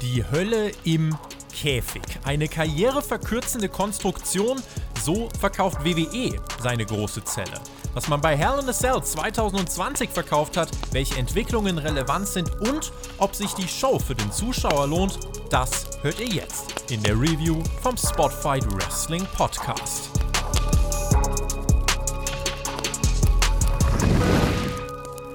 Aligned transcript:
Die 0.00 0.24
Hölle 0.30 0.72
im 0.84 1.16
Käfig. 1.54 2.02
Eine 2.24 2.48
karriereverkürzende 2.48 3.68
Konstruktion, 3.68 4.60
so 5.04 5.28
verkauft 5.38 5.84
WWE 5.84 6.40
seine 6.62 6.86
große 6.86 7.22
Zelle. 7.24 7.60
Was 7.92 8.08
man 8.08 8.20
bei 8.20 8.36
Hell 8.36 8.60
in 8.60 8.68
a 8.68 8.72
Cell 8.72 9.02
2020 9.02 10.10
verkauft 10.10 10.56
hat, 10.56 10.70
welche 10.92 11.16
Entwicklungen 11.16 11.76
relevant 11.78 12.28
sind 12.28 12.50
und 12.60 12.92
ob 13.18 13.34
sich 13.34 13.52
die 13.54 13.68
Show 13.68 13.98
für 13.98 14.14
den 14.14 14.30
Zuschauer 14.32 14.86
lohnt, 14.86 15.18
das 15.50 15.89
hört 16.02 16.18
ihr 16.18 16.28
jetzt 16.28 16.90
in 16.90 17.02
der 17.02 17.12
Review 17.12 17.62
vom 17.82 17.94
Spotfight 17.94 18.64
Wrestling 18.74 19.26
Podcast. 19.36 20.08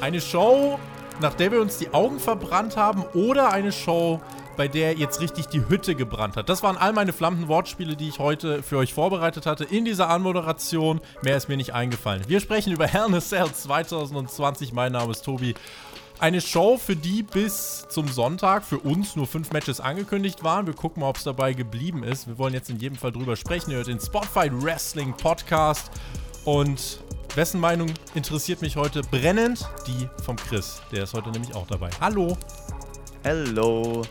Eine 0.01 0.19
Show, 0.19 0.79
nach 1.21 1.35
der 1.35 1.51
wir 1.51 1.61
uns 1.61 1.77
die 1.77 1.93
Augen 1.93 2.19
verbrannt 2.19 2.77
haben 2.77 3.03
oder 3.13 3.51
eine 3.51 3.71
Show, 3.71 4.19
bei 4.57 4.67
der 4.67 4.93
jetzt 4.93 5.21
richtig 5.21 5.47
die 5.47 5.67
Hütte 5.67 5.93
gebrannt 5.93 6.35
hat. 6.35 6.49
Das 6.49 6.63
waren 6.63 6.77
all 6.77 6.93
meine 6.93 7.13
flammenden 7.13 7.47
Wortspiele, 7.47 7.95
die 7.95 8.09
ich 8.09 8.17
heute 8.17 8.63
für 8.63 8.77
euch 8.77 8.93
vorbereitet 8.93 9.45
hatte 9.45 9.65
in 9.65 9.85
dieser 9.85 10.09
Anmoderation. 10.09 10.99
Mehr 11.21 11.37
ist 11.37 11.47
mir 11.47 11.57
nicht 11.57 11.73
eingefallen. 11.73 12.23
Wir 12.27 12.39
sprechen 12.39 12.73
über 12.73 12.87
Hell 12.87 13.05
in 13.07 13.13
a 13.13 13.21
Cell 13.21 13.51
2020. 13.51 14.73
Mein 14.73 14.93
Name 14.93 15.11
ist 15.11 15.23
Tobi. 15.23 15.53
Eine 16.17 16.39
Show, 16.39 16.77
für 16.77 16.95
die 16.95 17.23
bis 17.23 17.85
zum 17.89 18.07
Sonntag 18.07 18.63
für 18.63 18.79
uns 18.79 19.17
nur 19.17 19.27
fünf 19.27 19.51
Matches 19.51 19.81
angekündigt 19.81 20.45
waren. 20.45 20.65
Wir 20.65 20.73
gucken 20.73 21.01
mal, 21.01 21.09
ob 21.09 21.17
es 21.17 21.25
dabei 21.25 21.51
geblieben 21.51 22.03
ist. 22.03 22.25
Wir 22.25 22.37
wollen 22.37 22.53
jetzt 22.53 22.69
in 22.69 22.79
jedem 22.79 22.97
Fall 22.97 23.11
drüber 23.11 23.35
sprechen. 23.35 23.71
Ihr 23.71 23.77
hört 23.77 23.87
den 23.87 23.99
Spotfight 23.99 24.53
Wrestling 24.63 25.13
Podcast. 25.13 25.91
Und 26.45 26.99
wessen 27.35 27.59
Meinung 27.59 27.91
interessiert 28.13 28.61
mich 28.61 28.77
heute 28.77 29.01
brennend? 29.01 29.67
Die 29.87 30.07
vom 30.23 30.37
Chris. 30.37 30.81
Der 30.93 31.03
ist 31.03 31.13
heute 31.13 31.31
nämlich 31.31 31.53
auch 31.53 31.67
dabei. 31.67 31.89
Hallo. 31.99 32.37
Hallo. 33.25 34.03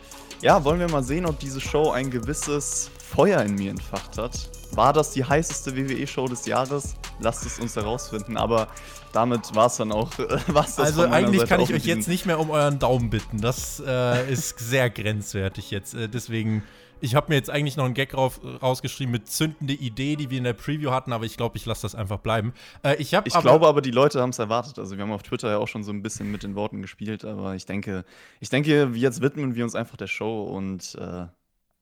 Ja, 0.43 0.63
wollen 0.63 0.81
wir 0.81 0.91
mal 0.91 1.03
sehen, 1.03 1.25
ob 1.25 1.39
diese 1.39 1.61
Show 1.61 1.91
ein 1.91 2.11
gewisses 2.11 2.91
Feuer 3.15 3.43
in 3.43 3.55
mir 3.55 3.71
entfacht 3.71 4.19
hat. 4.19 4.51
War 4.73 4.93
das 4.93 5.13
die 5.13 5.25
heißeste 5.25 5.77
WWE-Show 5.77 6.27
des 6.27 6.47
Jahres? 6.47 6.97
Lasst 7.21 7.47
es 7.47 7.61
uns 7.61 7.77
herausfinden. 7.77 8.37
Aber 8.37 8.67
damit 9.13 9.55
war 9.55 9.67
es 9.67 9.77
dann 9.77 9.93
auch. 9.93 10.11
war's 10.49 10.75
das 10.75 10.87
also 10.87 11.03
eigentlich 11.03 11.43
Seite 11.43 11.49
kann 11.49 11.61
ich 11.61 11.73
euch 11.73 11.85
jetzt 11.85 12.09
nicht 12.09 12.27
mehr 12.27 12.41
um 12.41 12.51
euren 12.51 12.81
Daumen 12.81 13.11
bitten. 13.11 13.41
Das 13.41 13.81
äh, 13.87 14.33
ist 14.33 14.59
sehr 14.59 14.91
grenzwertig 14.91 15.71
jetzt. 15.71 15.95
Äh, 15.95 16.09
deswegen 16.09 16.65
ich 17.01 17.15
habe 17.15 17.27
mir 17.29 17.35
jetzt 17.35 17.51
eigentlich 17.51 17.77
noch 17.77 17.85
einen 17.85 17.95
Gag 17.95 18.15
rauf, 18.15 18.41
rausgeschrieben 18.63 19.13
mit 19.13 19.29
zündende 19.29 19.75
Idee, 19.75 20.17
die 20.17 20.31
wir 20.31 20.39
in 20.39 20.45
der 20.45 20.55
Preview 20.55 20.91
hatten, 20.91 21.13
aber 21.13 21.27
ich 21.27 21.37
glaube, 21.37 21.57
ich 21.57 21.67
lasse 21.67 21.83
das 21.83 21.95
einfach 21.95 22.19
bleiben. 22.19 22.55
Äh, 22.83 22.95
ich 22.95 23.13
ich 23.13 23.35
aber 23.35 23.43
glaube 23.43 23.69
aber, 23.69 23.83
die 23.83 23.91
Leute 23.91 24.23
haben 24.23 24.31
es 24.31 24.39
erwartet. 24.39 24.79
Also 24.79 24.97
wir 24.97 25.03
haben 25.03 25.13
auf 25.13 25.23
Twitter 25.23 25.51
ja 25.51 25.59
auch 25.59 25.69
schon 25.69 25.85
so 25.85 25.93
ein 25.93 26.03
bisschen 26.03 26.33
mit 26.33 26.43
den 26.43 26.55
Worten 26.55 26.83
gespielt, 26.83 27.25
aber 27.25 27.55
ich 27.55 27.67
denke, 27.67 28.05
ich 28.41 28.49
denke, 28.49 28.91
jetzt 28.95 29.21
widmen 29.21 29.55
wir 29.55 29.65
uns 29.65 29.75
einfach 29.75 29.97
der 29.97 30.07
Show 30.07 30.45
und 30.45 30.95
äh, 30.95 31.27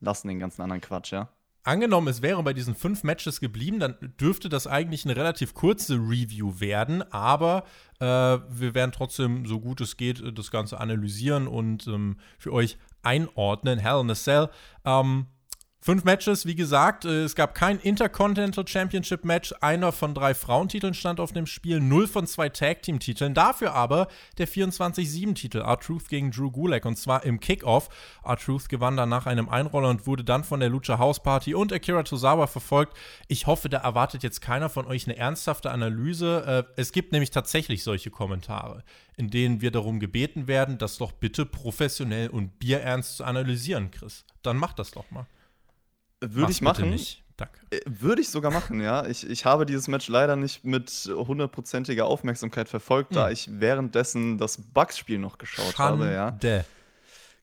lassen 0.03 0.29
den 0.29 0.39
ganzen 0.39 0.63
anderen 0.63 0.83
Quatsch, 0.83 1.13
ja? 1.13 1.29
Angenommen, 1.65 2.09
es 2.09 2.23
wäre 2.23 2.43
bei 2.43 2.53
diesen 2.53 2.75
fünf 2.75 3.05
Matches 3.05 3.39
geblieben, 3.39 3.79
dann 3.79 3.95
dürfte 4.21 4.49
das 4.49 4.67
eigentlich 4.67 5.05
eine 5.05 5.15
relativ 5.15 5.55
kurze 5.55 5.95
Review 5.95 6.59
werden, 6.59 7.03
aber 7.13 7.63
äh, 8.01 8.05
wir 8.05 8.75
werden 8.75 8.91
trotzdem, 8.91 9.47
so 9.47 9.61
gut 9.61 9.81
es 9.81 9.97
geht, 9.97 10.21
das 10.37 10.51
Ganze 10.51 10.81
analysieren 10.81 11.47
und 11.47 11.87
ähm, 11.87 12.17
für 12.37 12.53
euch 12.53 12.79
einordnen. 13.03 13.79
Hell 13.79 14.01
in 14.01 14.11
a 14.11 14.15
Cell. 14.15 14.49
Ähm, 14.85 15.27
Fünf 15.85 16.05
Matches, 16.05 16.47
wie 16.47 16.55
gesagt, 16.55 17.05
äh, 17.05 17.25
es 17.25 17.35
gab 17.35 17.57
kein 17.57 17.81
Intercontinental 17.81 18.65
Championship 18.69 19.25
Match. 19.25 19.53
Einer 19.61 19.91
von 19.91 20.15
drei 20.15 20.33
Frauentiteln 20.33 20.95
stand 20.95 21.19
auf 21.19 21.33
dem 21.33 21.45
Spiel, 21.45 21.81
null 21.81 22.07
von 22.07 22.29
zwei 22.29 22.51
Tag 22.51 22.83
Team 22.83 23.01
Titeln. 23.01 23.35
Dafür 23.35 23.75
aber 23.75 24.07
der 24.39 24.47
24-7-Titel, 24.47 25.59
R-Truth 25.59 26.09
gegen 26.09 26.31
Drew 26.31 26.53
Gulak 26.53 26.85
und 26.85 26.99
zwar 26.99 27.25
im 27.25 27.41
Kickoff. 27.41 27.89
R-Truth 28.25 28.69
gewann 28.69 28.97
dann 28.97 29.09
nach 29.09 29.27
einem 29.27 29.49
Einroller 29.49 29.89
und 29.89 30.07
wurde 30.07 30.23
dann 30.23 30.45
von 30.45 30.61
der 30.61 30.69
Lucha 30.69 30.99
House 30.99 31.21
Party 31.21 31.53
und 31.53 31.73
Akira 31.73 32.05
Tozawa 32.05 32.47
verfolgt. 32.47 32.97
Ich 33.27 33.49
hoffe, 33.49 33.69
da 33.69 33.79
erwartet 33.79 34.23
jetzt 34.23 34.41
keiner 34.41 34.69
von 34.69 34.87
euch 34.87 35.09
eine 35.09 35.17
ernsthafte 35.17 35.73
Analyse. 35.73 36.65
Äh, 36.77 36.81
es 36.81 36.93
gibt 36.93 37.11
nämlich 37.11 37.33
tatsächlich 37.33 37.83
solche 37.83 38.13
Kommentare, 38.13 38.85
in 39.17 39.31
denen 39.31 39.61
wir 39.61 39.73
darum 39.73 39.99
gebeten 39.99 40.47
werden, 40.47 40.79
das 40.79 40.99
doch 40.99 41.11
bitte 41.11 41.45
professionell 41.45 42.29
und 42.29 42.61
bierernst 42.61 43.17
zu 43.17 43.25
analysieren, 43.25 43.91
Chris. 43.91 44.25
Dann 44.45 44.59
macht 44.59 44.79
das 44.79 44.93
doch 44.93 45.11
mal. 45.11 45.27
Würde 46.23 46.53
ich 46.53 46.63
machen. 46.63 46.91
Nicht. 46.91 47.23
Danke. 47.37 47.59
Äh, 47.71 47.81
würde 47.87 48.23
ich 48.23 48.29
sogar 48.29 48.53
machen, 48.53 48.81
ja. 48.81 49.07
Ich, 49.07 49.29
ich 49.29 49.45
habe 49.45 49.67
dieses 49.67 49.89
Match 49.89 50.09
leider 50.09 50.37
nicht 50.37 50.65
mit 50.65 51.11
hundertprozentiger 51.13 52.07
Aufmerksamkeit 52.07 52.69
verfolgt, 52.69 53.11
hm. 53.11 53.17
da 53.17 53.31
ich 53.31 53.49
währenddessen 53.51 54.39
das 54.39 54.59
Bugs-Spiel 54.59 55.19
noch 55.19 55.39
geschaut 55.39 55.75
Schande. 55.75 56.05
habe, 56.05 56.15
ja. 56.15 56.65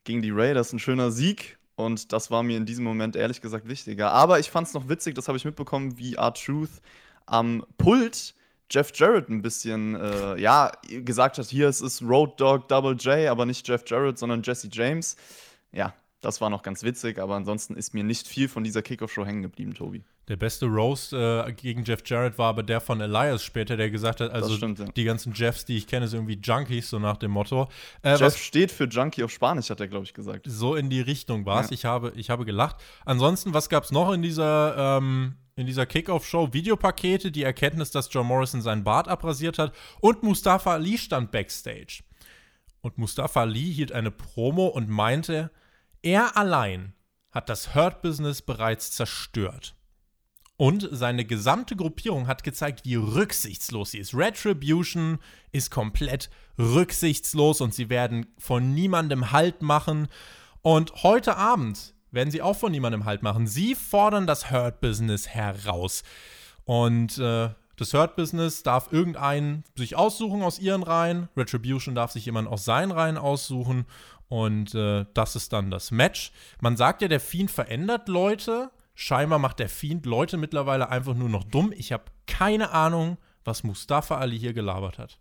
Gegen 0.03 0.21
die 0.21 0.31
Raiders 0.31 0.73
ein 0.73 0.79
schöner 0.79 1.11
Sieg. 1.11 1.57
Und 1.75 2.11
das 2.11 2.29
war 2.29 2.43
mir 2.43 2.57
in 2.57 2.65
diesem 2.65 2.83
Moment 2.83 3.15
ehrlich 3.15 3.41
gesagt 3.41 3.67
wichtiger. 3.67 4.11
Aber 4.11 4.39
ich 4.39 4.49
fand 4.51 4.67
es 4.67 4.73
noch 4.73 4.89
witzig, 4.89 5.15
das 5.15 5.27
habe 5.27 5.37
ich 5.37 5.45
mitbekommen, 5.45 5.97
wie 5.97 6.15
R-Truth 6.15 6.81
am 7.25 7.65
Pult 7.77 8.33
Jeff 8.71 8.91
Jarrett 8.93 9.29
ein 9.29 9.41
bisschen, 9.41 9.95
äh, 9.95 10.39
ja, 10.39 10.71
gesagt 10.87 11.37
hat, 11.37 11.45
hier 11.47 11.67
es 11.67 11.81
ist 11.81 12.01
Road 12.01 12.39
Dog 12.39 12.67
Double 12.67 12.95
J, 12.95 13.27
aber 13.27 13.45
nicht 13.45 13.67
Jeff 13.67 13.83
Jarrett, 13.87 14.19
sondern 14.19 14.43
Jesse 14.43 14.69
James. 14.71 15.15
Ja, 15.71 15.93
das 16.21 16.41
war 16.41 16.49
noch 16.49 16.63
ganz 16.63 16.83
witzig, 16.83 17.17
aber 17.17 17.35
ansonsten 17.35 17.75
ist 17.75 17.93
mir 17.93 18.03
nicht 18.03 18.27
viel 18.27 18.49
von 18.49 18.63
dieser 18.63 18.81
Kickoff-Show 18.81 19.25
hängen 19.25 19.41
geblieben, 19.41 19.73
Tobi. 19.73 20.03
Der 20.27 20.35
beste 20.35 20.65
Roast 20.65 21.13
äh, 21.13 21.51
gegen 21.53 21.83
Jeff 21.83 22.01
Jarrett 22.05 22.37
war 22.37 22.49
aber 22.49 22.61
der 22.61 22.81
von 22.81 22.99
Elias 22.99 23.43
später, 23.43 23.77
der 23.77 23.89
gesagt 23.89 24.19
hat, 24.19 24.31
also 24.31 24.55
stimmt, 24.55 24.79
ja. 24.79 24.85
die 24.85 25.03
ganzen 25.05 25.33
Jeffs, 25.33 25.63
die 25.63 25.77
ich 25.77 25.87
kenne, 25.87 26.07
sind 26.07 26.19
irgendwie 26.19 26.39
Junkies, 26.41 26.89
so 26.89 26.99
nach 26.99 27.17
dem 27.17 27.31
Motto. 27.31 27.69
Äh, 28.01 28.17
Jeff 28.17 28.37
steht 28.37 28.71
für 28.71 28.85
Junkie 28.85 29.23
auf 29.23 29.31
Spanisch, 29.31 29.69
hat 29.69 29.79
er, 29.79 29.87
glaube 29.87 30.05
ich, 30.05 30.13
gesagt. 30.13 30.45
So 30.47 30.75
in 30.75 30.89
die 30.89 31.01
Richtung 31.01 31.45
war 31.45 31.61
es. 31.61 31.69
Ja. 31.69 31.73
Ich, 31.73 31.85
habe, 31.85 32.11
ich 32.15 32.29
habe 32.29 32.45
gelacht. 32.45 32.75
Ansonsten, 33.05 33.53
was 33.53 33.69
gab 33.69 33.85
es 33.85 33.91
noch 33.91 34.11
in 34.11 34.21
dieser, 34.21 34.97
ähm, 34.97 35.35
in 35.55 35.65
dieser 35.67 35.85
Kickoff-Show? 35.85 36.49
Videopakete, 36.51 37.31
die 37.31 37.43
Erkenntnis, 37.43 37.91
dass 37.91 38.09
John 38.11 38.27
Morrison 38.27 38.61
seinen 38.61 38.83
Bart 38.83 39.07
abrasiert 39.07 39.57
hat 39.57 39.73
und 40.01 40.21
Mustafa 40.21 40.73
Ali 40.73 40.97
stand 40.97 41.31
backstage. 41.31 42.03
Und 42.81 42.97
Mustafa 42.97 43.41
Ali 43.41 43.73
hielt 43.73 43.93
eine 43.93 44.11
Promo 44.11 44.67
und 44.67 44.89
meinte, 44.89 45.49
er 46.01 46.37
allein 46.37 46.93
hat 47.31 47.49
das 47.49 47.75
Hurt-Business 47.75 48.41
bereits 48.41 48.91
zerstört. 48.91 49.75
Und 50.57 50.89
seine 50.91 51.23
gesamte 51.23 51.77
Gruppierung 51.77 52.27
hat 52.27 52.43
gezeigt, 52.43 52.81
wie 52.83 52.95
rücksichtslos 52.95 53.91
sie 53.91 53.99
ist. 53.99 54.13
Retribution 54.13 55.19
ist 55.53 55.71
komplett 55.71 56.29
rücksichtslos 56.57 57.61
und 57.61 57.73
sie 57.73 57.89
werden 57.89 58.25
von 58.37 58.73
niemandem 58.73 59.31
Halt 59.31 59.61
machen. 59.61 60.09
Und 60.61 61.03
heute 61.03 61.37
Abend 61.37 61.93
werden 62.11 62.29
sie 62.31 62.41
auch 62.41 62.57
von 62.57 62.73
niemandem 62.73 63.05
Halt 63.05 63.23
machen. 63.23 63.47
Sie 63.47 63.73
fordern 63.73 64.27
das 64.27 64.51
Hurt-Business 64.51 65.29
heraus. 65.29 66.03
Und 66.65 67.17
äh, 67.19 67.51
das 67.77 67.93
Hurt-Business 67.93 68.61
darf 68.61 68.91
irgendeinen 68.91 69.63
sich 69.77 69.95
aussuchen 69.95 70.41
aus 70.41 70.59
ihren 70.59 70.83
Reihen. 70.83 71.29
Retribution 71.37 71.95
darf 71.95 72.11
sich 72.11 72.25
jemand 72.25 72.49
aus 72.49 72.65
seinen 72.65 72.91
Reihen 72.91 73.17
aussuchen. 73.17 73.85
Und 74.29 74.75
äh, 74.75 75.05
das 75.13 75.35
ist 75.35 75.51
dann 75.53 75.71
das 75.71 75.91
Match. 75.91 76.31
Man 76.61 76.77
sagt 76.77 77.01
ja, 77.01 77.07
der 77.07 77.19
Fiend 77.19 77.51
verändert 77.51 78.07
Leute. 78.07 78.69
Scheinbar 78.93 79.39
macht 79.39 79.59
der 79.59 79.69
Fiend 79.69 80.05
Leute 80.05 80.37
mittlerweile 80.37 80.89
einfach 80.89 81.15
nur 81.15 81.29
noch 81.29 81.43
dumm. 81.43 81.73
Ich 81.75 81.91
habe 81.91 82.05
keine 82.27 82.71
Ahnung, 82.71 83.17
was 83.43 83.63
Mustafa 83.63 84.17
Ali 84.17 84.37
hier 84.37 84.53
gelabert 84.53 84.99
hat. 84.99 85.19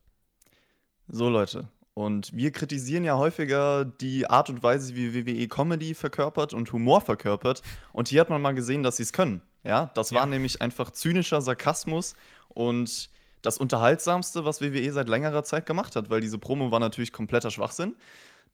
So, 1.09 1.29
Leute. 1.29 1.69
Und 1.95 2.37
wir 2.37 2.53
kritisieren 2.53 3.03
ja 3.03 3.17
häufiger 3.17 3.85
die 3.85 4.29
Art 4.29 4.51
und 4.51 4.63
Weise, 4.63 4.95
wie 4.95 5.15
WWE 5.15 5.49
Comedy 5.49 5.95
verkörpert 5.95 6.55
und 6.55 6.73
Humor 6.73 7.01
verkörpert. 7.01 7.63
Und 7.93 8.09
hier 8.09 8.21
hat 8.21 8.31
man 8.31 8.43
mal 8.43 8.55
gesehen, 8.55 8.83
dass 8.83 8.99
sie 8.99 9.03
es 9.03 9.13
können. 9.13 9.43
Ja, 9.65 9.91
das 9.95 10.11
ja. 10.11 10.21
war 10.21 10.27
nämlich 10.27 10.63
einfach 10.63 10.93
zynischer 10.93 11.41
Sarkasmus 11.41 12.15
und 12.49 13.11
das 13.43 13.59
Unterhaltsamste, 13.59 14.45
was 14.45 14.61
WWE 14.61 14.93
seit 14.93 15.09
längerer 15.09 15.43
Zeit 15.45 15.67
gemacht 15.67 15.97
hat, 15.97 16.11
weil 16.11 16.21
diese 16.21 16.39
Promo 16.39 16.71
war 16.71 16.81
natürlich 16.81 17.13
kompletter 17.13 17.51
Schwachsinn. 17.51 17.97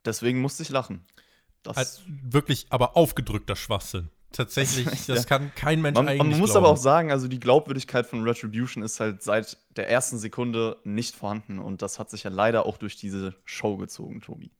Deswegen 0.05 0.41
musste 0.41 0.63
ich 0.63 0.71
lachen. 0.71 1.05
Das 1.63 1.77
also 1.77 2.01
wirklich 2.23 2.67
aber 2.71 2.97
aufgedrückter 2.97 3.57
Schwachsinn. 3.57 4.11
Tatsächlich, 4.33 4.87
das 5.07 5.07
ja. 5.07 5.25
kann 5.25 5.53
kein 5.55 5.81
Mensch 5.81 5.97
man, 5.97 6.09
eigentlich 6.09 6.31
Man 6.31 6.41
muss 6.41 6.51
glauben. 6.51 6.67
aber 6.67 6.75
auch 6.75 6.77
sagen, 6.77 7.11
also 7.11 7.29
die 7.29 7.41
Glaubwürdigkeit 7.41 8.07
von 8.07 8.23
Retribution 8.23 8.83
ist 8.83 9.01
halt 9.01 9.23
seit 9.23 9.57
der 9.77 9.89
ersten 9.89 10.19
Sekunde 10.19 10.77
nicht 10.85 11.15
vorhanden 11.15 11.59
und 11.59 11.83
das 11.83 11.99
hat 11.99 12.11
sich 12.11 12.25
ja 12.25 12.31
leider 12.31 12.67
auch 12.67 12.77
durch 12.77 12.97
diese 12.97 13.35
Show 13.45 13.77
gezogen, 13.77 14.21
Tobi. 14.21 14.51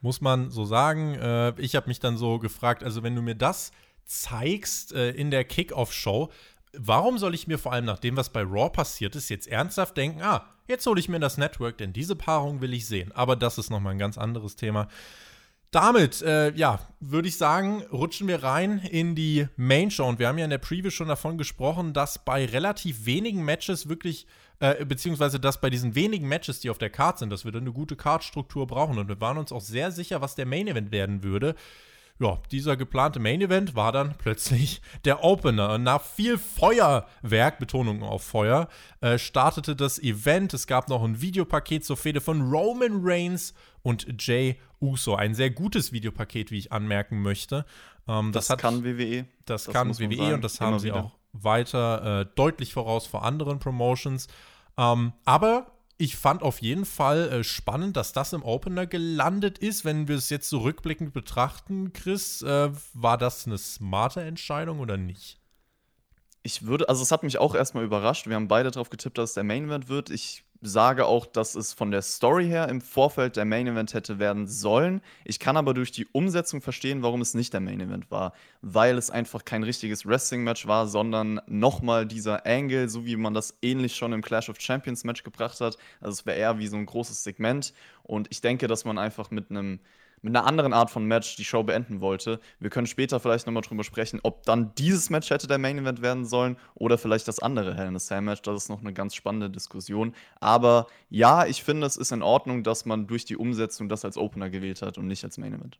Muss 0.00 0.20
man 0.20 0.50
so 0.50 0.64
sagen. 0.64 1.14
Äh, 1.14 1.54
ich 1.60 1.74
habe 1.74 1.88
mich 1.88 1.98
dann 1.98 2.16
so 2.16 2.38
gefragt, 2.38 2.84
also 2.84 3.02
wenn 3.02 3.16
du 3.16 3.22
mir 3.22 3.34
das 3.34 3.72
zeigst 4.04 4.92
äh, 4.92 5.10
in 5.10 5.30
der 5.30 5.44
Kickoff-Show, 5.44 6.30
warum 6.78 7.18
soll 7.18 7.34
ich 7.34 7.46
mir 7.46 7.58
vor 7.58 7.72
allem 7.72 7.84
nach 7.84 7.98
dem, 7.98 8.16
was 8.16 8.30
bei 8.30 8.42
Raw 8.42 8.70
passiert 8.70 9.16
ist, 9.16 9.28
jetzt 9.28 9.46
ernsthaft 9.46 9.96
denken, 9.96 10.22
ah, 10.22 10.46
Jetzt 10.66 10.86
hole 10.86 10.98
ich 10.98 11.10
mir 11.10 11.20
das 11.20 11.36
Network, 11.36 11.76
denn 11.78 11.92
diese 11.92 12.16
Paarung 12.16 12.62
will 12.62 12.72
ich 12.72 12.86
sehen. 12.86 13.12
Aber 13.12 13.36
das 13.36 13.58
ist 13.58 13.70
nochmal 13.70 13.92
ein 13.92 13.98
ganz 13.98 14.16
anderes 14.16 14.56
Thema. 14.56 14.88
Damit, 15.70 16.22
äh, 16.22 16.52
ja, 16.54 16.78
würde 17.00 17.28
ich 17.28 17.36
sagen, 17.36 17.82
rutschen 17.92 18.28
wir 18.28 18.42
rein 18.42 18.78
in 18.78 19.14
die 19.14 19.48
Main 19.56 19.90
Show. 19.90 20.06
Und 20.06 20.18
wir 20.18 20.28
haben 20.28 20.38
ja 20.38 20.44
in 20.44 20.50
der 20.50 20.58
Preview 20.58 20.90
schon 20.90 21.08
davon 21.08 21.36
gesprochen, 21.36 21.92
dass 21.92 22.24
bei 22.24 22.46
relativ 22.46 23.04
wenigen 23.04 23.44
Matches 23.44 23.88
wirklich, 23.88 24.26
äh, 24.60 24.84
beziehungsweise 24.86 25.38
dass 25.38 25.60
bei 25.60 25.68
diesen 25.68 25.94
wenigen 25.94 26.28
Matches, 26.28 26.60
die 26.60 26.70
auf 26.70 26.78
der 26.78 26.90
Card 26.90 27.18
sind, 27.18 27.30
dass 27.30 27.44
wir 27.44 27.52
dann 27.52 27.64
eine 27.64 27.72
gute 27.72 27.96
Card-Struktur 27.96 28.66
brauchen. 28.66 28.98
Und 28.98 29.08
wir 29.08 29.20
waren 29.20 29.36
uns 29.36 29.52
auch 29.52 29.60
sehr 29.60 29.90
sicher, 29.90 30.22
was 30.22 30.34
der 30.34 30.46
Main 30.46 30.68
Event 30.68 30.92
werden 30.92 31.22
würde 31.22 31.56
ja, 32.20 32.38
dieser 32.52 32.76
geplante 32.76 33.18
Main 33.18 33.40
Event 33.40 33.74
war 33.74 33.90
dann 33.90 34.14
plötzlich 34.16 34.80
der 35.04 35.24
Opener. 35.24 35.74
Und 35.74 35.82
nach 35.82 36.02
viel 36.02 36.38
Feuerwerk, 36.38 37.58
Betonung 37.58 38.02
auf 38.02 38.22
Feuer, 38.22 38.68
äh, 39.00 39.18
startete 39.18 39.74
das 39.74 39.98
Event. 39.98 40.54
Es 40.54 40.66
gab 40.66 40.88
noch 40.88 41.02
ein 41.02 41.20
Videopaket 41.20 41.84
zur 41.84 41.96
Fehde 41.96 42.20
von 42.20 42.42
Roman 42.42 43.00
Reigns 43.02 43.54
und 43.82 44.06
Jay 44.20 44.60
Uso. 44.80 45.16
Ein 45.16 45.34
sehr 45.34 45.50
gutes 45.50 45.92
Videopaket, 45.92 46.52
wie 46.52 46.58
ich 46.58 46.72
anmerken 46.72 47.20
möchte. 47.20 47.66
Ähm, 48.06 48.30
das, 48.30 48.46
das 48.46 48.50
hat, 48.50 48.60
kann 48.60 48.84
WWE. 48.84 49.26
Das, 49.44 49.64
das 49.64 49.74
kann 49.74 49.88
WWE 49.98 50.16
sagen, 50.16 50.34
und 50.34 50.44
das 50.44 50.60
haben 50.60 50.78
sie 50.78 50.88
wieder. 50.88 51.04
auch 51.04 51.12
weiter 51.32 52.20
äh, 52.20 52.26
deutlich 52.36 52.72
voraus 52.72 53.06
vor 53.06 53.24
anderen 53.24 53.58
Promotions. 53.58 54.28
Ähm, 54.78 55.12
aber 55.24 55.66
ich 55.96 56.16
fand 56.16 56.42
auf 56.42 56.60
jeden 56.60 56.84
Fall 56.84 57.28
äh, 57.30 57.44
spannend, 57.44 57.96
dass 57.96 58.12
das 58.12 58.32
im 58.32 58.42
Opener 58.42 58.86
gelandet 58.86 59.58
ist. 59.58 59.84
Wenn 59.84 60.08
wir 60.08 60.16
es 60.16 60.28
jetzt 60.28 60.48
so 60.48 60.58
rückblickend 60.58 61.12
betrachten, 61.12 61.92
Chris, 61.92 62.42
äh, 62.42 62.70
war 62.94 63.18
das 63.18 63.46
eine 63.46 63.58
smarte 63.58 64.22
Entscheidung 64.22 64.80
oder 64.80 64.96
nicht? 64.96 65.40
Ich 66.42 66.66
würde, 66.66 66.88
also 66.88 67.02
es 67.02 67.12
hat 67.12 67.22
mich 67.22 67.38
auch 67.38 67.54
erstmal 67.54 67.84
überrascht. 67.84 68.26
Wir 68.26 68.36
haben 68.36 68.48
beide 68.48 68.70
darauf 68.70 68.90
getippt, 68.90 69.18
dass 69.18 69.30
es 69.30 69.34
der 69.34 69.44
Main 69.44 69.66
Event 69.66 69.88
wird. 69.88 70.10
Ich 70.10 70.44
sage 70.66 71.04
auch, 71.04 71.26
dass 71.26 71.54
es 71.54 71.74
von 71.74 71.90
der 71.90 72.00
Story 72.00 72.46
her 72.46 72.68
im 72.68 72.80
Vorfeld 72.80 73.36
der 73.36 73.44
Main 73.44 73.66
Event 73.66 73.92
hätte 73.92 74.18
werden 74.18 74.46
sollen. 74.46 75.02
Ich 75.24 75.38
kann 75.38 75.56
aber 75.56 75.74
durch 75.74 75.92
die 75.92 76.06
Umsetzung 76.06 76.62
verstehen, 76.62 77.02
warum 77.02 77.20
es 77.20 77.34
nicht 77.34 77.52
der 77.52 77.60
Main 77.60 77.80
Event 77.80 78.10
war. 78.10 78.32
Weil 78.62 78.96
es 78.96 79.10
einfach 79.10 79.44
kein 79.44 79.62
richtiges 79.62 80.06
Wrestling-Match 80.06 80.66
war, 80.66 80.86
sondern 80.86 81.40
nochmal 81.46 82.06
dieser 82.06 82.46
Angle, 82.46 82.88
so 82.88 83.04
wie 83.04 83.16
man 83.16 83.34
das 83.34 83.58
ähnlich 83.60 83.94
schon 83.94 84.14
im 84.14 84.22
Clash 84.22 84.48
of 84.48 84.58
Champions 84.58 85.04
Match 85.04 85.22
gebracht 85.22 85.60
hat. 85.60 85.76
Also 86.00 86.12
es 86.12 86.26
wäre 86.26 86.38
eher 86.38 86.58
wie 86.58 86.66
so 86.66 86.76
ein 86.76 86.86
großes 86.86 87.22
Segment. 87.22 87.74
Und 88.02 88.28
ich 88.30 88.40
denke, 88.40 88.66
dass 88.66 88.86
man 88.86 88.96
einfach 88.96 89.30
mit 89.30 89.50
einem 89.50 89.80
mit 90.24 90.34
einer 90.34 90.46
anderen 90.46 90.72
Art 90.72 90.90
von 90.90 91.04
Match 91.04 91.36
die 91.36 91.44
Show 91.44 91.62
beenden 91.62 92.00
wollte. 92.00 92.40
Wir 92.58 92.70
können 92.70 92.86
später 92.86 93.20
vielleicht 93.20 93.46
nochmal 93.46 93.62
drüber 93.62 93.84
sprechen, 93.84 94.20
ob 94.22 94.42
dann 94.44 94.74
dieses 94.76 95.10
Match 95.10 95.28
hätte 95.28 95.46
der 95.46 95.58
Main 95.58 95.76
Event 95.76 96.00
werden 96.00 96.24
sollen 96.24 96.56
oder 96.74 96.96
vielleicht 96.96 97.28
das 97.28 97.40
andere 97.40 97.74
Hell 97.76 97.88
in 97.88 97.96
a 97.96 97.98
Cell 97.98 98.22
Match. 98.22 98.40
Das 98.40 98.62
ist 98.62 98.68
noch 98.70 98.80
eine 98.80 98.94
ganz 98.94 99.14
spannende 99.14 99.50
Diskussion. 99.50 100.14
Aber 100.40 100.86
ja, 101.10 101.44
ich 101.44 101.62
finde, 101.62 101.86
es 101.86 101.98
ist 101.98 102.10
in 102.10 102.22
Ordnung, 102.22 102.62
dass 102.62 102.86
man 102.86 103.06
durch 103.06 103.26
die 103.26 103.36
Umsetzung 103.36 103.90
das 103.90 104.06
als 104.06 104.16
Opener 104.16 104.48
gewählt 104.48 104.80
hat 104.80 104.96
und 104.96 105.08
nicht 105.08 105.24
als 105.24 105.36
Main 105.36 105.52
Event. 105.52 105.78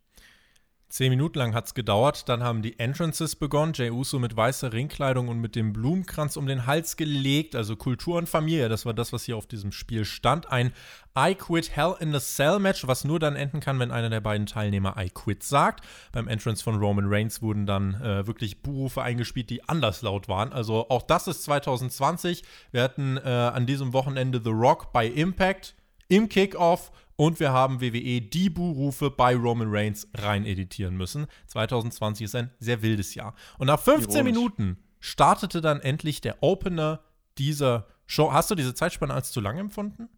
Zehn 0.89 1.11
Minuten 1.11 1.39
lang 1.39 1.55
hat 1.55 1.67
es 1.67 1.75
gedauert, 1.75 2.29
dann 2.29 2.45
haben 2.45 2.63
die 2.63 2.79
Entrances 2.79 3.35
begonnen. 3.35 3.73
Jay 3.75 3.91
Uso 3.91 4.21
mit 4.21 4.37
weißer 4.37 4.73
Ringkleidung 4.73 5.27
und 5.27 5.41
mit 5.41 5.57
dem 5.57 5.73
Blumenkranz 5.73 6.37
um 6.37 6.47
den 6.47 6.67
Hals 6.67 6.97
gelegt. 6.97 7.57
Also 7.57 7.75
Kultur 7.75 8.17
und 8.17 8.29
Familie, 8.29 8.69
das 8.69 8.87
war 8.87 8.95
das, 8.95 9.13
was 9.13 9.25
hier 9.25 9.37
auf 9.37 9.47
diesem 9.47 9.73
Spiel 9.73 10.05
stand. 10.05 10.53
Ein 10.53 10.73
I 11.19 11.35
Quit 11.35 11.75
Hell 11.75 11.97
in 11.99 12.13
the 12.13 12.21
Cell 12.21 12.61
Match, 12.61 12.87
was 12.87 13.05
nur 13.05 13.19
dann 13.19 13.35
enden 13.35 13.61
kann, 13.61 13.79
wenn 13.81 13.91
einer 13.91 14.11
der 14.11 14.21
beiden 14.21 14.47
Teilnehmer 14.47 14.95
I 14.97 15.11
Quit 15.11 15.43
sagt. 15.43 15.85
Beim 16.13 16.29
Entrance 16.29 16.63
von 16.63 16.77
Roman 16.77 17.07
Reigns 17.09 17.43
wurden 17.43 17.67
dann 17.67 17.95
äh, 17.95 18.27
wirklich 18.27 18.63
Buhrufe 18.63 19.03
eingespielt, 19.03 19.51
die 19.51 19.69
anders 19.69 20.03
laut 20.03 20.29
waren. 20.29 20.53
Also 20.53 20.89
auch 20.91 21.03
das 21.03 21.27
ist 21.27 21.43
2020. 21.45 22.45
Wir 22.71 22.83
hatten 22.83 23.17
äh, 23.17 23.29
an 23.29 23.67
diesem 23.67 23.93
Wochenende 23.93 24.41
The 24.43 24.51
Rock 24.51 24.93
bei 24.93 25.07
Impact 25.07 25.75
im 26.09 26.29
Kickoff 26.29 26.93
und 27.17 27.41
wir 27.41 27.53
haben 27.53 27.81
WWE 27.81 28.21
die 28.21 28.51
Buhrufe 28.51 29.11
bei 29.11 29.37
Roman 29.37 29.69
Reigns 29.71 30.09
rein 30.15 30.45
editieren 30.45 30.97
müssen. 30.97 31.27
2020 31.47 32.25
ist 32.25 32.35
ein 32.35 32.51
sehr 32.59 32.83
wildes 32.83 33.15
Jahr. 33.15 33.35
Und 33.59 33.69
nach 33.69 33.81
15 33.81 34.15
Ironisch. 34.15 34.33
Minuten 34.33 34.79
startete 35.01 35.61
dann 35.61 35.81
endlich 35.81 36.21
der 36.21 36.43
Opener 36.43 37.01
dieser 37.39 37.87
Show. 38.07 38.33
Hast 38.33 38.51
du 38.51 38.55
diese 38.55 38.75
Zeitspanne 38.75 39.15
als 39.15 39.33
zu 39.33 39.41
lang 39.41 39.59
empfunden? 39.59 40.09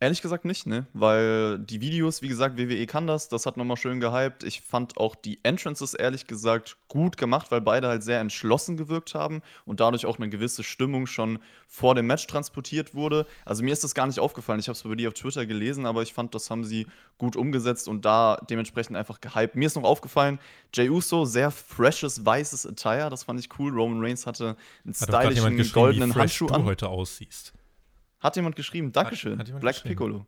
Ehrlich 0.00 0.22
gesagt 0.22 0.44
nicht, 0.44 0.66
ne? 0.66 0.86
Weil 0.92 1.58
die 1.58 1.80
Videos, 1.80 2.20
wie 2.20 2.28
gesagt, 2.28 2.58
WWE 2.58 2.86
kann 2.86 3.06
das, 3.06 3.28
das 3.28 3.46
hat 3.46 3.56
nochmal 3.56 3.76
schön 3.76 4.00
gehypt. 4.00 4.42
Ich 4.42 4.60
fand 4.60 4.96
auch 4.96 5.14
die 5.14 5.38
Entrances 5.44 5.94
ehrlich 5.94 6.26
gesagt 6.26 6.76
gut 6.88 7.16
gemacht, 7.16 7.50
weil 7.50 7.60
beide 7.60 7.88
halt 7.88 8.02
sehr 8.02 8.20
entschlossen 8.20 8.76
gewirkt 8.76 9.14
haben 9.14 9.40
und 9.64 9.80
dadurch 9.80 10.04
auch 10.04 10.18
eine 10.18 10.28
gewisse 10.28 10.62
Stimmung 10.62 11.06
schon 11.06 11.38
vor 11.68 11.94
dem 11.94 12.06
Match 12.06 12.26
transportiert 12.26 12.94
wurde. 12.94 13.26
Also 13.44 13.62
mir 13.62 13.72
ist 13.72 13.84
das 13.84 13.94
gar 13.94 14.06
nicht 14.06 14.18
aufgefallen. 14.18 14.60
Ich 14.60 14.68
habe 14.68 14.76
es 14.76 14.82
bei 14.82 14.94
dir 14.94 15.08
auf 15.08 15.14
Twitter 15.14 15.46
gelesen, 15.46 15.86
aber 15.86 16.02
ich 16.02 16.12
fand, 16.12 16.34
das 16.34 16.50
haben 16.50 16.64
sie 16.64 16.86
gut 17.16 17.36
umgesetzt 17.36 17.88
und 17.88 18.04
da 18.04 18.36
dementsprechend 18.50 18.96
einfach 18.96 19.20
gehypt. 19.20 19.54
Mir 19.54 19.66
ist 19.66 19.76
noch 19.76 19.84
aufgefallen, 19.84 20.38
Jey 20.74 20.90
Uso, 20.90 21.24
sehr 21.24 21.50
freshes 21.50 22.24
weißes 22.24 22.66
Attire, 22.66 23.10
das 23.10 23.24
fand 23.24 23.40
ich 23.40 23.48
cool. 23.58 23.72
Roman 23.72 24.04
Reigns 24.04 24.26
hatte 24.26 24.56
einen 24.84 24.94
stylischen 24.94 25.72
goldenen 25.72 26.14
Handschuh 26.14 26.48
an. 26.48 26.62
du 26.62 26.66
heute 26.66 26.88
aussiehst. 26.88 27.52
Hat 28.24 28.36
jemand 28.36 28.56
geschrieben. 28.56 28.90
Dankeschön. 28.90 29.38
Hat, 29.38 29.52
hat 29.52 29.60
Black 29.60 29.74
geschrieben. 29.74 29.90
Piccolo. 29.90 30.26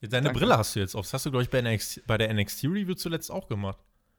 Deine 0.00 0.24
Danke. 0.24 0.40
Brille 0.40 0.58
hast 0.58 0.74
du 0.74 0.80
jetzt 0.80 0.96
auf. 0.96 1.04
Das 1.06 1.14
hast 1.14 1.26
du, 1.26 1.30
glaube 1.30 1.44
ich, 1.44 1.50
bei, 1.50 1.62
NXT, 1.62 2.04
bei 2.04 2.18
der 2.18 2.34
NXT-Review 2.34 2.94
zuletzt 2.94 3.30
auch 3.30 3.46
gemacht. 3.46 3.78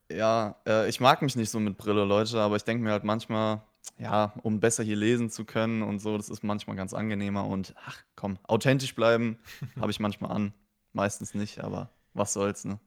Ja, 0.09 0.55
äh, 0.65 0.87
ich 0.87 1.01
mag 1.01 1.21
mich 1.21 1.35
nicht 1.35 1.49
so 1.49 1.59
mit 1.59 1.77
Brille, 1.77 2.05
Leute, 2.05 2.39
aber 2.39 2.55
ich 2.55 2.63
denke 2.63 2.81
mir 2.81 2.91
halt 2.91 3.03
manchmal, 3.03 3.61
ja, 3.97 4.33
um 4.41 4.61
besser 4.61 4.83
hier 4.83 4.95
lesen 4.95 5.29
zu 5.29 5.43
können 5.43 5.83
und 5.83 5.99
so, 5.99 6.15
das 6.15 6.29
ist 6.29 6.43
manchmal 6.43 6.77
ganz 6.77 6.93
angenehmer 6.93 7.45
und 7.45 7.75
ach 7.85 8.01
komm, 8.15 8.39
authentisch 8.43 8.95
bleiben 8.95 9.37
habe 9.79 9.91
ich 9.91 9.99
manchmal 9.99 10.31
an. 10.31 10.53
Meistens 10.93 11.33
nicht, 11.33 11.59
aber 11.59 11.89
was 12.13 12.31
soll's, 12.31 12.63
ne? 12.63 12.79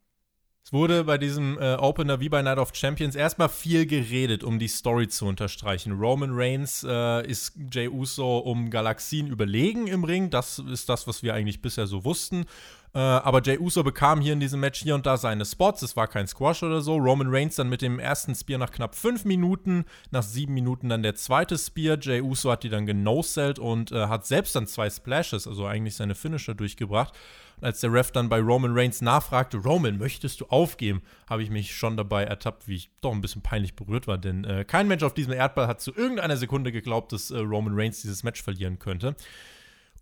Es 0.64 0.72
wurde 0.72 1.02
bei 1.02 1.18
diesem 1.18 1.58
äh, 1.58 1.74
Opener 1.74 2.20
wie 2.20 2.28
bei 2.28 2.40
Night 2.40 2.58
of 2.58 2.70
Champions 2.72 3.16
erstmal 3.16 3.48
viel 3.48 3.84
geredet, 3.84 4.44
um 4.44 4.60
die 4.60 4.68
Story 4.68 5.08
zu 5.08 5.26
unterstreichen. 5.26 5.92
Roman 5.92 6.30
Reigns 6.32 6.86
äh, 6.88 7.26
ist 7.26 7.54
Jey 7.72 7.88
Uso 7.88 8.38
um 8.38 8.70
Galaxien 8.70 9.26
überlegen 9.26 9.88
im 9.88 10.04
Ring. 10.04 10.30
Das 10.30 10.60
ist 10.60 10.88
das, 10.88 11.08
was 11.08 11.24
wir 11.24 11.34
eigentlich 11.34 11.62
bisher 11.62 11.88
so 11.88 12.04
wussten. 12.04 12.46
Äh, 12.94 12.98
aber 12.98 13.40
Jey 13.40 13.58
Uso 13.58 13.82
bekam 13.82 14.20
hier 14.20 14.34
in 14.34 14.40
diesem 14.40 14.60
Match 14.60 14.82
hier 14.82 14.94
und 14.94 15.06
da 15.06 15.16
seine 15.16 15.44
Spots. 15.44 15.82
Es 15.82 15.96
war 15.96 16.08
kein 16.08 16.26
Squash 16.26 16.62
oder 16.62 16.80
so. 16.80 16.96
Roman 16.96 17.28
Reigns 17.30 17.56
dann 17.56 17.68
mit 17.68 17.82
dem 17.82 17.98
ersten 17.98 18.34
Spear 18.34 18.58
nach 18.58 18.70
knapp 18.70 18.94
fünf 18.94 19.24
Minuten. 19.24 19.84
Nach 20.10 20.22
sieben 20.22 20.54
Minuten 20.54 20.88
dann 20.88 21.02
der 21.02 21.14
zweite 21.14 21.56
Spear. 21.56 21.98
Jey 21.98 22.20
Uso 22.20 22.50
hat 22.50 22.62
die 22.64 22.68
dann 22.68 22.86
genosellt 22.86 23.58
und 23.58 23.92
äh, 23.92 24.06
hat 24.06 24.26
selbst 24.26 24.54
dann 24.54 24.66
zwei 24.66 24.90
Splashes, 24.90 25.46
also 25.46 25.66
eigentlich 25.66 25.96
seine 25.96 26.14
Finisher 26.14 26.54
durchgebracht 26.54 27.14
als 27.62 27.80
der 27.80 27.92
Ref 27.92 28.10
dann 28.10 28.28
bei 28.28 28.40
Roman 28.40 28.76
Reigns 28.76 29.00
nachfragte, 29.00 29.58
Roman, 29.58 29.96
möchtest 29.98 30.40
du 30.40 30.46
aufgeben, 30.46 31.02
habe 31.28 31.42
ich 31.42 31.50
mich 31.50 31.74
schon 31.74 31.96
dabei 31.96 32.24
ertappt, 32.24 32.68
wie 32.68 32.74
ich 32.74 32.90
doch 33.00 33.12
ein 33.12 33.20
bisschen 33.20 33.42
peinlich 33.42 33.74
berührt 33.74 34.06
war, 34.06 34.18
denn 34.18 34.44
äh, 34.44 34.64
kein 34.64 34.88
Mensch 34.88 35.02
auf 35.02 35.14
diesem 35.14 35.32
Erdball 35.32 35.68
hat 35.68 35.80
zu 35.80 35.94
irgendeiner 35.94 36.36
Sekunde 36.36 36.72
geglaubt, 36.72 37.12
dass 37.12 37.30
äh, 37.30 37.38
Roman 37.38 37.74
Reigns 37.74 38.02
dieses 38.02 38.24
Match 38.24 38.42
verlieren 38.42 38.78
könnte. 38.78 39.14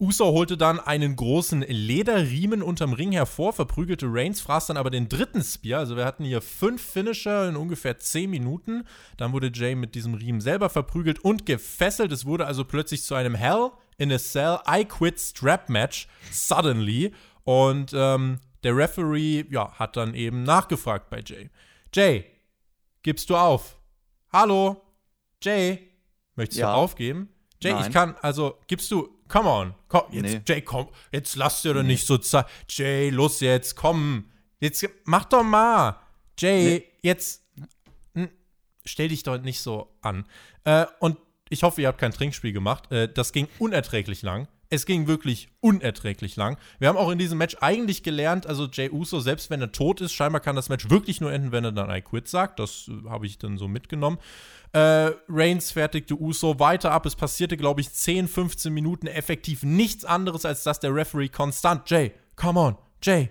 Uso 0.01 0.33
holte 0.33 0.57
dann 0.57 0.81
einen 0.81 1.15
großen 1.15 1.61
Lederriemen 1.61 2.63
unterm 2.63 2.95
Ring 2.95 3.13
hervor, 3.13 3.53
verprügelte 3.53 4.07
Reigns, 4.09 4.41
fraß 4.41 4.67
dann 4.67 4.79
aber 4.79 4.89
den 4.89 5.11
dritten 5.11 5.43
Spear. 5.43 5.81
Also 5.81 5.95
wir 5.95 6.07
hatten 6.07 6.25
hier 6.25 6.41
fünf 6.41 6.83
Finisher 6.83 7.47
in 7.47 7.57
ungefähr 7.57 7.99
zehn 7.99 8.31
Minuten. 8.31 8.85
Dann 9.19 9.35
wurde 9.35 9.51
Jay 9.53 9.75
mit 9.75 9.95
diesem 9.95 10.15
Riemen 10.15 10.41
selber 10.41 10.71
verprügelt 10.71 11.19
und 11.19 11.45
gefesselt. 11.45 12.13
Es 12.13 12.25
wurde 12.25 12.47
also 12.47 12.65
plötzlich 12.65 13.03
zu 13.03 13.15
einem 13.15 13.35
Hell 13.35 13.73
in 13.99 14.11
a 14.11 14.19
Cell 14.19 14.61
I 14.67 14.87
Quit 14.87 15.21
Strap 15.21 15.69
Match 15.69 16.09
suddenly. 16.33 17.13
Und 17.45 17.93
ähm, 17.95 18.41
der 18.63 18.75
Referee 18.75 19.45
ja, 19.51 19.71
hat 19.75 19.99
dann 19.99 20.15
eben 20.15 20.45
nachgefragt 20.45 21.11
bei 21.11 21.21
Jay. 21.25 21.51
Jay, 21.95 22.25
gibst 23.03 23.29
du 23.29 23.37
auf? 23.37 23.77
Hallo? 24.33 24.81
Jay, 25.43 25.91
möchtest 26.37 26.61
ja. 26.61 26.73
du 26.73 26.79
aufgeben? 26.79 27.29
Jay, 27.63 27.73
Nein. 27.73 27.87
ich 27.87 27.93
kann, 27.93 28.15
also 28.23 28.59
gibst 28.67 28.91
du, 28.91 29.20
come 29.31 29.49
on, 29.49 29.75
komm, 29.89 30.03
jetzt, 30.11 30.23
nee. 30.23 30.41
Jay, 30.47 30.61
komm, 30.61 30.89
jetzt 31.13 31.37
lass 31.37 31.63
dir 31.63 31.73
doch 31.73 31.83
nee. 31.83 31.89
nicht 31.89 32.07
so 32.07 32.19
Zeit. 32.19 32.47
Jay, 32.69 33.09
los 33.09 33.41
jetzt, 33.41 33.77
komm, 33.77 34.31
jetzt 34.59 34.87
mach 35.05 35.25
doch 35.25 35.43
mal. 35.43 35.99
Jay, 36.39 36.65
nee. 36.65 36.85
jetzt 37.03 37.43
stell 38.85 39.09
dich 39.09 39.23
doch 39.23 39.41
nicht 39.41 39.61
so 39.61 39.97
an. 40.03 40.25
Äh, 40.65 40.87
und 40.99 41.17
ich 41.49 41.63
hoffe, 41.63 41.81
ihr 41.81 41.89
habt 41.89 41.99
kein 41.99 42.13
Trinkspiel 42.13 42.53
gemacht. 42.53 42.91
Äh, 42.93 43.13
das 43.13 43.33
ging 43.33 43.49
unerträglich 43.59 44.23
lang. 44.23 44.49
Es 44.73 44.87
ging 44.87 45.09
wirklich 45.09 45.49
unerträglich 45.59 46.37
lang. 46.37 46.57
Wir 46.79 46.89
haben 46.89 46.97
auch 46.97 47.11
in 47.11 47.19
diesem 47.19 47.39
Match 47.39 47.57
eigentlich 47.61 48.05
gelernt, 48.05 48.47
also 48.47 48.69
Jay 48.71 48.89
Uso, 48.89 49.19
selbst 49.19 49.51
wenn 49.51 49.61
er 49.61 49.73
tot 49.73 50.01
ist, 50.01 50.13
scheinbar 50.13 50.41
kann 50.41 50.55
das 50.55 50.69
Match 50.69 50.89
wirklich 50.89 51.21
nur 51.21 51.33
enden, 51.33 51.51
wenn 51.51 51.65
er 51.65 51.73
dann 51.73 51.91
I 51.91 52.01
quit 52.01 52.29
sagt. 52.29 52.61
Das 52.61 52.89
äh, 52.89 53.09
habe 53.09 53.27
ich 53.27 53.39
dann 53.39 53.59
so 53.59 53.67
mitgenommen. 53.67 54.19
Äh, 54.73 55.11
Reigns 55.29 55.73
fertigte 55.73 56.15
Uso 56.15 56.61
weiter 56.61 56.93
ab. 56.93 57.05
Es 57.05 57.17
passierte, 57.17 57.57
glaube 57.57 57.81
ich, 57.81 57.93
10, 57.93 58.29
15 58.29 58.73
Minuten 58.73 59.09
effektiv 59.09 59.65
nichts 59.65 60.05
anderes, 60.05 60.45
als 60.45 60.63
dass 60.63 60.79
der 60.79 60.95
Referee 60.95 61.29
konstant, 61.29 61.91
Jay, 61.91 62.13
come 62.37 62.61
on, 62.61 62.77
Jay, 63.03 63.31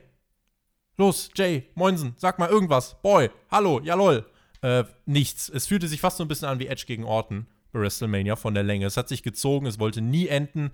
los, 0.98 1.29
Jay, 1.36 1.69
Moinsen, 1.75 2.15
sag 2.17 2.38
mal 2.39 2.50
irgendwas, 2.50 3.01
Boy, 3.01 3.29
hallo, 3.50 3.79
ja 3.81 3.96
lol. 3.96 4.25
Äh, 4.62 4.84
nichts. 5.05 5.48
Es 5.48 5.67
fühlte 5.67 5.88
sich 5.88 6.01
fast 6.01 6.17
so 6.17 6.25
ein 6.25 6.27
bisschen 6.27 6.50
an 6.50 6.60
wie 6.60 6.67
Edge 6.67 6.84
gegen 6.86 7.05
Orton 7.05 7.48
bei 7.72 7.79
WrestleMania 7.79 8.36
von 8.36 8.53
der 8.53 8.63
Länge. 8.63 8.86
Es 8.86 8.98
hat 8.98 9.08
sich 9.08 9.24
gezogen, 9.24 9.65
es 9.65 9.79
wollte 9.79 10.01
nie 10.01 10.27
enden. 10.27 10.72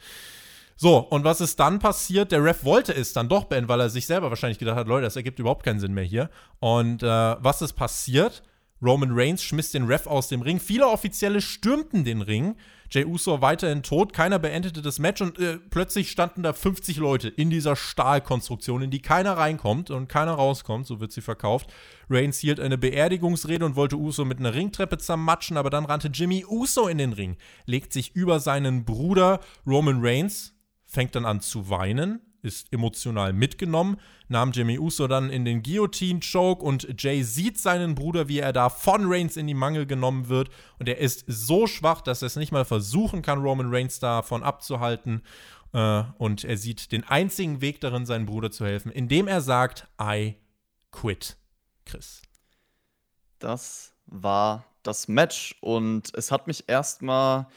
So, 0.78 0.98
und 0.98 1.24
was 1.24 1.40
ist 1.40 1.60
dann 1.60 1.80
passiert? 1.80 2.32
Der 2.34 2.44
Ref 2.44 2.66
wollte 2.66 2.94
es 2.94 3.14
dann 3.14 3.30
doch 3.30 3.46
beenden, 3.46 3.70
weil 3.70 3.80
er 3.80 3.90
sich 3.90 4.06
selber 4.06 4.30
wahrscheinlich 4.30 4.60
gedacht 4.60 4.76
hat, 4.76 4.88
Leute, 4.88 5.06
das 5.06 5.16
ergibt 5.16 5.40
überhaupt 5.40 5.64
keinen 5.64 5.80
Sinn 5.80 5.94
mehr 5.94 6.04
hier. 6.04 6.30
Und 6.60 7.02
äh, 7.02 7.08
was 7.08 7.62
ist 7.62 7.74
passiert? 7.74 8.44
Roman 8.82 9.12
Reigns 9.14 9.42
schmiss 9.42 9.72
den 9.72 9.86
Ref 9.86 10.06
aus 10.06 10.28
dem 10.28 10.42
Ring. 10.42 10.60
Viele 10.60 10.88
Offizielle 10.88 11.40
stürmten 11.40 12.04
den 12.04 12.22
Ring. 12.22 12.56
Jay 12.92 13.06
Uso 13.06 13.42
weiterhin 13.42 13.84
tot. 13.84 14.14
Keiner 14.14 14.38
beendete 14.38 14.82
das 14.82 15.00
Match 15.00 15.22
und 15.22 15.40
äh, 15.40 15.58
plötzlich 15.58 16.12
standen 16.12 16.44
da 16.44 16.52
50 16.52 16.98
Leute 16.98 17.30
in 17.30 17.50
dieser 17.50 17.76
Stahlkonstruktion, 17.76 18.84
in 18.84 18.92
die 18.92 19.02
keiner 19.02 19.38
reinkommt 19.38 19.92
und 19.92 20.08
keiner 20.08 20.34
rauskommt. 20.34 20.86
So 20.86 21.00
wird 21.00 21.14
sie 21.14 21.22
verkauft. 21.22 21.74
Reigns 22.10 22.40
hielt 22.40 22.60
eine 22.60 22.78
Beerdigungsrede 22.78 23.66
und 23.66 23.76
wollte 23.76 23.96
Uso 23.96 24.26
mit 24.26 24.40
einer 24.40 24.54
Ringtreppe 24.54 24.98
zermatschen, 24.98 25.58
aber 25.58 25.70
dann 25.70 25.86
rannte 25.86 26.10
Jimmy 26.10 26.46
Uso 26.46 26.88
in 26.88 26.98
den 26.98 27.14
Ring, 27.14 27.38
legt 27.66 27.94
sich 27.94 28.14
über 28.14 28.40
seinen 28.40 28.86
Bruder 28.86 29.40
Roman 29.66 30.00
Reigns, 30.02 30.55
fängt 30.96 31.14
dann 31.14 31.26
an 31.26 31.42
zu 31.42 31.70
weinen, 31.70 32.22
ist 32.42 32.72
emotional 32.72 33.34
mitgenommen, 33.34 33.98
nahm 34.30 34.52
Jimmy 34.52 34.80
Uso 34.80 35.08
dann 35.08 35.30
in 35.30 35.44
den 35.44 35.62
Guillotine-Choke 35.62 36.64
und 36.64 36.88
Jay 36.98 37.22
sieht 37.22 37.60
seinen 37.60 37.96
Bruder, 37.96 38.30
wie 38.30 38.40
er 38.40 38.54
da 38.54 38.70
von 38.70 39.02
Reigns 39.06 39.36
in 39.36 39.46
die 39.46 39.54
Mangel 39.54 39.86
genommen 39.86 40.30
wird. 40.30 40.50
Und 40.80 40.88
er 40.88 40.98
ist 40.98 41.26
so 41.28 41.68
schwach, 41.68 42.00
dass 42.00 42.22
er 42.22 42.28
es 42.28 42.38
nicht 42.38 42.54
mal 42.54 42.64
versuchen 42.64 43.22
kann, 43.22 43.42
Roman 43.42 43.74
Reigns 43.74 44.00
davon 44.00 44.42
abzuhalten. 44.42 45.22
Äh, 45.74 46.04
und 46.18 46.46
er 46.46 46.58
sieht 46.58 46.94
den 46.94 47.04
einzigen 47.04 47.60
Weg 47.60 47.82
darin, 47.82 48.06
seinem 48.06 48.26
Bruder 48.26 48.52
zu 48.52 48.66
helfen, 48.66 48.90
indem 48.90 49.28
er 49.28 49.42
sagt, 49.42 49.88
I 50.02 50.36
quit, 50.92 51.36
Chris. 51.86 52.22
Das 53.40 53.92
war 54.06 54.64
das 54.84 55.10
Match. 55.10 55.56
Und 55.60 56.16
es 56.16 56.32
hat 56.32 56.48
mich 56.48 56.70
erstmal 56.70 57.48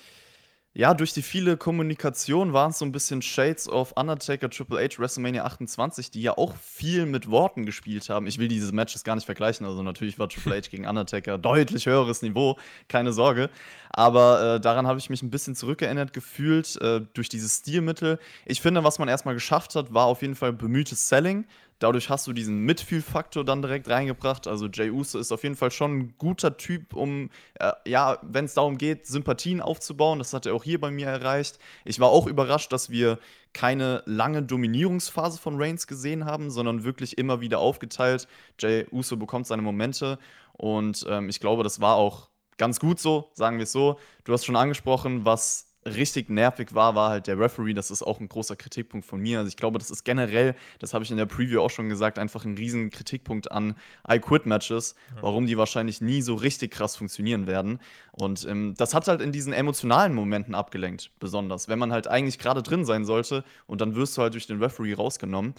ja, 0.78 0.94
durch 0.94 1.12
die 1.12 1.22
viele 1.22 1.56
Kommunikation 1.56 2.52
waren 2.52 2.70
es 2.70 2.78
so 2.78 2.84
ein 2.84 2.92
bisschen 2.92 3.20
Shades 3.20 3.68
of 3.68 3.94
Undertaker 3.96 4.48
Triple 4.48 4.78
H 4.78 5.00
WrestleMania 5.00 5.44
28, 5.44 6.12
die 6.12 6.22
ja 6.22 6.38
auch 6.38 6.54
viel 6.54 7.04
mit 7.04 7.28
Worten 7.28 7.66
gespielt 7.66 8.08
haben. 8.08 8.28
Ich 8.28 8.38
will 8.38 8.46
diese 8.46 8.72
Matches 8.72 9.02
gar 9.02 9.16
nicht 9.16 9.24
vergleichen, 9.24 9.66
also 9.66 9.82
natürlich 9.82 10.20
war 10.20 10.28
Triple 10.28 10.54
H 10.54 10.68
gegen 10.70 10.86
Undertaker 10.86 11.36
deutlich 11.38 11.86
höheres 11.86 12.22
Niveau, 12.22 12.58
keine 12.86 13.12
Sorge. 13.12 13.50
Aber 13.90 14.54
äh, 14.54 14.60
daran 14.60 14.86
habe 14.86 15.00
ich 15.00 15.10
mich 15.10 15.20
ein 15.20 15.30
bisschen 15.30 15.56
zurückerinnert 15.56 16.12
gefühlt 16.12 16.80
äh, 16.80 17.00
durch 17.12 17.28
dieses 17.28 17.56
Stilmittel. 17.56 18.20
Ich 18.46 18.60
finde, 18.60 18.84
was 18.84 19.00
man 19.00 19.08
erstmal 19.08 19.34
geschafft 19.34 19.74
hat, 19.74 19.92
war 19.92 20.06
auf 20.06 20.22
jeden 20.22 20.36
Fall 20.36 20.52
bemühtes 20.52 21.08
Selling. 21.08 21.44
Dadurch 21.78 22.10
hast 22.10 22.26
du 22.26 22.32
diesen 22.32 22.64
Mitfühlfaktor 22.64 23.44
dann 23.44 23.62
direkt 23.62 23.88
reingebracht. 23.88 24.48
Also 24.48 24.66
Jay 24.66 24.90
Uso 24.90 25.18
ist 25.18 25.30
auf 25.30 25.44
jeden 25.44 25.54
Fall 25.54 25.70
schon 25.70 25.98
ein 25.98 26.14
guter 26.18 26.56
Typ, 26.56 26.92
um, 26.92 27.30
äh, 27.54 27.72
ja, 27.86 28.18
wenn 28.22 28.46
es 28.46 28.54
darum 28.54 28.78
geht, 28.78 29.06
Sympathien 29.06 29.60
aufzubauen. 29.60 30.18
Das 30.18 30.32
hat 30.32 30.46
er 30.46 30.54
auch 30.54 30.64
hier 30.64 30.80
bei 30.80 30.90
mir 30.90 31.06
erreicht. 31.06 31.58
Ich 31.84 32.00
war 32.00 32.08
auch 32.08 32.26
überrascht, 32.26 32.72
dass 32.72 32.90
wir 32.90 33.18
keine 33.52 34.02
lange 34.06 34.42
Dominierungsphase 34.42 35.38
von 35.38 35.60
Reigns 35.60 35.86
gesehen 35.86 36.24
haben, 36.24 36.50
sondern 36.50 36.84
wirklich 36.84 37.16
immer 37.16 37.40
wieder 37.40 37.60
aufgeteilt. 37.60 38.26
Jay 38.58 38.86
Uso 38.90 39.16
bekommt 39.16 39.46
seine 39.46 39.62
Momente 39.62 40.18
und 40.52 41.06
ähm, 41.08 41.28
ich 41.28 41.40
glaube, 41.40 41.62
das 41.62 41.80
war 41.80 41.94
auch 41.94 42.28
ganz 42.56 42.80
gut 42.80 42.98
so, 42.98 43.30
sagen 43.34 43.58
wir 43.58 43.62
es 43.64 43.72
so. 43.72 43.98
Du 44.24 44.32
hast 44.32 44.44
schon 44.44 44.56
angesprochen, 44.56 45.24
was 45.24 45.67
richtig 45.94 46.28
nervig 46.30 46.74
war, 46.74 46.94
war 46.94 47.10
halt 47.10 47.26
der 47.26 47.38
Referee. 47.38 47.74
Das 47.74 47.90
ist 47.90 48.02
auch 48.02 48.20
ein 48.20 48.28
großer 48.28 48.56
Kritikpunkt 48.56 49.06
von 49.06 49.20
mir. 49.20 49.38
Also 49.38 49.48
ich 49.48 49.56
glaube, 49.56 49.78
das 49.78 49.90
ist 49.90 50.04
generell, 50.04 50.54
das 50.78 50.94
habe 50.94 51.04
ich 51.04 51.10
in 51.10 51.16
der 51.16 51.26
Preview 51.26 51.60
auch 51.60 51.70
schon 51.70 51.88
gesagt, 51.88 52.18
einfach 52.18 52.44
ein 52.44 52.56
riesen 52.56 52.90
Kritikpunkt 52.90 53.50
an 53.50 53.74
I-Quit-Matches, 54.08 54.94
warum 55.20 55.46
die 55.46 55.58
wahrscheinlich 55.58 56.00
nie 56.00 56.22
so 56.22 56.34
richtig 56.34 56.72
krass 56.72 56.96
funktionieren 56.96 57.46
werden. 57.46 57.78
Und 58.12 58.46
ähm, 58.48 58.74
das 58.76 58.94
hat 58.94 59.08
halt 59.08 59.20
in 59.20 59.32
diesen 59.32 59.52
emotionalen 59.52 60.14
Momenten 60.14 60.54
abgelenkt, 60.54 61.10
besonders, 61.20 61.68
wenn 61.68 61.78
man 61.78 61.92
halt 61.92 62.08
eigentlich 62.08 62.38
gerade 62.38 62.62
drin 62.62 62.84
sein 62.84 63.04
sollte 63.04 63.44
und 63.66 63.80
dann 63.80 63.94
wirst 63.94 64.16
du 64.16 64.22
halt 64.22 64.34
durch 64.34 64.46
den 64.46 64.62
Referee 64.62 64.94
rausgenommen. 64.94 65.54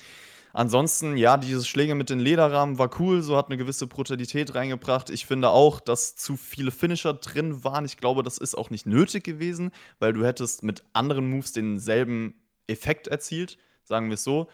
Ansonsten, 0.52 1.16
ja, 1.16 1.38
dieses 1.38 1.68
Schläge 1.68 1.94
mit 1.96 2.10
den 2.10 2.20
Lederrahmen 2.20 2.80
war 2.80 2.90
cool, 3.00 3.22
so 3.22 3.38
hat 3.38 3.48
eine 3.48 3.58
gewisse 3.58 3.86
Brutalität 3.86 4.56
reingebracht. 4.56 5.10
Ich 5.10 5.26
finde 5.26 5.50
auch, 5.50 5.80
dass 5.80 6.16
zu 6.16 6.38
viele 6.38 6.72
Finisher 6.72 7.14
drin 7.14 7.64
waren. 7.64 7.86
Ich 7.86 7.98
glaube, 7.98 8.24
das 8.24 8.38
ist 8.38 8.56
auch 8.56 8.70
nicht 8.70 8.86
nötig 8.86 9.24
gewesen, 9.24 9.72
weil 10.00 10.14
du 10.14 10.26
hättest 10.26 10.64
mit 10.64 10.84
anderen 10.94 11.30
Moves 11.30 11.54
denselben 11.54 12.34
Effekt 12.68 13.08
erzielt, 13.08 13.58
sagen 13.84 14.08
wir 14.08 14.16
es 14.16 14.24
so. 14.24 14.48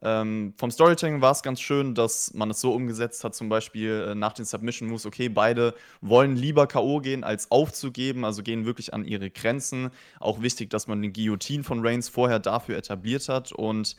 Ähm, 0.00 0.54
vom 0.56 0.70
Storytelling 0.70 1.20
war 1.22 1.32
es 1.32 1.42
ganz 1.42 1.60
schön, 1.60 1.94
dass 1.94 2.32
man 2.32 2.50
es 2.50 2.60
so 2.60 2.72
umgesetzt 2.72 3.24
hat, 3.24 3.34
zum 3.34 3.48
Beispiel 3.48 4.10
äh, 4.10 4.14
nach 4.14 4.32
den 4.32 4.44
Submission 4.44 4.88
Moves, 4.88 5.06
okay, 5.06 5.28
beide 5.28 5.74
wollen 6.00 6.36
lieber 6.36 6.68
K.O. 6.68 7.00
gehen, 7.00 7.24
als 7.24 7.50
aufzugeben, 7.50 8.24
also 8.24 8.44
gehen 8.44 8.64
wirklich 8.64 8.94
an 8.94 9.04
ihre 9.04 9.30
Grenzen. 9.30 9.90
Auch 10.20 10.40
wichtig, 10.40 10.70
dass 10.70 10.86
man 10.86 11.02
den 11.02 11.12
Guillotine 11.12 11.64
von 11.64 11.84
Reigns 11.84 12.08
vorher 12.08 12.38
dafür 12.38 12.76
etabliert 12.76 13.28
hat 13.28 13.50
und 13.50 13.96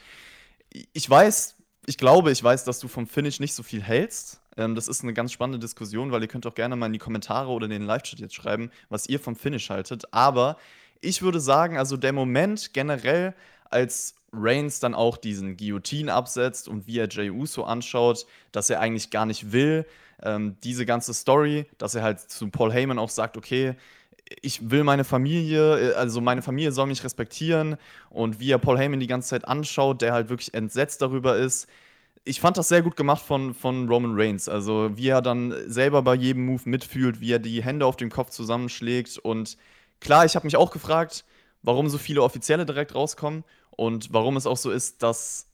ich 0.71 1.09
weiß, 1.09 1.55
ich 1.85 1.97
glaube, 1.97 2.31
ich 2.31 2.43
weiß, 2.43 2.63
dass 2.63 2.79
du 2.79 2.87
vom 2.87 3.07
Finish 3.07 3.39
nicht 3.39 3.53
so 3.53 3.63
viel 3.63 3.81
hältst. 3.81 4.41
Ähm, 4.57 4.75
das 4.75 4.87
ist 4.87 5.03
eine 5.03 5.13
ganz 5.13 5.31
spannende 5.31 5.59
Diskussion, 5.59 6.11
weil 6.11 6.21
ihr 6.21 6.27
könnt 6.27 6.45
auch 6.45 6.55
gerne 6.55 6.75
mal 6.75 6.87
in 6.87 6.93
die 6.93 6.99
Kommentare 6.99 7.49
oder 7.49 7.65
in 7.65 7.71
den 7.71 7.83
Live-Chat 7.83 8.19
jetzt 8.19 8.35
schreiben, 8.35 8.71
was 8.89 9.07
ihr 9.07 9.19
vom 9.19 9.35
Finish 9.35 9.69
haltet. 9.69 10.13
Aber 10.13 10.57
ich 11.01 11.21
würde 11.21 11.39
sagen, 11.39 11.77
also 11.77 11.97
der 11.97 12.13
Moment 12.13 12.73
generell, 12.73 13.33
als 13.69 14.15
Reigns 14.31 14.79
dann 14.79 14.93
auch 14.93 15.17
diesen 15.17 15.57
Guillotine 15.57 16.13
absetzt 16.13 16.67
und 16.67 16.87
wie 16.87 16.99
er 16.99 17.07
Jey 17.07 17.29
Uso 17.29 17.63
anschaut, 17.63 18.25
dass 18.51 18.69
er 18.69 18.79
eigentlich 18.79 19.09
gar 19.09 19.25
nicht 19.25 19.51
will, 19.51 19.85
ähm, 20.21 20.57
diese 20.63 20.85
ganze 20.85 21.13
Story, 21.13 21.65
dass 21.77 21.95
er 21.95 22.03
halt 22.03 22.19
zu 22.19 22.49
Paul 22.49 22.71
Heyman 22.73 22.99
auch 22.99 23.09
sagt, 23.09 23.37
okay, 23.37 23.75
ich 24.41 24.69
will 24.69 24.83
meine 24.83 25.03
Familie, 25.03 25.91
äh, 25.91 25.93
also 25.93 26.21
meine 26.21 26.41
Familie 26.41 26.71
soll 26.71 26.87
mich 26.87 27.03
respektieren 27.03 27.77
und 28.09 28.39
wie 28.39 28.51
er 28.51 28.59
Paul 28.59 28.77
Heyman 28.77 28.99
die 28.99 29.07
ganze 29.07 29.29
Zeit 29.29 29.47
anschaut, 29.47 30.01
der 30.01 30.13
halt 30.13 30.29
wirklich 30.29 30.53
entsetzt 30.53 31.01
darüber 31.01 31.37
ist. 31.37 31.67
Ich 32.25 32.41
fand 32.41 32.57
das 32.57 32.67
sehr 32.67 32.81
gut 32.81 32.95
gemacht 32.95 33.23
von, 33.23 33.53
von 33.53 33.87
Roman 33.89 34.13
Reigns. 34.15 34.49
Also, 34.49 34.91
wie 34.95 35.07
er 35.07 35.21
dann 35.21 35.55
selber 35.67 36.01
bei 36.01 36.15
jedem 36.15 36.45
Move 36.45 36.61
mitfühlt, 36.65 37.21
wie 37.21 37.31
er 37.31 37.39
die 37.39 37.63
Hände 37.63 37.85
auf 37.85 37.95
dem 37.95 38.09
Kopf 38.09 38.29
zusammenschlägt. 38.29 39.17
Und 39.17 39.57
klar, 39.99 40.25
ich 40.25 40.35
habe 40.35 40.45
mich 40.45 40.57
auch 40.57 40.71
gefragt, 40.71 41.25
warum 41.63 41.89
so 41.89 41.97
viele 41.97 42.21
Offizielle 42.21 42.65
direkt 42.65 42.93
rauskommen 42.93 43.45
und 43.71 44.13
warum 44.13 44.37
es 44.37 44.45
auch 44.45 44.57
so 44.57 44.69
ist, 44.69 45.01
dass 45.01 45.47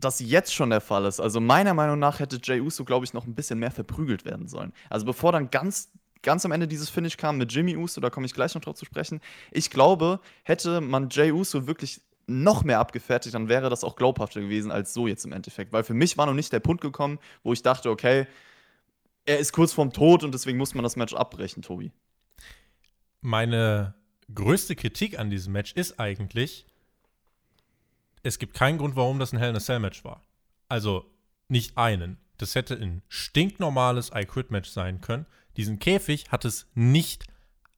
das 0.00 0.20
jetzt 0.20 0.54
schon 0.54 0.70
der 0.70 0.80
Fall 0.80 1.04
ist. 1.04 1.20
Also 1.20 1.40
meiner 1.40 1.74
Meinung 1.74 1.98
nach 1.98 2.20
hätte 2.20 2.40
Jey 2.42 2.60
Uso, 2.60 2.84
glaube 2.84 3.04
ich, 3.04 3.12
noch 3.12 3.26
ein 3.26 3.34
bisschen 3.34 3.58
mehr 3.58 3.70
verprügelt 3.70 4.24
werden 4.24 4.48
sollen. 4.48 4.72
Also 4.88 5.04
bevor 5.04 5.32
dann 5.32 5.50
ganz 5.50 5.90
ganz 6.22 6.44
am 6.44 6.52
Ende 6.52 6.68
dieses 6.68 6.90
Finish 6.90 7.16
kam 7.16 7.38
mit 7.38 7.52
Jimmy 7.52 7.76
Uso, 7.76 8.00
da 8.00 8.10
komme 8.10 8.26
ich 8.26 8.34
gleich 8.34 8.54
noch 8.54 8.62
drauf 8.62 8.76
zu 8.76 8.84
sprechen. 8.84 9.20
Ich 9.50 9.70
glaube, 9.70 10.20
hätte 10.44 10.80
man 10.80 11.08
Jay 11.10 11.32
Uso 11.32 11.66
wirklich 11.66 12.00
noch 12.26 12.62
mehr 12.62 12.78
abgefertigt, 12.78 13.34
dann 13.34 13.48
wäre 13.48 13.70
das 13.70 13.84
auch 13.84 13.96
glaubhafter 13.96 14.40
gewesen 14.40 14.70
als 14.70 14.92
so 14.92 15.06
jetzt 15.06 15.24
im 15.24 15.32
Endeffekt. 15.32 15.72
Weil 15.72 15.82
für 15.82 15.94
mich 15.94 16.18
war 16.18 16.26
noch 16.26 16.34
nicht 16.34 16.52
der 16.52 16.60
Punkt 16.60 16.82
gekommen, 16.82 17.18
wo 17.42 17.52
ich 17.52 17.62
dachte, 17.62 17.90
okay, 17.90 18.26
er 19.24 19.38
ist 19.38 19.52
kurz 19.52 19.72
vorm 19.72 19.92
Tod 19.92 20.24
und 20.24 20.32
deswegen 20.32 20.58
muss 20.58 20.74
man 20.74 20.82
das 20.82 20.96
Match 20.96 21.14
abbrechen, 21.14 21.62
Tobi. 21.62 21.90
Meine 23.20 23.94
größte 24.34 24.76
Kritik 24.76 25.18
an 25.18 25.30
diesem 25.30 25.52
Match 25.52 25.72
ist 25.72 25.98
eigentlich, 25.98 26.66
es 28.22 28.38
gibt 28.38 28.54
keinen 28.54 28.78
Grund, 28.78 28.94
warum 28.94 29.18
das 29.18 29.32
ein 29.32 29.38
Hell 29.38 29.50
in 29.50 29.56
a 29.56 29.60
Cell 29.60 29.80
Match 29.80 30.04
war. 30.04 30.22
Also 30.68 31.06
nicht 31.48 31.78
einen. 31.78 32.18
Das 32.36 32.54
hätte 32.54 32.74
ein 32.74 33.02
stinknormales 33.08 34.10
I 34.14 34.24
Quit 34.24 34.50
Match 34.50 34.70
sein 34.70 35.00
können 35.00 35.26
diesen 35.58 35.78
Käfig 35.78 36.30
hat 36.30 36.46
es 36.46 36.66
nicht 36.74 37.26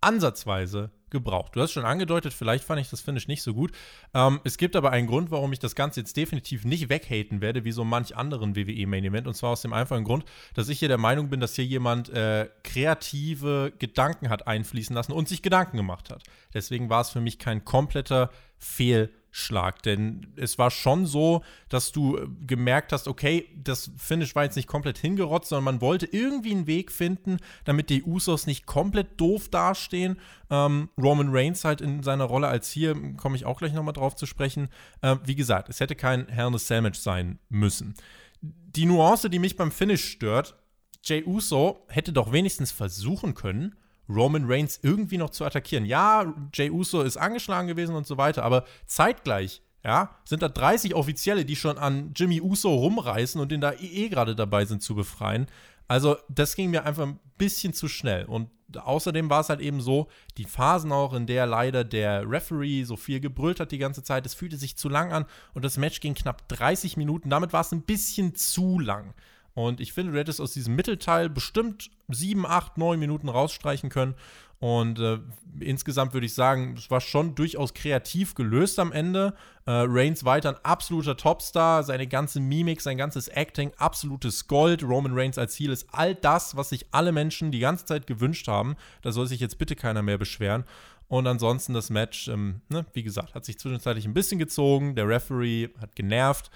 ansatzweise 0.00 0.90
gebraucht. 1.10 1.56
Du 1.56 1.60
hast 1.60 1.72
schon 1.72 1.84
angedeutet, 1.84 2.32
vielleicht 2.32 2.62
fand 2.62 2.80
ich 2.80 2.88
das 2.88 3.00
Finish 3.00 3.26
nicht 3.26 3.42
so 3.42 3.52
gut. 3.52 3.72
Ähm, 4.14 4.40
es 4.44 4.58
gibt 4.58 4.76
aber 4.76 4.92
einen 4.92 5.08
Grund, 5.08 5.30
warum 5.30 5.52
ich 5.52 5.58
das 5.58 5.74
Ganze 5.74 6.00
jetzt 6.00 6.16
definitiv 6.16 6.64
nicht 6.64 6.88
weghaten 6.88 7.40
werde, 7.40 7.64
wie 7.64 7.72
so 7.72 7.84
manch 7.84 8.16
anderen 8.16 8.54
WWE 8.54 8.86
Main 8.86 9.04
Event. 9.04 9.26
Und 9.26 9.34
zwar 9.34 9.50
aus 9.50 9.62
dem 9.62 9.72
einfachen 9.72 10.04
Grund, 10.04 10.24
dass 10.54 10.68
ich 10.68 10.78
hier 10.78 10.88
der 10.88 10.98
Meinung 10.98 11.28
bin, 11.28 11.40
dass 11.40 11.56
hier 11.56 11.64
jemand 11.64 12.10
äh, 12.10 12.48
kreative 12.62 13.72
Gedanken 13.78 14.28
hat 14.28 14.46
einfließen 14.46 14.94
lassen 14.94 15.12
und 15.12 15.28
sich 15.28 15.42
Gedanken 15.42 15.76
gemacht 15.76 16.10
hat. 16.10 16.22
Deswegen 16.54 16.88
war 16.88 17.00
es 17.00 17.10
für 17.10 17.20
mich 17.20 17.38
kein 17.38 17.64
kompletter 17.64 18.30
Fehl. 18.58 19.10
Schlag. 19.30 19.82
Denn 19.82 20.32
es 20.36 20.58
war 20.58 20.70
schon 20.70 21.06
so, 21.06 21.42
dass 21.68 21.92
du 21.92 22.16
äh, 22.16 22.26
gemerkt 22.46 22.92
hast, 22.92 23.08
okay, 23.08 23.48
das 23.56 23.90
Finish 23.96 24.34
war 24.34 24.44
jetzt 24.44 24.56
nicht 24.56 24.68
komplett 24.68 24.98
hingerotzt, 24.98 25.48
sondern 25.48 25.64
man 25.64 25.80
wollte 25.80 26.06
irgendwie 26.06 26.52
einen 26.52 26.66
Weg 26.66 26.90
finden, 26.90 27.38
damit 27.64 27.90
die 27.90 28.02
Usos 28.02 28.46
nicht 28.46 28.66
komplett 28.66 29.20
doof 29.20 29.48
dastehen. 29.48 30.18
Ähm, 30.50 30.88
Roman 31.00 31.28
Reigns 31.30 31.64
halt 31.64 31.80
in 31.80 32.02
seiner 32.02 32.24
Rolle 32.24 32.48
als 32.48 32.70
hier, 32.70 32.96
komme 33.16 33.36
ich 33.36 33.44
auch 33.44 33.58
gleich 33.58 33.72
nochmal 33.72 33.94
drauf 33.94 34.16
zu 34.16 34.26
sprechen. 34.26 34.68
Äh, 35.02 35.16
wie 35.24 35.36
gesagt, 35.36 35.68
es 35.68 35.80
hätte 35.80 35.94
kein 35.94 36.28
a 36.30 36.58
Sandwich 36.58 37.00
sein 37.00 37.38
müssen. 37.48 37.94
Die 38.42 38.86
Nuance, 38.86 39.30
die 39.30 39.38
mich 39.38 39.56
beim 39.56 39.70
Finish 39.70 40.04
stört, 40.04 40.56
Jay 41.02 41.24
Uso 41.24 41.86
hätte 41.88 42.12
doch 42.12 42.32
wenigstens 42.32 42.72
versuchen 42.72 43.34
können, 43.34 43.76
Roman 44.14 44.44
Reigns 44.46 44.80
irgendwie 44.82 45.18
noch 45.18 45.30
zu 45.30 45.44
attackieren. 45.44 45.84
Ja, 45.84 46.34
Jay 46.52 46.70
Uso 46.70 47.02
ist 47.02 47.16
angeschlagen 47.16 47.68
gewesen 47.68 47.94
und 47.94 48.06
so 48.06 48.16
weiter, 48.16 48.42
aber 48.42 48.64
zeitgleich, 48.86 49.62
ja, 49.84 50.16
sind 50.24 50.42
da 50.42 50.48
30 50.48 50.94
Offizielle, 50.94 51.44
die 51.44 51.56
schon 51.56 51.78
an 51.78 52.12
Jimmy 52.14 52.40
Uso 52.40 52.74
rumreißen 52.74 53.40
und 53.40 53.50
den 53.50 53.60
da 53.60 53.72
eh 53.72 54.08
gerade 54.08 54.34
dabei 54.34 54.64
sind 54.64 54.82
zu 54.82 54.94
befreien. 54.94 55.46
Also, 55.88 56.16
das 56.28 56.54
ging 56.54 56.70
mir 56.70 56.84
einfach 56.84 57.04
ein 57.04 57.18
bisschen 57.36 57.72
zu 57.72 57.88
schnell. 57.88 58.24
Und 58.26 58.48
außerdem 58.76 59.28
war 59.30 59.40
es 59.40 59.48
halt 59.48 59.60
eben 59.60 59.80
so, 59.80 60.08
die 60.36 60.44
Phasen 60.44 60.92
auch, 60.92 61.14
in 61.14 61.26
der 61.26 61.46
leider 61.46 61.82
der 61.82 62.30
Referee 62.30 62.84
so 62.84 62.96
viel 62.96 63.18
gebrüllt 63.20 63.58
hat 63.58 63.72
die 63.72 63.78
ganze 63.78 64.02
Zeit, 64.02 64.24
es 64.26 64.34
fühlte 64.34 64.56
sich 64.56 64.76
zu 64.76 64.88
lang 64.88 65.12
an 65.12 65.24
und 65.54 65.64
das 65.64 65.78
Match 65.78 65.98
ging 66.00 66.14
knapp 66.14 66.46
30 66.48 66.96
Minuten. 66.96 67.30
Damit 67.30 67.52
war 67.52 67.62
es 67.62 67.72
ein 67.72 67.82
bisschen 67.82 68.34
zu 68.34 68.78
lang. 68.78 69.14
Und 69.54 69.80
ich 69.80 69.92
finde, 69.92 70.12
du 70.12 70.18
hättest 70.18 70.40
aus 70.40 70.52
diesem 70.52 70.76
Mittelteil 70.76 71.28
bestimmt 71.28 71.90
sieben, 72.08 72.46
acht, 72.46 72.78
neun 72.78 72.98
Minuten 72.98 73.28
rausstreichen 73.28 73.90
können. 73.90 74.14
Und 74.60 74.98
äh, 74.98 75.18
insgesamt 75.58 76.12
würde 76.12 76.26
ich 76.26 76.34
sagen, 76.34 76.74
es 76.76 76.90
war 76.90 77.00
schon 77.00 77.34
durchaus 77.34 77.72
kreativ 77.72 78.34
gelöst 78.34 78.78
am 78.78 78.92
Ende. 78.92 79.34
Äh, 79.64 79.70
Reigns 79.86 80.26
weiter 80.26 80.50
ein 80.50 80.64
absoluter 80.64 81.16
Topstar, 81.16 81.82
seine 81.82 82.06
ganze 82.06 82.40
Mimik, 82.40 82.82
sein 82.82 82.98
ganzes 82.98 83.28
Acting, 83.28 83.72
absolutes 83.78 84.48
Gold. 84.48 84.82
Roman 84.82 85.14
Reigns 85.14 85.38
als 85.38 85.54
Ziel 85.54 85.70
ist 85.70 85.86
all 85.92 86.14
das, 86.14 86.56
was 86.56 86.68
sich 86.68 86.86
alle 86.90 87.10
Menschen 87.10 87.50
die 87.52 87.58
ganze 87.58 87.86
Zeit 87.86 88.06
gewünscht 88.06 88.48
haben. 88.48 88.76
Da 89.00 89.12
soll 89.12 89.26
sich 89.26 89.40
jetzt 89.40 89.56
bitte 89.56 89.76
keiner 89.76 90.02
mehr 90.02 90.18
beschweren. 90.18 90.64
Und 91.08 91.26
ansonsten 91.26 91.72
das 91.72 91.88
Match, 91.88 92.28
ähm, 92.28 92.60
ne, 92.68 92.84
wie 92.92 93.02
gesagt, 93.02 93.34
hat 93.34 93.46
sich 93.46 93.58
zwischenzeitlich 93.58 94.04
ein 94.04 94.14
bisschen 94.14 94.38
gezogen. 94.38 94.94
Der 94.94 95.08
Referee 95.08 95.70
hat 95.80 95.96
genervt. 95.96 96.50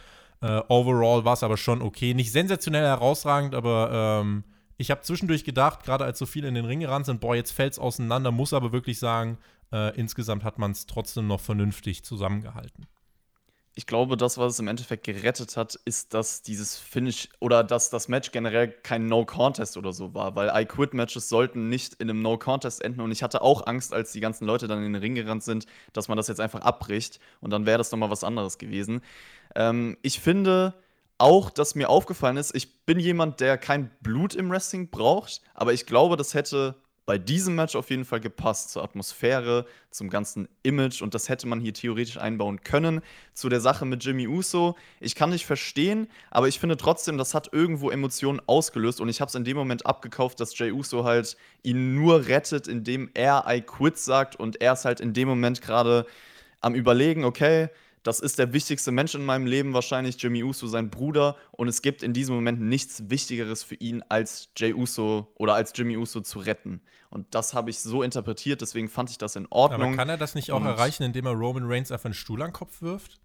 Äh, 0.44 0.62
overall 0.68 1.24
war 1.24 1.32
es 1.32 1.42
aber 1.42 1.56
schon 1.56 1.80
okay. 1.80 2.12
Nicht 2.12 2.30
sensationell 2.30 2.84
herausragend, 2.84 3.54
aber 3.54 4.20
ähm, 4.20 4.44
ich 4.76 4.90
habe 4.90 5.00
zwischendurch 5.00 5.42
gedacht, 5.42 5.84
gerade 5.84 6.04
als 6.04 6.18
so 6.18 6.26
viele 6.26 6.48
in 6.48 6.54
den 6.54 6.66
Ring 6.66 6.80
gerannt 6.80 7.06
sind, 7.06 7.20
boah, 7.20 7.34
jetzt 7.34 7.52
fällt 7.52 7.72
es 7.72 7.78
auseinander, 7.78 8.30
muss 8.30 8.52
aber 8.52 8.70
wirklich 8.70 8.98
sagen, 8.98 9.38
äh, 9.72 9.96
insgesamt 9.98 10.44
hat 10.44 10.58
man 10.58 10.72
es 10.72 10.84
trotzdem 10.84 11.28
noch 11.28 11.40
vernünftig 11.40 12.04
zusammengehalten. 12.04 12.86
Ich 13.76 13.86
glaube, 13.86 14.18
das, 14.18 14.36
was 14.36 14.52
es 14.52 14.58
im 14.60 14.68
Endeffekt 14.68 15.04
gerettet 15.04 15.56
hat, 15.56 15.76
ist, 15.84 16.12
dass 16.14 16.42
dieses 16.42 16.76
Finish 16.76 17.28
oder 17.40 17.64
dass 17.64 17.88
das 17.90 18.06
Match 18.08 18.30
generell 18.30 18.68
kein 18.68 19.06
No-Contest 19.06 19.78
oder 19.78 19.92
so 19.92 20.14
war, 20.14 20.36
weil 20.36 20.52
I-Quit-Matches 20.54 21.28
sollten 21.28 21.70
nicht 21.70 21.94
in 21.94 22.08
einem 22.08 22.22
No-Contest 22.22 22.84
enden 22.84 23.00
und 23.00 23.10
ich 23.10 23.22
hatte 23.22 23.40
auch 23.40 23.66
Angst, 23.66 23.92
als 23.94 24.12
die 24.12 24.20
ganzen 24.20 24.44
Leute 24.44 24.68
dann 24.68 24.84
in 24.84 24.92
den 24.92 25.02
Ring 25.02 25.16
gerannt 25.16 25.42
sind, 25.42 25.66
dass 25.94 26.06
man 26.06 26.16
das 26.16 26.28
jetzt 26.28 26.40
einfach 26.40 26.60
abbricht 26.60 27.18
und 27.40 27.50
dann 27.50 27.66
wäre 27.66 27.78
das 27.78 27.90
nochmal 27.90 28.10
was 28.10 28.22
anderes 28.22 28.58
gewesen. 28.58 29.00
Ähm, 29.54 29.96
ich 30.02 30.20
finde, 30.20 30.74
auch, 31.18 31.50
dass 31.50 31.74
mir 31.74 31.88
aufgefallen 31.88 32.36
ist, 32.36 32.54
ich 32.54 32.84
bin 32.84 32.98
jemand, 32.98 33.40
der 33.40 33.56
kein 33.56 33.90
Blut 34.02 34.34
im 34.34 34.50
Wrestling 34.50 34.90
braucht, 34.90 35.40
aber 35.54 35.72
ich 35.72 35.86
glaube, 35.86 36.16
das 36.16 36.34
hätte 36.34 36.76
bei 37.06 37.18
diesem 37.18 37.54
Match 37.54 37.76
auf 37.76 37.90
jeden 37.90 38.04
Fall 38.04 38.20
gepasst 38.20 38.70
zur 38.70 38.82
Atmosphäre, 38.82 39.66
zum 39.90 40.08
ganzen 40.08 40.48
Image 40.62 41.02
und 41.02 41.14
das 41.14 41.28
hätte 41.28 41.46
man 41.46 41.60
hier 41.60 41.74
theoretisch 41.74 42.16
einbauen 42.16 42.62
können. 42.62 43.02
Zu 43.34 43.48
der 43.50 43.60
Sache 43.60 43.84
mit 43.84 44.02
Jimmy 44.02 44.26
Uso, 44.26 44.74
ich 45.00 45.14
kann 45.14 45.30
nicht 45.30 45.44
verstehen, 45.44 46.08
aber 46.30 46.48
ich 46.48 46.58
finde 46.58 46.76
trotzdem, 46.76 47.18
das 47.18 47.34
hat 47.34 47.52
irgendwo 47.52 47.90
Emotionen 47.90 48.40
ausgelöst 48.46 49.00
und 49.00 49.10
ich 49.10 49.20
habe 49.20 49.28
es 49.28 49.34
in 49.34 49.44
dem 49.44 49.56
Moment 49.56 49.84
abgekauft, 49.84 50.40
dass 50.40 50.58
Jay 50.58 50.72
Uso 50.72 51.04
halt 51.04 51.36
ihn 51.62 51.94
nur 51.94 52.26
rettet, 52.26 52.68
indem 52.68 53.10
er 53.12 53.44
I 53.48 53.60
quit 53.60 53.98
sagt 53.98 54.36
und 54.36 54.60
er 54.62 54.72
ist 54.72 54.86
halt 54.86 55.00
in 55.00 55.12
dem 55.12 55.28
Moment 55.28 55.60
gerade 55.60 56.06
am 56.60 56.74
überlegen, 56.74 57.24
okay, 57.24 57.68
das 58.04 58.20
ist 58.20 58.38
der 58.38 58.52
wichtigste 58.52 58.92
Mensch 58.92 59.14
in 59.14 59.24
meinem 59.24 59.46
Leben, 59.46 59.72
wahrscheinlich 59.72 60.22
Jimmy 60.22 60.44
Uso, 60.44 60.66
sein 60.66 60.90
Bruder. 60.90 61.36
Und 61.52 61.68
es 61.68 61.80
gibt 61.80 62.02
in 62.02 62.12
diesem 62.12 62.34
Moment 62.34 62.60
nichts 62.60 63.08
Wichtigeres 63.08 63.64
für 63.64 63.76
ihn, 63.76 64.04
als 64.10 64.50
Jay 64.56 64.74
Uso 64.74 65.32
oder 65.36 65.54
als 65.54 65.72
Jimmy 65.74 65.96
Uso 65.96 66.20
zu 66.20 66.38
retten. 66.38 66.82
Und 67.08 67.34
das 67.34 67.54
habe 67.54 67.70
ich 67.70 67.80
so 67.80 68.02
interpretiert, 68.02 68.60
deswegen 68.60 68.90
fand 68.90 69.08
ich 69.08 69.16
das 69.16 69.36
in 69.36 69.46
Ordnung. 69.48 69.88
Aber 69.88 69.96
kann 69.96 70.10
er 70.10 70.18
das 70.18 70.34
nicht 70.34 70.52
auch 70.52 70.60
Und 70.60 70.66
erreichen, 70.66 71.02
indem 71.02 71.26
er 71.26 71.32
Roman 71.32 71.64
Reigns 71.64 71.90
einfach 71.90 72.04
einen 72.04 72.14
Stuhl 72.14 72.42
an 72.42 72.48
den 72.48 72.52
Kopf 72.52 72.82
wirft? 72.82 73.20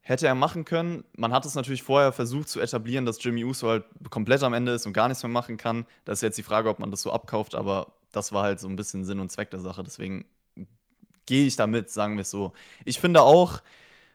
Hätte 0.00 0.26
er 0.26 0.34
machen 0.34 0.64
können. 0.64 1.04
Man 1.18 1.34
hat 1.34 1.44
es 1.44 1.54
natürlich 1.54 1.82
vorher 1.82 2.12
versucht 2.12 2.48
zu 2.48 2.60
etablieren, 2.60 3.04
dass 3.04 3.22
Jimmy 3.22 3.44
Uso 3.44 3.68
halt 3.68 3.84
komplett 4.08 4.42
am 4.42 4.54
Ende 4.54 4.72
ist 4.72 4.86
und 4.86 4.94
gar 4.94 5.08
nichts 5.08 5.22
mehr 5.22 5.30
machen 5.30 5.58
kann. 5.58 5.84
Das 6.06 6.20
ist 6.20 6.22
jetzt 6.22 6.38
die 6.38 6.42
Frage, 6.42 6.70
ob 6.70 6.78
man 6.78 6.90
das 6.90 7.02
so 7.02 7.12
abkauft, 7.12 7.54
aber 7.54 7.92
das 8.12 8.32
war 8.32 8.44
halt 8.44 8.60
so 8.60 8.68
ein 8.68 8.76
bisschen 8.76 9.04
Sinn 9.04 9.20
und 9.20 9.30
Zweck 9.30 9.50
der 9.50 9.60
Sache. 9.60 9.82
Deswegen 9.84 10.24
gehe 11.28 11.46
ich 11.46 11.56
damit, 11.56 11.90
sagen 11.90 12.16
wir 12.16 12.22
es 12.22 12.30
so. 12.30 12.52
Ich 12.84 12.98
finde 12.98 13.22
auch, 13.22 13.60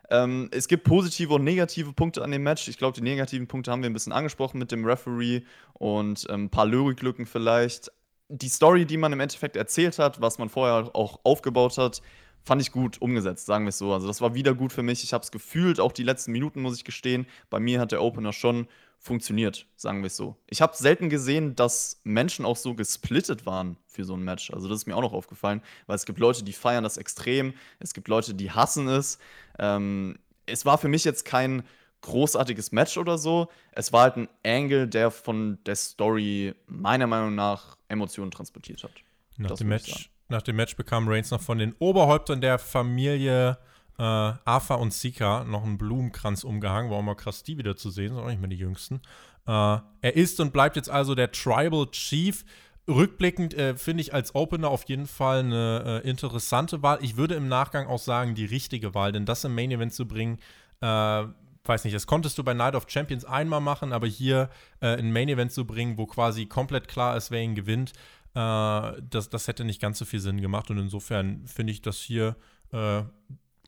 ähm, 0.10 0.50
es 0.51 0.67
gibt 0.67 0.84
positive 0.84 1.36
und 1.36 1.43
negative 1.43 1.93
Punkte 1.93 2.24
an 2.24 2.32
dem 2.32 2.43
Match. 2.43 2.67
Ich 2.67 2.77
glaube, 2.77 2.96
die 2.96 3.03
negativen 3.03 3.48
Punkte 3.48 3.72
haben 3.72 3.84
wir 3.84 3.89
ein 3.89 3.93
bisschen 3.93 4.12
angesprochen 4.12 4.58
mit 4.58 4.72
dem 4.72 4.84
Referee 4.84 5.43
und 5.74 6.25
ähm, 6.29 6.46
ein 6.46 6.50
paar 6.50 6.65
Lyriklücken 6.65 7.25
vielleicht. 7.25 7.91
Die 8.29 8.50
Story, 8.50 8.86
die 8.86 8.98
man 8.98 9.13
im 9.13 9.20
Endeffekt 9.20 9.55
erzählt 9.55 10.00
hat, 10.00 10.22
was 10.22 10.39
man 10.39 10.50
vorher 10.50 10.96
auch 10.96 11.20
aufgebaut 11.24 11.77
hat, 11.77 12.01
fand 12.43 12.62
ich 12.62 12.72
gut 12.72 13.00
umgesetzt, 13.00 13.46
sagen 13.46 13.65
wir 13.65 13.70
es 13.70 13.77
so. 13.77 13.93
Also 13.93 14.08
das 14.08 14.19
war 14.19 14.34
wieder 14.34 14.56
gut 14.56 14.73
für 14.73 14.84
mich. 14.84 15.04
Ich 15.04 15.13
habe 15.13 15.23
es 15.23 15.32
gefühlt, 15.32 15.80
auch 15.80 15.91
die 15.91 16.04
letzten 16.04 16.32
Minuten, 16.32 16.62
muss 16.62 16.76
ich 16.76 16.84
gestehen. 16.84 17.28
Bei 17.52 17.60
mir 17.60 17.80
hat 17.80 17.91
der 17.91 18.02
Opener 18.02 18.34
schon 18.34 18.67
funktioniert, 19.03 19.67
sagen 19.75 20.01
wir 20.01 20.07
es 20.07 20.15
so. 20.15 20.37
Ich 20.49 20.61
habe 20.61 20.75
selten 20.75 21.09
gesehen, 21.09 21.55
dass 21.55 21.99
Menschen 22.05 22.45
auch 22.45 22.55
so 22.55 22.73
gesplittet 22.73 23.45
waren 23.45 23.77
für 23.85 24.05
so 24.05 24.15
ein 24.15 24.23
Match. 24.23 24.49
Also 24.51 24.69
das 24.69 24.79
ist 24.79 24.87
mir 24.87 24.95
auch 24.95 25.01
noch 25.01 25.11
aufgefallen, 25.11 25.61
weil 25.87 25.97
es 25.97 26.05
gibt 26.05 26.19
Leute, 26.19 26.43
die 26.43 26.53
feiern 26.53 26.85
das 26.85 26.95
extrem, 26.95 27.53
es 27.79 27.93
gibt 27.93 28.07
Leute, 28.07 28.33
die 28.33 28.49
hassen 28.49 28.87
es. 28.87 29.19
Ähm, 29.59 30.17
es 30.45 30.65
war 30.65 30.77
für 30.77 30.87
mich 30.87 31.03
jetzt 31.03 31.25
kein 31.25 31.63
großartiges 31.99 32.71
Match 32.71 32.97
oder 32.97 33.17
so. 33.17 33.49
Es 33.73 33.91
war 33.91 34.03
halt 34.03 34.15
ein 34.15 34.29
Angle, 34.45 34.87
der 34.87 35.11
von 35.11 35.59
der 35.65 35.75
Story 35.75 36.55
meiner 36.67 37.07
Meinung 37.07 37.35
nach 37.35 37.77
Emotionen 37.89 38.31
transportiert 38.31 38.83
hat. 38.83 38.91
Nach, 39.37 39.51
dem 39.51 39.67
Match, 39.67 40.09
nach 40.29 40.41
dem 40.41 40.55
Match 40.55 40.77
bekam 40.77 41.09
Reigns 41.09 41.29
noch 41.29 41.41
von 41.41 41.57
den 41.57 41.75
Oberhäuptern 41.79 42.39
der 42.39 42.57
Familie 42.57 43.57
äh, 43.97 44.03
Arthur 44.03 44.79
und 44.79 44.93
Sika 44.93 45.43
noch 45.43 45.63
einen 45.63 45.77
Blumenkranz 45.77 46.43
umgehangen. 46.43 46.89
War 46.89 46.97
auch 46.97 47.03
mal 47.03 47.15
krass, 47.15 47.43
die 47.43 47.58
wieder 47.58 47.75
zu 47.75 47.89
sehen, 47.89 48.13
sind 48.13 48.23
auch 48.23 48.27
nicht 48.27 48.41
mehr 48.41 48.49
die 48.49 48.58
jüngsten. 48.58 49.01
Äh, 49.45 49.51
er 50.01 50.15
ist 50.15 50.39
und 50.39 50.53
bleibt 50.53 50.75
jetzt 50.75 50.89
also 50.89 51.15
der 51.15 51.32
Tribal 51.32 51.88
Chief. 51.91 52.45
Rückblickend 52.88 53.53
äh, 53.53 53.77
finde 53.77 54.01
ich 54.01 54.13
als 54.13 54.36
Opener 54.36 54.69
auf 54.69 54.84
jeden 54.89 55.08
Fall 55.08 55.39
eine 55.39 56.01
äh, 56.03 56.10
interessante 56.10 56.82
Wahl. 56.84 56.99
Ich 57.01 57.15
würde 57.15 57.36
im 57.36 57.47
Nachgang 57.47 57.88
auch 57.88 57.99
sagen, 57.99 58.36
die 58.36 58.45
richtige 58.45 58.93
Wahl, 58.93 59.13
denn 59.13 59.25
das 59.25 59.45
im 59.45 59.56
Main 59.56 59.71
Event 59.71 59.93
zu 59.93 60.06
bringen, 60.06 60.38
äh, 60.82 61.23
weiß 61.65 61.86
nicht, 61.86 61.95
das 61.95 62.08
konntest 62.08 62.38
du 62.38 62.43
bei 62.43 62.53
Night 62.53 62.75
of 62.75 62.86
Champions 62.89 63.23
einmal 63.23 63.62
machen, 63.62 63.93
aber 63.93 64.08
hier 64.08 64.49
äh, 64.82 64.97
ein 64.97 65.13
Main 65.13 65.29
Event 65.29 65.53
zu 65.53 65.65
bringen, 65.65 65.97
wo 65.97 66.06
quasi 66.06 66.45
komplett 66.45 66.89
klar 66.89 67.15
ist, 67.15 67.32
wer 67.32 67.41
ihn 67.41 67.56
gewinnt, 67.56 67.93
äh, 68.36 69.01
das, 69.10 69.29
das 69.29 69.47
hätte 69.47 69.63
nicht 69.63 69.82
ganz 69.82 69.99
so 69.99 70.06
viel 70.06 70.19
Sinn 70.19 70.41
gemacht. 70.41 70.69
Und 70.69 70.77
insofern 70.77 71.47
finde 71.47 71.71
ich 71.71 71.82
das 71.82 71.97
hier 71.97 72.36
äh, 72.73 73.03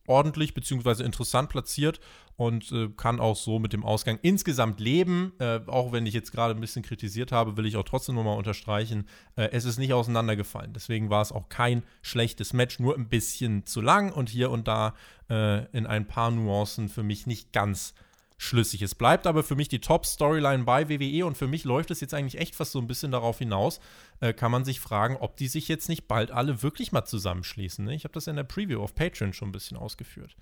ordentlich 0.07 0.53
bzw. 0.53 1.03
interessant 1.03 1.49
platziert 1.49 1.99
und 2.37 2.71
äh, 2.71 2.89
kann 2.95 3.19
auch 3.19 3.35
so 3.35 3.59
mit 3.59 3.73
dem 3.73 3.83
Ausgang 3.83 4.19
insgesamt 4.21 4.79
leben. 4.79 5.33
Äh, 5.39 5.61
auch 5.67 5.91
wenn 5.91 6.05
ich 6.05 6.13
jetzt 6.13 6.31
gerade 6.31 6.53
ein 6.53 6.61
bisschen 6.61 6.83
kritisiert 6.83 7.31
habe, 7.31 7.57
will 7.57 7.65
ich 7.65 7.77
auch 7.77 7.83
trotzdem 7.83 8.15
nochmal 8.15 8.37
unterstreichen, 8.37 9.07
äh, 9.35 9.49
es 9.51 9.65
ist 9.65 9.77
nicht 9.77 9.93
auseinandergefallen. 9.93 10.73
Deswegen 10.73 11.09
war 11.09 11.21
es 11.21 11.31
auch 11.31 11.49
kein 11.49 11.83
schlechtes 12.01 12.53
Match, 12.53 12.79
nur 12.79 12.95
ein 12.95 13.07
bisschen 13.07 13.65
zu 13.65 13.81
lang 13.81 14.11
und 14.11 14.29
hier 14.29 14.51
und 14.51 14.67
da 14.67 14.95
äh, 15.29 15.65
in 15.77 15.87
ein 15.87 16.07
paar 16.07 16.31
Nuancen 16.31 16.89
für 16.89 17.03
mich 17.03 17.25
nicht 17.25 17.53
ganz 17.53 17.93
schlüssig. 18.37 18.81
Es 18.81 18.95
bleibt 18.95 19.27
aber 19.27 19.43
für 19.43 19.55
mich 19.55 19.69
die 19.69 19.79
Top-Storyline 19.79 20.63
bei 20.63 20.89
WWE 20.89 21.25
und 21.25 21.37
für 21.37 21.47
mich 21.47 21.63
läuft 21.63 21.91
es 21.91 22.01
jetzt 22.01 22.13
eigentlich 22.13 22.39
echt 22.39 22.55
fast 22.55 22.71
so 22.71 22.79
ein 22.79 22.87
bisschen 22.87 23.11
darauf 23.11 23.39
hinaus, 23.39 23.79
äh, 24.19 24.33
kann 24.33 24.51
man 24.51 24.65
sich 24.65 24.79
fragen, 24.79 25.17
ob 25.17 25.37
die 25.37 25.47
sich 25.47 25.67
jetzt 25.67 25.89
nicht 25.89 26.07
bald 26.07 26.31
alle 26.31 26.61
wirklich 26.61 26.91
mal 26.91 27.05
zusammenschließen. 27.05 27.85
Ne? 27.85 27.95
Ich 27.95 28.03
habe 28.03 28.13
das 28.13 28.27
in 28.27 28.35
der 28.35 28.43
Preview 28.43 28.81
auf 28.81 28.95
Patreon 28.95 29.33
schon 29.33 29.49
ein 29.49 29.53
bisschen 29.53 29.77
ausgeführt. 29.77 30.35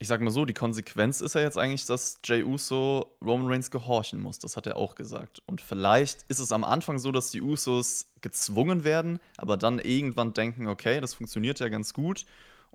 Ich 0.00 0.06
sag 0.06 0.20
mal 0.20 0.30
so, 0.30 0.44
die 0.44 0.54
Konsequenz 0.54 1.20
ist 1.20 1.34
ja 1.34 1.40
jetzt 1.40 1.58
eigentlich, 1.58 1.84
dass 1.84 2.20
Jay 2.24 2.44
Uso 2.44 3.16
Roman 3.20 3.48
Reigns 3.48 3.72
gehorchen 3.72 4.20
muss. 4.20 4.38
Das 4.38 4.56
hat 4.56 4.68
er 4.68 4.76
auch 4.76 4.94
gesagt. 4.94 5.42
Und 5.46 5.60
vielleicht 5.60 6.22
ist 6.28 6.38
es 6.38 6.52
am 6.52 6.62
Anfang 6.62 7.00
so, 7.00 7.10
dass 7.10 7.32
die 7.32 7.42
Usos 7.42 8.06
gezwungen 8.20 8.84
werden, 8.84 9.18
aber 9.36 9.56
dann 9.56 9.80
irgendwann 9.80 10.34
denken, 10.34 10.68
okay, 10.68 11.00
das 11.00 11.14
funktioniert 11.14 11.58
ja 11.58 11.68
ganz 11.68 11.94
gut 11.94 12.26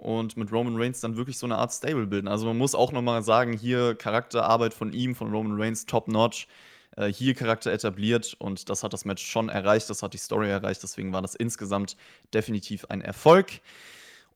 und 0.03 0.37
mit 0.37 0.51
Roman 0.51 0.75
Reigns 0.75 0.99
dann 0.99 1.15
wirklich 1.15 1.37
so 1.37 1.47
eine 1.47 1.57
Art 1.57 1.71
Stable 1.71 2.07
bilden. 2.07 2.27
Also 2.27 2.45
man 2.45 2.57
muss 2.57 2.75
auch 2.75 2.91
nochmal 2.91 3.23
sagen, 3.23 3.53
hier 3.53 3.95
Charakterarbeit 3.95 4.73
von 4.73 4.91
ihm, 4.91 5.15
von 5.15 5.31
Roman 5.31 5.59
Reigns, 5.59 5.85
top-notch. 5.85 6.47
Äh, 6.95 7.07
hier 7.07 7.33
Charakter 7.33 7.71
etabliert 7.71 8.35
und 8.37 8.69
das 8.69 8.83
hat 8.83 8.93
das 8.93 9.05
Match 9.05 9.25
schon 9.25 9.49
erreicht, 9.49 9.89
das 9.89 10.03
hat 10.03 10.13
die 10.13 10.17
Story 10.17 10.49
erreicht, 10.49 10.83
deswegen 10.83 11.11
war 11.13 11.21
das 11.21 11.35
insgesamt 11.35 11.97
definitiv 12.33 12.85
ein 12.89 13.01
Erfolg. 13.01 13.61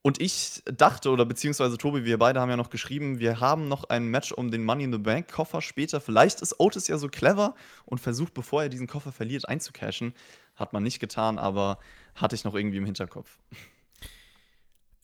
Und 0.01 0.21
ich 0.21 0.63
dachte, 0.65 1.10
oder 1.10 1.25
beziehungsweise 1.25 1.77
Tobi, 1.77 2.06
wir 2.06 2.17
beide 2.17 2.39
haben 2.39 2.49
ja 2.49 2.56
noch 2.56 2.69
geschrieben, 2.69 3.19
wir 3.19 3.41
haben 3.41 3.67
noch 3.67 3.84
ein 3.89 4.08
Match 4.08 4.32
um 4.32 4.51
den 4.51 4.63
Money 4.63 4.86
in 4.86 4.93
the 4.93 4.99
Bank 4.99 5.30
Koffer 5.30 5.62
später. 5.62 5.99
Vielleicht 5.99 6.41
ist 6.41 6.60
Otis 6.60 6.88
ja 6.88 6.97
so 6.97 7.10
clever 7.10 7.56
und 7.86 7.99
versucht, 7.99 8.34
bevor 8.34 8.63
er 8.63 8.69
diesen 8.69 8.88
Koffer 8.88 9.12
verliert, 9.12 9.49
einzucashen. 9.49 10.13
Hat 10.56 10.71
man 10.71 10.84
nicht 10.84 10.99
getan, 10.99 11.38
aber 11.38 11.80
hatte 12.15 12.36
ich 12.36 12.45
noch 12.45 12.56
irgendwie 12.56 12.77
im 12.77 12.86
Hinterkopf. 12.86 13.38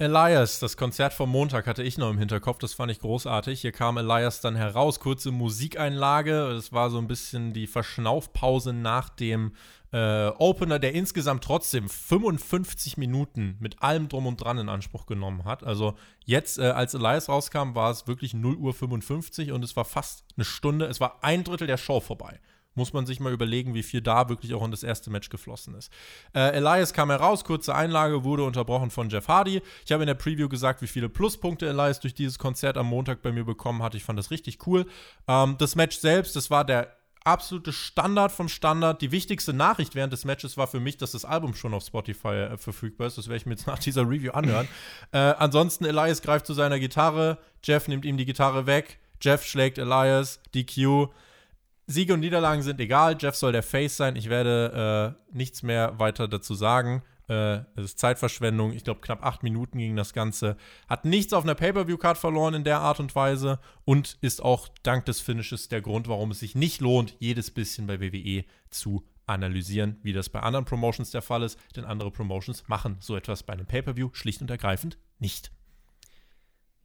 Elias, 0.03 0.59
das 0.59 0.77
Konzert 0.77 1.13
vom 1.13 1.29
Montag 1.29 1.65
hatte 1.65 1.81
ich 1.81 1.97
noch 1.97 2.09
im 2.09 2.17
Hinterkopf, 2.17 2.59
das 2.59 2.73
fand 2.73 2.91
ich 2.91 2.99
großartig. 2.99 3.61
Hier 3.61 3.71
kam 3.71 3.97
Elias 3.97 4.41
dann 4.41 4.55
heraus, 4.55 4.99
kurze 4.99 5.31
Musikeinlage. 5.31 6.53
Das 6.53 6.71
war 6.71 6.89
so 6.89 6.97
ein 6.97 7.07
bisschen 7.07 7.53
die 7.53 7.67
Verschnaufpause 7.67 8.73
nach 8.73 9.09
dem 9.09 9.53
äh, 9.91 10.27
Opener, 10.27 10.79
der 10.79 10.93
insgesamt 10.93 11.43
trotzdem 11.43 11.87
55 11.87 12.97
Minuten 12.97 13.57
mit 13.59 13.81
allem 13.81 14.09
Drum 14.09 14.27
und 14.27 14.43
Dran 14.43 14.57
in 14.57 14.69
Anspruch 14.69 15.05
genommen 15.05 15.45
hat. 15.45 15.63
Also 15.63 15.95
jetzt, 16.25 16.59
äh, 16.59 16.63
als 16.63 16.93
Elias 16.93 17.29
rauskam, 17.29 17.73
war 17.73 17.91
es 17.91 18.07
wirklich 18.07 18.33
0 18.33 18.55
Uhr 18.55 18.73
55 18.73 19.51
und 19.51 19.63
es 19.63 19.75
war 19.75 19.85
fast 19.85 20.25
eine 20.35 20.45
Stunde. 20.45 20.85
Es 20.85 20.99
war 20.99 21.23
ein 21.23 21.43
Drittel 21.43 21.67
der 21.67 21.77
Show 21.77 21.99
vorbei. 21.99 22.39
Muss 22.75 22.93
man 22.93 23.05
sich 23.05 23.19
mal 23.19 23.31
überlegen, 23.31 23.73
wie 23.73 23.83
viel 23.83 24.01
da 24.01 24.29
wirklich 24.29 24.53
auch 24.53 24.63
in 24.63 24.71
das 24.71 24.83
erste 24.83 25.09
Match 25.09 25.29
geflossen 25.29 25.75
ist. 25.75 25.91
Äh, 26.33 26.55
Elias 26.55 26.93
kam 26.93 27.09
heraus, 27.09 27.43
kurze 27.43 27.75
Einlage, 27.75 28.23
wurde 28.23 28.43
unterbrochen 28.43 28.89
von 28.89 29.09
Jeff 29.09 29.27
Hardy. 29.27 29.61
Ich 29.85 29.91
habe 29.91 30.03
in 30.03 30.07
der 30.07 30.13
Preview 30.15 30.49
gesagt, 30.49 30.81
wie 30.81 30.87
viele 30.87 31.09
Pluspunkte 31.09 31.67
Elias 31.67 31.99
durch 31.99 32.13
dieses 32.13 32.39
Konzert 32.39 32.77
am 32.77 32.87
Montag 32.87 33.21
bei 33.21 33.31
mir 33.31 33.43
bekommen 33.45 33.83
hat. 33.83 33.95
Ich 33.95 34.03
fand 34.03 34.17
das 34.17 34.31
richtig 34.31 34.65
cool. 34.67 34.85
Ähm, 35.27 35.55
das 35.57 35.75
Match 35.75 35.97
selbst, 35.97 36.35
das 36.35 36.49
war 36.49 36.65
der 36.65 36.95
absolute 37.23 37.71
Standard 37.71 38.31
vom 38.31 38.49
Standard. 38.49 39.01
Die 39.01 39.11
wichtigste 39.11 39.53
Nachricht 39.53 39.95
während 39.95 40.13
des 40.13 40.25
Matches 40.25 40.57
war 40.57 40.67
für 40.67 40.79
mich, 40.79 40.97
dass 40.97 41.11
das 41.11 41.25
Album 41.25 41.53
schon 41.53 41.73
auf 41.73 41.85
Spotify 41.85 42.27
äh, 42.27 42.57
verfügbar 42.57 43.07
ist. 43.07 43.17
Das 43.17 43.27
werde 43.27 43.37
ich 43.37 43.45
mir 43.45 43.53
jetzt 43.53 43.67
nach 43.67 43.79
dieser 43.79 44.01
Review 44.03 44.31
anhören. 44.31 44.67
äh, 45.11 45.17
ansonsten, 45.17 45.85
Elias 45.85 46.21
greift 46.21 46.45
zu 46.45 46.53
seiner 46.53 46.79
Gitarre. 46.79 47.37
Jeff 47.63 47.87
nimmt 47.87 48.05
ihm 48.05 48.17
die 48.17 48.25
Gitarre 48.25 48.65
weg. 48.65 48.99
Jeff 49.21 49.45
schlägt 49.45 49.77
Elias. 49.77 50.39
DQ. 50.53 51.07
Siege 51.85 52.13
und 52.13 52.21
Niederlagen 52.21 52.61
sind 52.61 52.79
egal. 52.79 53.17
Jeff 53.19 53.35
soll 53.35 53.51
der 53.51 53.63
Face 53.63 53.97
sein. 53.97 54.15
Ich 54.15 54.29
werde 54.29 55.17
äh, 55.31 55.35
nichts 55.37 55.63
mehr 55.63 55.99
weiter 55.99 56.27
dazu 56.27 56.53
sagen. 56.53 57.03
Äh, 57.27 57.59
es 57.75 57.85
ist 57.85 57.99
Zeitverschwendung. 57.99 58.73
Ich 58.73 58.83
glaube, 58.83 59.01
knapp 59.01 59.23
acht 59.25 59.43
Minuten 59.43 59.77
ging 59.77 59.95
das 59.95 60.13
Ganze. 60.13 60.57
Hat 60.87 61.05
nichts 61.05 61.33
auf 61.33 61.43
einer 61.43 61.55
Pay-Per-View-Card 61.55 62.17
verloren 62.17 62.53
in 62.53 62.63
der 62.63 62.79
Art 62.79 62.99
und 62.99 63.15
Weise 63.15 63.59
und 63.85 64.17
ist 64.21 64.41
auch 64.41 64.69
dank 64.83 65.05
des 65.05 65.21
Finishes 65.21 65.67
der 65.69 65.81
Grund, 65.81 66.07
warum 66.07 66.31
es 66.31 66.39
sich 66.39 66.55
nicht 66.55 66.81
lohnt, 66.81 67.15
jedes 67.19 67.51
bisschen 67.51 67.87
bei 67.87 67.99
WWE 67.99 68.45
zu 68.69 69.05
analysieren, 69.25 69.97
wie 70.03 70.13
das 70.13 70.29
bei 70.29 70.41
anderen 70.41 70.65
Promotions 70.65 71.11
der 71.11 71.21
Fall 71.21 71.43
ist. 71.43 71.59
Denn 71.75 71.85
andere 71.85 72.11
Promotions 72.11 72.67
machen 72.67 72.97
so 72.99 73.15
etwas 73.15 73.43
bei 73.43 73.53
einem 73.53 73.65
Pay-Per-View 73.65 74.09
schlicht 74.13 74.41
und 74.41 74.49
ergreifend 74.49 74.97
nicht. 75.19 75.51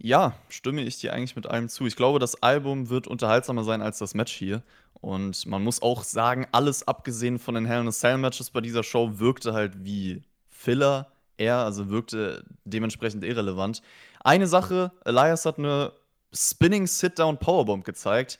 Ja, 0.01 0.35
stimme 0.49 0.83
ich 0.83 0.99
dir 0.99 1.13
eigentlich 1.13 1.35
mit 1.35 1.47
allem 1.47 1.69
zu. 1.69 1.87
Ich 1.87 1.97
glaube, 1.97 2.21
das 2.21 2.41
Album 2.43 2.89
wird 2.89 3.09
unterhaltsamer 3.09 3.65
sein 3.65 3.83
als 3.83 3.99
das 3.99 4.15
Match 4.15 4.33
hier. 4.33 4.63
Und 5.01 5.47
man 5.47 5.63
muss 5.63 5.83
auch 5.83 6.05
sagen, 6.05 6.47
alles 6.53 6.87
abgesehen 6.87 7.39
von 7.39 7.55
den 7.55 7.67
Hell 7.67 7.81
in 7.81 7.89
a 7.89 7.93
Cell 7.93 8.19
Matches 8.19 8.51
bei 8.51 8.61
dieser 8.61 8.83
Show 8.83 9.19
wirkte 9.19 9.53
halt 9.53 9.85
wie 9.85 10.23
Filler 10.49 11.11
eher, 11.37 11.59
also 11.59 11.89
wirkte 11.89 12.45
dementsprechend 12.65 13.25
irrelevant. 13.25 13.83
Eine 14.21 14.47
Sache, 14.47 14.93
Elias 15.05 15.45
hat 15.45 15.59
eine 15.59 15.93
Spinning 16.33 16.87
Sit-Down 16.87 17.39
Powerbomb 17.39 17.85
gezeigt. 17.85 18.39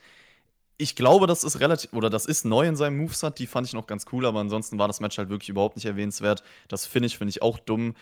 Ich 0.77 0.95
glaube, 0.95 1.27
das 1.27 1.43
ist 1.43 1.59
relativ, 1.59 1.93
oder 1.93 2.11
das 2.11 2.27
ist 2.27 2.45
neu 2.45 2.67
in 2.67 2.77
seinem 2.77 2.99
Moveset, 2.99 3.39
die 3.39 3.47
fand 3.47 3.67
ich 3.67 3.73
noch 3.73 3.87
ganz 3.87 4.07
cool, 4.13 4.27
aber 4.27 4.41
ansonsten 4.41 4.79
war 4.79 4.87
das 4.87 5.01
Match 5.01 5.19
halt 5.19 5.29
wirklich 5.29 5.49
überhaupt 5.49 5.77
nicht 5.77 5.87
erwähnenswert. 5.87 6.45
Das 6.69 6.87
Finish 6.87 7.19
finde 7.19 7.31
ich 7.31 7.43
auch 7.43 7.59
dumm. 7.59 7.95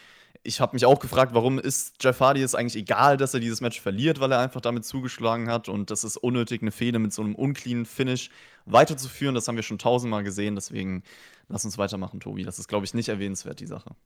Ich 0.46 0.60
habe 0.60 0.76
mich 0.76 0.86
auch 0.86 1.00
gefragt, 1.00 1.34
warum 1.34 1.58
ist 1.58 1.96
Jeff 2.00 2.20
Hardy 2.20 2.40
es 2.40 2.54
eigentlich 2.54 2.76
egal, 2.76 3.16
dass 3.16 3.34
er 3.34 3.40
dieses 3.40 3.60
Match 3.60 3.80
verliert, 3.80 4.20
weil 4.20 4.30
er 4.30 4.38
einfach 4.38 4.60
damit 4.60 4.84
zugeschlagen 4.84 5.50
hat 5.50 5.68
und 5.68 5.90
das 5.90 6.04
ist 6.04 6.16
unnötig, 6.16 6.62
eine 6.62 6.70
Fehde 6.70 7.00
mit 7.00 7.12
so 7.12 7.22
einem 7.22 7.34
uncleanen 7.34 7.84
Finish 7.84 8.30
weiterzuführen. 8.64 9.34
Das 9.34 9.48
haben 9.48 9.56
wir 9.56 9.64
schon 9.64 9.78
tausendmal 9.78 10.22
gesehen, 10.22 10.54
deswegen 10.54 11.02
lass 11.48 11.64
uns 11.64 11.78
weitermachen, 11.78 12.20
Tobi. 12.20 12.44
Das 12.44 12.60
ist, 12.60 12.68
glaube 12.68 12.86
ich, 12.86 12.94
nicht 12.94 13.08
erwähnenswert, 13.08 13.58
die 13.58 13.66
Sache. 13.66 13.96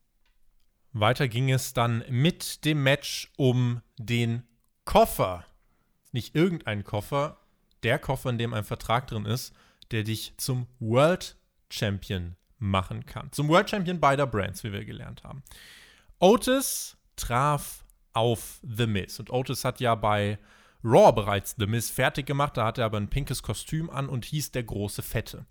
Weiter 0.93 1.29
ging 1.29 1.51
es 1.51 1.75
dann 1.75 2.05
mit 2.09 2.65
dem 2.65 2.83
Match 2.83 3.31
um 3.37 3.83
den 3.99 4.43
Koffer. 4.87 5.45
Nicht 6.11 6.35
irgendein 6.35 6.85
Koffer, 6.85 7.37
der 7.83 7.99
Koffer, 7.99 8.31
in 8.31 8.39
dem 8.39 8.55
ein 8.55 8.65
Vertrag 8.65 9.07
drin 9.07 9.27
ist, 9.27 9.53
der 9.91 10.05
dich 10.05 10.33
zum 10.39 10.67
World 10.79 11.37
Champion 11.69 12.37
machen 12.59 13.05
kann. 13.05 13.31
Zum 13.31 13.49
World 13.49 13.69
Champion 13.69 14.01
beider 14.01 14.27
Brands, 14.27 14.65
wie 14.65 14.73
wir 14.73 14.87
gelernt 14.87 15.23
haben. 15.23 15.43
Otis 16.21 16.97
traf 17.17 17.85
auf 18.13 18.61
The 18.63 18.87
Miz. 18.87 19.19
Und 19.19 19.31
Otis 19.31 19.65
hat 19.65 19.81
ja 19.81 19.95
bei 19.95 20.39
Raw 20.85 21.13
bereits 21.13 21.57
The 21.59 21.67
Miz 21.67 21.91
fertig 21.91 22.27
gemacht. 22.27 22.57
Da 22.57 22.67
hatte 22.67 22.83
er 22.83 22.87
aber 22.87 22.99
ein 22.99 23.09
pinkes 23.09 23.43
Kostüm 23.43 23.91
an 23.91 24.09
und 24.09 24.25
hieß 24.25 24.53
der 24.53 24.63
große 24.63 25.03
Fette. 25.03 25.47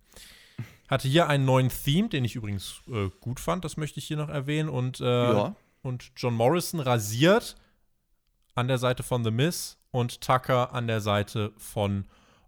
Hatte 0.88 1.08
hier 1.08 1.28
einen 1.28 1.46
neuen 1.46 1.70
Theme, 1.70 2.10
den 2.10 2.26
ich 2.26 2.36
übrigens 2.36 2.82
äh, 2.88 3.10
gut 3.20 3.40
fand, 3.40 3.64
das 3.64 3.78
möchte 3.78 4.00
ich 4.00 4.06
hier 4.06 4.18
noch 4.18 4.30
erwähnen. 4.30 4.70
Und, 4.70 5.00
äh, 5.02 5.06
ja. 5.06 5.56
und 5.84 6.12
John 6.16 6.34
Morrison 6.34 6.80
rasiert 6.80 7.56
an 8.56 8.68
der 8.68 8.80
Seite 8.80 9.04
von 9.04 9.24
The 9.24 9.32
Miz 9.32 9.78
und 9.92 10.22
Tucker 10.22 10.74
an 10.74 10.88
der 10.88 11.02
Seite 11.02 11.54
von 11.58 12.06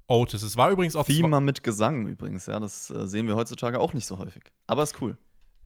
Otis. 0.08 0.42
Es 0.42 0.58
war 0.58 0.72
übrigens 0.72 0.96
auch. 0.96 1.06
Theme 1.06 1.40
mit 1.40 1.64
Gesang 1.64 2.08
übrigens, 2.08 2.48
ja. 2.48 2.60
Das 2.60 2.90
äh, 2.90 3.08
sehen 3.08 3.28
wir 3.28 3.36
heutzutage 3.36 3.80
auch 3.80 3.94
nicht 3.94 4.06
so 4.06 4.18
häufig. 4.18 4.44
Aber 4.68 4.84
ist 4.84 5.00
cool. 5.02 5.18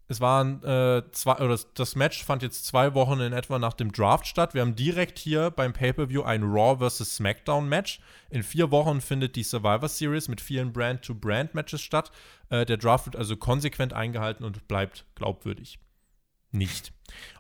Es 0.08 0.22
waren 0.22 0.64
äh, 0.64 1.02
zwei, 1.12 1.38
oder 1.38 1.58
das 1.74 1.96
Match 1.96 2.24
fand 2.24 2.44
jetzt 2.44 2.66
zwei 2.66 2.94
Wochen 2.94 3.20
in 3.20 3.34
etwa 3.34 3.58
nach 3.58 3.74
dem 3.74 3.92
Draft 3.92 4.28
statt. 4.28 4.54
Wir 4.54 4.62
haben 4.62 4.76
direkt 4.76 5.18
hier 5.18 5.50
beim 5.50 5.74
Pay-Per-View 5.74 6.22
ein 6.22 6.44
Raw 6.44 6.78
vs. 6.78 7.16
SmackDown 7.16 7.68
Match. 7.68 8.00
In 8.30 8.44
vier 8.44 8.70
Wochen 8.70 9.02
findet 9.02 9.36
die 9.36 9.44
Survivor 9.44 9.90
Series 9.90 10.28
mit 10.28 10.42
vielen 10.42 10.72
Brand-to-Brand-Matches 10.72 11.82
statt. 11.82 12.12
Äh, 12.50 12.66
der 12.66 12.78
Draft 12.78 13.08
wird 13.08 13.16
also 13.16 13.36
konsequent 13.36 13.94
eingehalten 13.94 14.46
und 14.46 14.68
bleibt 14.68 15.06
glaubwürdig. 15.16 15.80
Nicht. 16.52 16.94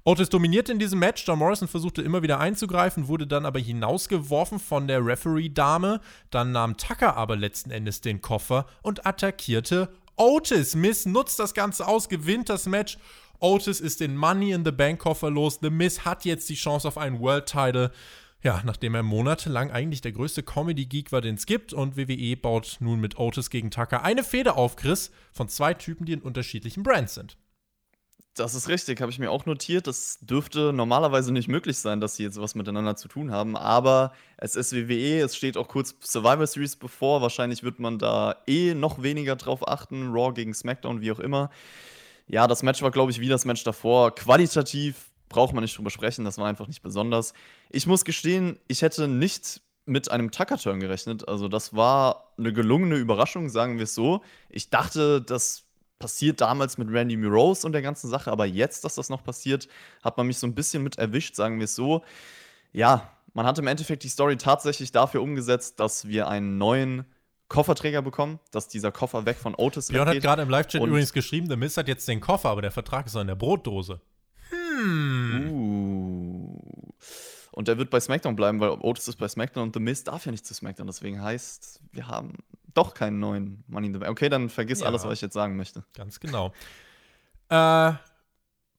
Otis 0.04 0.30
dominierte 0.30 0.71
in 0.71 0.80
diesem 0.80 0.99
Match. 0.99 1.25
John 1.25 1.39
Morrison 1.39 1.67
versuchte 1.67 2.01
immer 2.01 2.21
wieder 2.21 2.39
einzugreifen, 2.39 3.08
wurde 3.08 3.28
dann 3.28 3.45
aber 3.45 3.60
hinausgeworfen 3.60 4.60
von 4.60 4.88
der 4.88 5.06
Referee-Dame. 5.06 6.01
Dann 6.32 6.51
nahm 6.51 6.78
Tucker 6.78 7.15
aber 7.15 7.36
letzten 7.36 7.71
Endes 7.71 8.01
den 8.01 8.21
Koffer 8.21 8.65
und 8.82 9.06
attackierte 9.06 9.89
Otis. 10.15 10.75
Miss 10.75 11.06
nutzt 11.06 11.39
das 11.39 11.54
Ganze 11.54 11.88
aus, 11.88 12.10
gewinnt 12.10 12.49
das 12.49 12.65
Match. 12.67 12.97
Otis 13.39 13.80
ist 13.80 13.99
den 13.99 14.15
Money 14.15 14.51
in 14.51 14.63
the 14.63 14.71
Bank 14.71 14.99
Koffer 14.99 15.30
los. 15.30 15.60
The 15.62 15.69
Miss 15.69 16.06
hat 16.06 16.25
jetzt 16.25 16.49
die 16.49 16.56
Chance 16.56 16.88
auf 16.88 16.97
einen 16.97 17.19
World 17.19 17.45
Title. 17.47 17.91
Ja, 18.41 18.62
nachdem 18.63 18.95
er 18.95 19.04
monatelang 19.04 19.71
eigentlich 19.71 20.01
der 20.01 20.12
größte 20.12 20.43
Comedy-Geek 20.43 21.12
war, 21.12 21.21
den 21.21 21.36
es 21.36 21.45
gibt, 21.45 21.73
und 21.73 21.97
WWE 21.97 22.38
baut 22.38 22.78
nun 22.80 22.99
mit 22.99 23.17
Otis 23.17 23.49
gegen 23.49 23.71
Tucker 23.71 24.04
eine 24.04 24.23
Feder 24.23 24.56
auf, 24.56 24.75
Chris, 24.75 25.12
von 25.32 25.49
zwei 25.49 25.73
Typen, 25.73 26.06
die 26.06 26.13
in 26.13 26.21
unterschiedlichen 26.21 26.84
Brands 26.84 27.15
sind. 27.15 27.38
Das 28.36 28.54
ist 28.54 28.67
richtig, 28.67 29.00
habe 29.00 29.12
ich 29.12 29.17
mir 29.17 29.32
auch 29.32 29.45
notiert. 29.45 29.88
Das 29.88 30.19
dürfte 30.19 30.74
normalerweise 30.74 31.32
nicht 31.32 31.48
möglich 31.48 31.78
sein, 31.78 32.02
dass 32.02 32.17
sie 32.17 32.24
jetzt 32.24 32.39
was 32.39 32.54
miteinander 32.54 32.98
zu 32.98 33.08
tun 33.08 33.32
haben. 33.32 33.56
Aber 33.56 34.12
es 34.36 34.58
ist 34.58 34.74
WWE, 34.74 35.21
es 35.21 35.38
steht 35.38 35.56
auch 35.56 35.69
kurz 35.69 35.95
Survivor 36.02 36.45
Series 36.45 36.76
bevor. 36.76 37.21
Wahrscheinlich 37.21 37.63
wird 37.63 37.80
man 37.80 37.98
da 37.98 38.36
eh 38.45 38.74
noch 38.74 39.02
weniger 39.02 39.38
drauf 39.38 39.65
achten. 39.65 40.12
Raw 40.12 40.34
gegen 40.34 40.54
SmackDown, 40.54 41.00
wie 41.00 41.13
auch 41.13 41.19
immer. 41.19 41.50
Ja, 42.28 42.45
das 42.48 42.62
Match 42.62 42.82
war, 42.82 42.91
glaube 42.91 43.12
ich, 43.12 43.21
wie 43.21 43.30
das 43.30 43.45
Match 43.45 43.63
davor. 43.63 44.13
Qualitativ 44.13 45.12
braucht 45.30 45.54
man 45.54 45.63
nicht 45.63 45.78
drüber 45.78 45.89
sprechen. 45.89 46.26
Das 46.26 46.38
war 46.38 46.48
einfach 46.48 46.67
nicht 46.67 46.82
besonders. 46.82 47.34
Ich 47.69 47.88
muss 47.88 48.04
gestehen, 48.04 48.60
ich 48.67 48.82
hätte 48.82 49.08
nicht 49.08 49.62
mit 49.86 50.12
einem 50.12 50.32
Tucker-Turn 50.32 50.82
gerechnet. 50.82 51.26
Also, 51.28 51.48
das 51.48 51.74
war 51.74 52.34
eine 52.38 52.52
gelungene 52.52 52.95
Überraschung, 52.95 53.48
sagen 53.48 53.78
wir 53.78 53.84
es 53.84 53.95
so. 53.95 54.24
Ich 54.50 54.69
dachte, 54.69 55.21
dass 55.21 55.64
passiert 56.00 56.42
damals 56.42 56.78
mit 56.78 56.90
Randy 56.90 57.16
Rose 57.26 57.66
und 57.66 57.74
der 57.74 57.82
ganzen 57.82 58.10
Sache, 58.10 58.32
aber 58.32 58.46
jetzt, 58.46 58.84
dass 58.84 58.96
das 58.96 59.10
noch 59.10 59.24
passiert, 59.24 59.68
hat 60.04 60.18
man 60.18 60.28
mich 60.28 60.38
so 60.38 60.48
ein 60.48 60.56
bisschen 60.56 60.84
mit 60.84 60.98
erwischt, 60.98 61.36
sagen 61.36 61.60
wir 61.60 61.66
es 61.66 61.76
so. 61.76 62.04
Ja, 62.74 63.12
man 63.34 63.46
hat 63.46 63.58
im 63.60 63.68
Endeffekt 63.68 64.04
die 64.04 64.10
Story 64.10 64.38
tatsächlich 64.38 64.92
dafür 64.92 65.22
umgesetzt, 65.22 65.80
dass 65.80 66.08
wir 66.08 66.28
einen 66.28 66.58
neuen 66.58 67.06
Kofferträger 67.48 68.02
bekommen, 68.02 68.40
dass 68.52 68.68
dieser 68.68 68.92
Koffer 68.92 69.26
weg 69.26 69.38
von 69.38 69.56
Otis 69.56 69.90
Björn 69.90 70.08
hat 70.08 70.22
gerade 70.22 70.42
im 70.42 70.50
Live-Chat 70.50 70.82
übrigens 70.82 71.14
geschrieben, 71.14 71.48
der 71.48 71.58
Mist 71.58 71.78
hat 71.78 71.88
jetzt 71.88 72.08
den 72.08 72.20
Koffer, 72.20 72.50
aber 72.50 72.62
der 72.62 72.72
Vertrag 72.72 73.06
ist 73.06 73.14
noch 73.14 73.22
in 73.22 73.28
der 73.28 73.36
Brotdose. 73.36 74.02
Hm. 74.50 75.52
Uh. 75.52 76.60
Und 77.56 77.70
der 77.70 77.78
wird 77.78 77.89
bei 77.89 78.02
SmackDown 78.02 78.36
bleiben, 78.36 78.60
weil 78.60 78.70
Otis 78.70 79.08
ist 79.08 79.15
bei 79.15 79.30
SmackDown 79.30 79.63
und 79.63 79.74
The 79.74 79.80
Miz 79.80 80.04
darf 80.04 80.26
ja 80.26 80.32
nicht 80.32 80.46
zu 80.46 80.54
SmackDown. 80.54 80.88
Deswegen 80.88 81.22
heißt, 81.22 81.80
wir 81.94 82.08
haben 82.08 82.34
doch 82.74 82.94
keinen 82.94 83.20
neuen 83.20 83.63
Money 83.68 83.88
in 83.88 83.94
the 83.94 84.00
Bank. 84.00 84.12
Okay, 84.12 84.28
dann 84.28 84.50
vergiss 84.50 84.82
ja, 84.82 84.88
alles, 84.88 85.06
was 85.06 85.13
ich 85.13 85.22
jetzt 85.22 85.34
sagen 85.34 85.56
möchte. 85.56 85.86
Ganz 85.96 86.20
genau. 86.20 86.52
äh, 87.50 87.94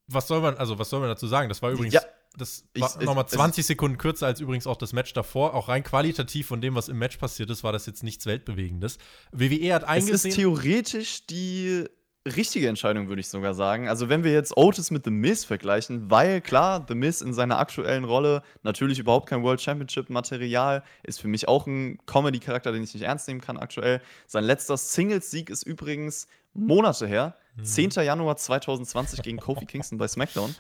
was 0.08 0.28
soll 0.28 0.42
man, 0.42 0.56
also 0.56 0.78
was 0.78 0.90
soll 0.90 1.00
man 1.00 1.08
dazu 1.08 1.26
sagen? 1.26 1.48
Das 1.48 1.62
war 1.62 1.70
übrigens, 1.70 1.94
ja, 1.94 2.02
das 2.36 2.64
war 2.74 3.02
nochmal 3.02 3.26
20 3.26 3.60
ich, 3.60 3.66
Sekunden 3.66 3.96
kürzer 3.96 4.26
als 4.26 4.40
übrigens 4.40 4.66
auch 4.66 4.76
das 4.76 4.92
Match 4.92 5.14
davor. 5.14 5.54
Auch 5.54 5.68
rein 5.68 5.82
qualitativ 5.82 6.46
von 6.46 6.60
dem, 6.60 6.74
was 6.74 6.90
im 6.90 6.98
Match 6.98 7.16
passiert 7.16 7.48
ist, 7.48 7.64
war 7.64 7.72
das 7.72 7.86
jetzt 7.86 8.02
nichts 8.02 8.26
Weltbewegendes. 8.26 8.98
WWE 9.32 9.74
hat 9.74 9.84
eingesehen. 9.84 10.14
Es 10.16 10.24
ist 10.26 10.34
theoretisch 10.34 11.26
die 11.26 11.86
richtige 12.26 12.68
Entscheidung, 12.68 13.08
würde 13.08 13.20
ich 13.20 13.28
sogar 13.28 13.54
sagen. 13.54 13.88
Also, 13.88 14.08
wenn 14.08 14.24
wir 14.24 14.32
jetzt 14.32 14.56
Otis 14.56 14.90
mit 14.90 15.04
The 15.04 15.10
Miz 15.10 15.44
vergleichen, 15.44 16.10
weil 16.10 16.40
klar, 16.40 16.84
The 16.88 16.94
Miz 16.94 17.20
in 17.20 17.32
seiner 17.32 17.58
aktuellen 17.58 18.04
Rolle 18.04 18.42
natürlich 18.62 18.98
überhaupt 18.98 19.28
kein 19.28 19.42
World 19.42 19.60
Championship-Material, 19.60 20.82
ist 21.04 21.20
für 21.20 21.28
mich 21.28 21.48
auch 21.48 21.66
ein 21.66 21.98
Comedy-Charakter, 22.06 22.72
den 22.72 22.82
ich 22.82 22.94
nicht 22.94 23.04
ernst 23.04 23.28
nehmen 23.28 23.40
kann 23.40 23.56
aktuell. 23.56 24.00
Sein 24.26 24.44
letzter 24.44 24.76
Singles-Sieg 24.76 25.50
ist 25.50 25.62
übrigens 25.62 26.26
Monate 26.52 27.06
her, 27.06 27.36
mhm. 27.56 27.64
10. 27.64 27.90
Januar 28.04 28.36
2020 28.36 29.22
gegen 29.22 29.38
Kofi 29.38 29.66
Kingston 29.66 29.98
bei 29.98 30.08
SmackDown 30.08 30.54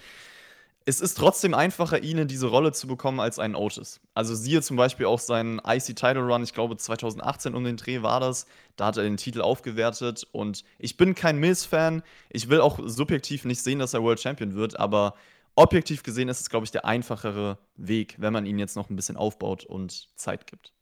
es 0.88 1.00
ist 1.00 1.18
trotzdem 1.18 1.52
einfacher, 1.52 2.00
ihn 2.04 2.16
in 2.16 2.28
diese 2.28 2.46
Rolle 2.46 2.70
zu 2.70 2.86
bekommen 2.86 3.18
als 3.18 3.40
einen 3.40 3.56
Otis. 3.56 4.00
Also 4.14 4.36
siehe 4.36 4.62
zum 4.62 4.76
Beispiel 4.76 5.06
auch 5.06 5.18
seinen 5.18 5.58
IC 5.58 5.96
Title 5.96 6.20
Run, 6.20 6.44
ich 6.44 6.54
glaube 6.54 6.76
2018 6.76 7.56
um 7.56 7.64
den 7.64 7.76
Dreh 7.76 8.02
war 8.02 8.20
das. 8.20 8.46
Da 8.76 8.86
hat 8.86 8.96
er 8.96 9.02
den 9.02 9.16
Titel 9.16 9.40
aufgewertet 9.40 10.24
und 10.30 10.62
ich 10.78 10.96
bin 10.96 11.16
kein 11.16 11.38
Mills-Fan. 11.38 12.04
Ich 12.30 12.48
will 12.48 12.60
auch 12.60 12.78
subjektiv 12.84 13.44
nicht 13.44 13.62
sehen, 13.62 13.80
dass 13.80 13.94
er 13.94 14.02
World 14.04 14.20
Champion 14.20 14.54
wird, 14.54 14.78
aber 14.78 15.14
objektiv 15.56 16.04
gesehen 16.04 16.28
ist 16.28 16.40
es, 16.40 16.50
glaube 16.50 16.64
ich, 16.64 16.70
der 16.70 16.84
einfachere 16.84 17.58
Weg, 17.74 18.14
wenn 18.18 18.32
man 18.32 18.46
ihn 18.46 18.60
jetzt 18.60 18.76
noch 18.76 18.88
ein 18.88 18.94
bisschen 18.94 19.16
aufbaut 19.16 19.64
und 19.64 20.08
Zeit 20.14 20.46
gibt. 20.46 20.72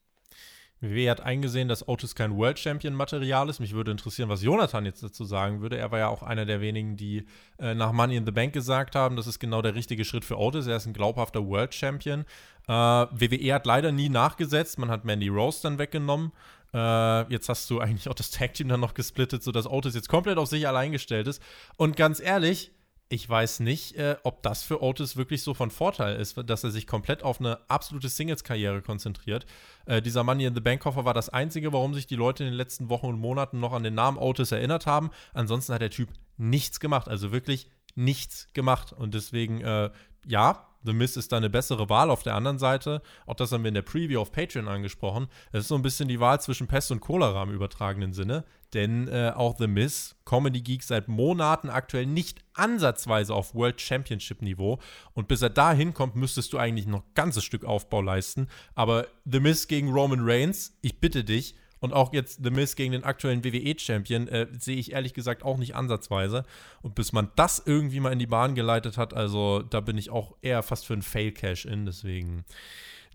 WWE 0.91 1.11
hat 1.11 1.21
eingesehen, 1.21 1.69
dass 1.69 1.89
Otis 1.89 2.15
kein 2.15 2.37
World 2.37 2.59
Champion 2.59 2.95
Material 2.95 3.49
ist. 3.49 3.61
Mich 3.61 3.75
würde 3.75 3.91
interessieren, 3.91 4.29
was 4.29 4.43
Jonathan 4.43 4.85
jetzt 4.85 5.03
dazu 5.03 5.25
sagen 5.25 5.61
würde. 5.61 5.77
Er 5.77 5.91
war 5.91 5.99
ja 5.99 6.09
auch 6.09 6.23
einer 6.23 6.47
der 6.47 6.61
wenigen, 6.61 6.97
die 6.97 7.27
äh, 7.59 7.75
nach 7.75 7.93
Money 7.93 8.17
in 8.17 8.27
the 8.27 8.33
Bank 8.33 8.53
gesagt 8.53 8.95
haben, 8.95 9.17
das 9.17 9.27
ist 9.27 9.39
genau 9.39 9.63
der 9.63 9.75
richtige 9.75 10.05
Schritt 10.05 10.25
für 10.25 10.39
Otis. 10.39 10.67
Er 10.67 10.77
ist 10.77 10.87
ein 10.87 10.93
glaubhafter 10.93 11.47
World 11.47 11.75
Champion. 11.75 12.25
Äh, 12.67 12.73
WWE 12.73 13.55
hat 13.55 13.67
leider 13.67 13.93
nie 13.93 14.09
nachgesetzt. 14.09 14.79
Man 14.79 14.91
hat 14.91 15.05
Mandy 15.05 15.29
Rose 15.29 15.61
dann 15.63 15.79
weggenommen. 15.79 16.33
Äh, 16.73 17.33
jetzt 17.33 17.49
hast 17.49 17.71
du 17.71 17.81
eigentlich 17.81 18.09
auch 18.09 18.15
das 18.15 18.31
Tag 18.31 18.55
Team 18.55 18.69
dann 18.69 18.81
noch 18.81 18.95
gesplittet, 18.95 19.43
sodass 19.43 19.67
Otis 19.67 19.95
jetzt 19.95 20.09
komplett 20.09 20.39
auf 20.39 20.49
sich 20.49 20.67
allein 20.67 20.93
gestellt 20.93 21.29
ist. 21.29 21.43
Und 21.77 21.97
ganz 21.97 22.21
ehrlich, 22.21 22.73
ich 23.15 23.29
weiß 23.29 23.61
nicht, 23.61 23.95
äh, 23.95 24.17
ob 24.25 24.43
das 24.43 24.65
für 24.65 24.83
Otis 24.83 25.17
wirklich 25.17 25.43
so 25.43 25.55
von 25.55 25.71
Vorteil 25.71 26.17
ist, 26.17 26.37
dass 26.47 26.65
er 26.65 26.73
sich 26.73 26.89
komplett 26.89 27.23
auf 27.23 27.39
eine 27.39 27.59
absolute 27.71 28.09
Singles-Karriere 28.09 28.83
konzentriert. 28.83 29.47
Äh, 29.87 30.03
dieser 30.03 30.25
Money 30.25 30.47
in 30.47 30.55
the 30.55 30.61
Bank-Koffer 30.61 31.05
war 31.05 31.15
das 31.15 31.29
Einzige, 31.29 31.73
warum 31.73 31.95
sich 31.95 32.09
die 32.09 32.17
Leute 32.17 32.43
in 32.43 32.51
den 32.51 32.57
letzten 32.57 32.89
Wochen 32.89 33.07
und 33.07 33.21
Monaten 33.21 33.61
noch 33.61 33.73
an 33.73 33.85
den 33.85 33.95
Namen 33.95 34.19
Otis 34.19 34.51
erinnert 34.51 34.87
haben. 34.87 35.11
Ansonsten 35.33 35.73
hat 35.73 35.81
der 35.81 35.91
Typ 35.91 36.09
nichts 36.39 36.81
gemacht, 36.81 37.09
also 37.09 37.31
wirklich 37.31 37.71
nichts 37.95 38.49
gemacht. 38.53 38.93
Und 38.93 39.15
deswegen, 39.15 39.61
äh, 39.61 39.91
ja, 40.27 40.67
The 40.85 40.93
Miz 40.93 41.17
ist 41.17 41.33
da 41.33 41.39
eine 41.39 41.51
bessere 41.51 41.89
Wahl 41.89 42.11
auf 42.11 42.23
der 42.23 42.35
anderen 42.35 42.59
Seite. 42.59 43.03
Auch 43.27 43.35
das 43.35 43.53
haben 43.53 43.65
wir 43.65 43.69
in 43.69 43.75
der 43.75 43.83
Preview 43.83 44.21
auf 44.21 44.33
Patreon 44.33 44.69
angesprochen. 44.69 45.29
Es 45.53 45.63
ist 45.63 45.69
so 45.69 45.75
ein 45.75 45.83
bisschen 45.83 46.09
die 46.09 46.21
Wahl 46.21 46.41
zwischen 46.41 46.67
Pest 46.67 46.93
und 46.93 47.01
Cholera 47.01 47.43
im 47.43 47.53
übertragenen 47.53 48.13
Sinne. 48.13 48.45
Denn 48.75 49.09
äh, 49.09 49.33
auch 49.35 49.57
The 49.57 49.67
Miz, 49.67 50.17
Comedy 50.25 50.61
Geek 50.61 50.83
seit 50.83 51.09
Monaten 51.09 51.71
aktuell 51.71 52.07
nicht 52.07 52.45
ansatzweise 52.55 53.35
auf 53.35 53.55
World 53.55 53.81
Championship 53.81 54.43
Niveau. 54.43 54.79
Und 55.13 55.29
bis 55.29 55.43
er 55.43 55.51
da 55.51 55.73
hinkommt, 55.73 56.17
müsstest 56.17 56.53
du 56.53 56.59
eigentlich 56.59 56.87
noch 56.87 57.01
ein 57.01 57.15
ganzes 57.15 57.45
Stück 57.45 57.65
Aufbau 57.65 58.03
leisten. 58.03 58.49
Aber 58.75 59.07
The 59.25 59.41
Miz 59.41 59.69
gegen 59.69 59.93
Roman 59.93 60.21
Reigns, 60.23 60.77
ich 60.83 61.01
bitte 61.01 61.25
dich, 61.25 61.55
und 61.85 61.93
auch 61.93 62.15
jetzt 62.15 62.41
The 62.43 62.51
Miz 62.51 62.77
gegen 62.77 62.93
den 62.93 63.05
aktuellen 63.05 63.45
WWE-Champion 63.45 64.27
äh, 64.29 64.47
sehe 64.59 64.79
ich 64.79 64.93
ehrlich 64.93 65.13
gesagt 65.13 65.43
auch 65.43 65.59
nicht 65.59 65.77
ansatzweise. 65.77 66.45
Und 66.81 66.95
bis 66.95 67.13
man 67.13 67.31
das 67.37 67.63
irgendwie 67.65 68.01
mal 68.01 68.11
in 68.11 68.19
die 68.19 68.27
Bahn 68.27 68.55
geleitet 68.55 68.97
hat, 68.97 69.13
also 69.13 69.61
da 69.61 69.81
bin 69.81 69.99
ich 69.99 70.09
auch 70.09 70.35
eher 70.41 70.63
fast 70.63 70.87
für 70.87 70.95
ein 70.95 71.03
Fail-Cash-In. 71.03 71.85
Deswegen 71.85 72.47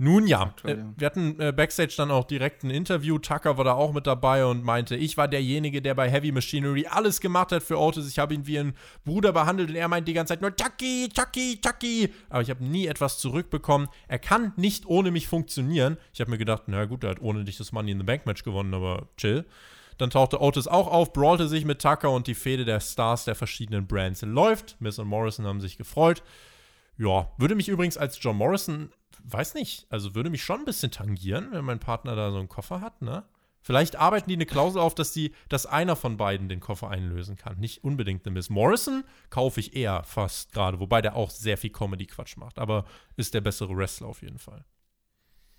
nun 0.02 0.28
ja, 0.28 0.44
Aktuell, 0.44 0.78
äh, 0.78 0.80
ja. 0.80 0.94
wir 0.96 1.06
hatten 1.06 1.40
äh, 1.42 1.52
Backstage 1.52 1.94
dann 1.98 2.10
auch 2.10 2.24
direkt 2.24 2.64
ein 2.64 2.70
Interview. 2.70 3.20
Tucker 3.20 3.58
war 3.58 3.66
da 3.66 3.74
auch 3.74 3.92
mit 3.92 4.08
dabei 4.08 4.46
und 4.46 4.64
meinte, 4.64 4.96
ich 4.96 5.18
war 5.18 5.28
derjenige, 5.28 5.82
der 5.82 5.94
bei 5.94 6.10
Heavy 6.10 6.32
Machinery 6.32 6.88
alles 6.90 7.20
gemacht 7.20 7.52
hat 7.52 7.64
für 7.64 7.78
Otis. 7.78 8.08
Ich 8.08 8.18
habe 8.18 8.34
ihn 8.34 8.48
wie 8.48 8.60
ein 8.60 8.74
Bruder 9.04 9.34
behandelt 9.34 9.70
und 9.70 9.76
er 9.76 9.90
meint 9.90 10.08
die 10.08 10.14
ganze 10.14 10.32
Zeit 10.32 10.42
nur 10.42 10.56
Chucky, 10.56 11.10
Chucky, 11.14 11.60
Chucky. 11.62 12.14
Aber 12.30 12.42
ich 12.42 12.50
habe 12.50 12.64
nie 12.64 12.88
etwas 12.88 13.20
zurückbekommen. 13.20 13.90
Er 14.08 14.20
kann 14.20 14.54
nicht 14.56 14.86
ohne 14.86 15.12
mich 15.12 15.28
funktionieren. 15.28 15.98
Ich 16.14 16.22
habe 16.22 16.32
mir 16.32 16.38
gedacht, 16.38 16.64
na 16.68 16.86
gut, 16.86 17.04
er 17.04 17.10
hat 17.10 17.22
ohne 17.22 17.44
dich 17.44 17.58
das 17.58 17.74
Money 17.74 17.92
in 17.92 17.98
the 17.98 18.06
Bank 18.06 18.26
Match 18.26 18.44
gewonnen, 18.44 18.74
aber 18.74 19.10
chill. 19.18 19.46
Dann 19.98 20.12
tauchte 20.12 20.42
Otis 20.42 20.70
auch 20.70 20.88
auf, 20.88 21.12
brawlte 21.12 21.50
sich 21.50 21.66
mit 21.66 21.82
Tucker 21.82 22.10
und 22.12 22.26
die 22.28 22.36
Fehde 22.36 22.64
der 22.64 22.80
Stars 22.80 23.26
der 23.26 23.36
verschiedenen 23.36 23.86
Brands 23.86 24.22
läuft. 24.22 24.78
Miss 24.80 24.98
und 24.98 25.10
Morrison 25.10 25.46
haben 25.46 25.60
sich 25.60 25.78
gefreut. 25.78 26.24
Ja, 26.98 27.32
würde 27.38 27.56
mich 27.56 27.68
übrigens 27.68 27.98
als 27.98 28.18
John 28.22 28.38
Morrison 28.38 28.92
weiß 29.24 29.54
nicht, 29.54 29.88
also 29.90 30.16
würde 30.16 30.30
mich 30.30 30.44
schon 30.44 30.60
ein 30.60 30.66
bisschen 30.66 30.92
tangieren, 30.92 31.50
wenn 31.52 31.66
mein 31.66 31.80
Partner 31.80 32.16
da 32.16 32.32
so 32.32 32.38
einen 32.38 32.50
Koffer 32.50 32.82
hat, 32.82 33.02
ne? 33.02 33.24
Vielleicht 33.62 33.98
arbeiten 33.98 34.30
die 34.30 34.36
eine 34.36 34.46
Klausel 34.46 34.82
auf, 34.82 34.96
dass, 34.96 35.12
die, 35.12 35.34
dass 35.50 35.66
einer 35.66 35.96
von 35.96 36.16
beiden 36.16 36.48
den 36.48 36.62
Koffer 36.62 36.90
einlösen 36.90 37.36
kann. 37.36 37.60
Nicht 37.60 37.84
unbedingt 37.84 38.26
eine 38.26 38.34
Miss 38.34 38.50
Morrison 38.50 39.04
kaufe 39.30 39.60
ich 39.60 39.76
eher 39.76 40.04
fast 40.04 40.54
gerade, 40.54 40.80
wobei 40.80 41.02
der 41.02 41.16
auch 41.16 41.30
sehr 41.30 41.58
viel 41.58 41.70
Comedy-Quatsch 41.70 42.38
macht, 42.38 42.58
aber 42.58 42.86
ist 43.18 43.34
der 43.34 43.42
bessere 43.42 43.76
Wrestler 43.76 44.08
auf 44.08 44.22
jeden 44.22 44.40
Fall. 44.40 44.64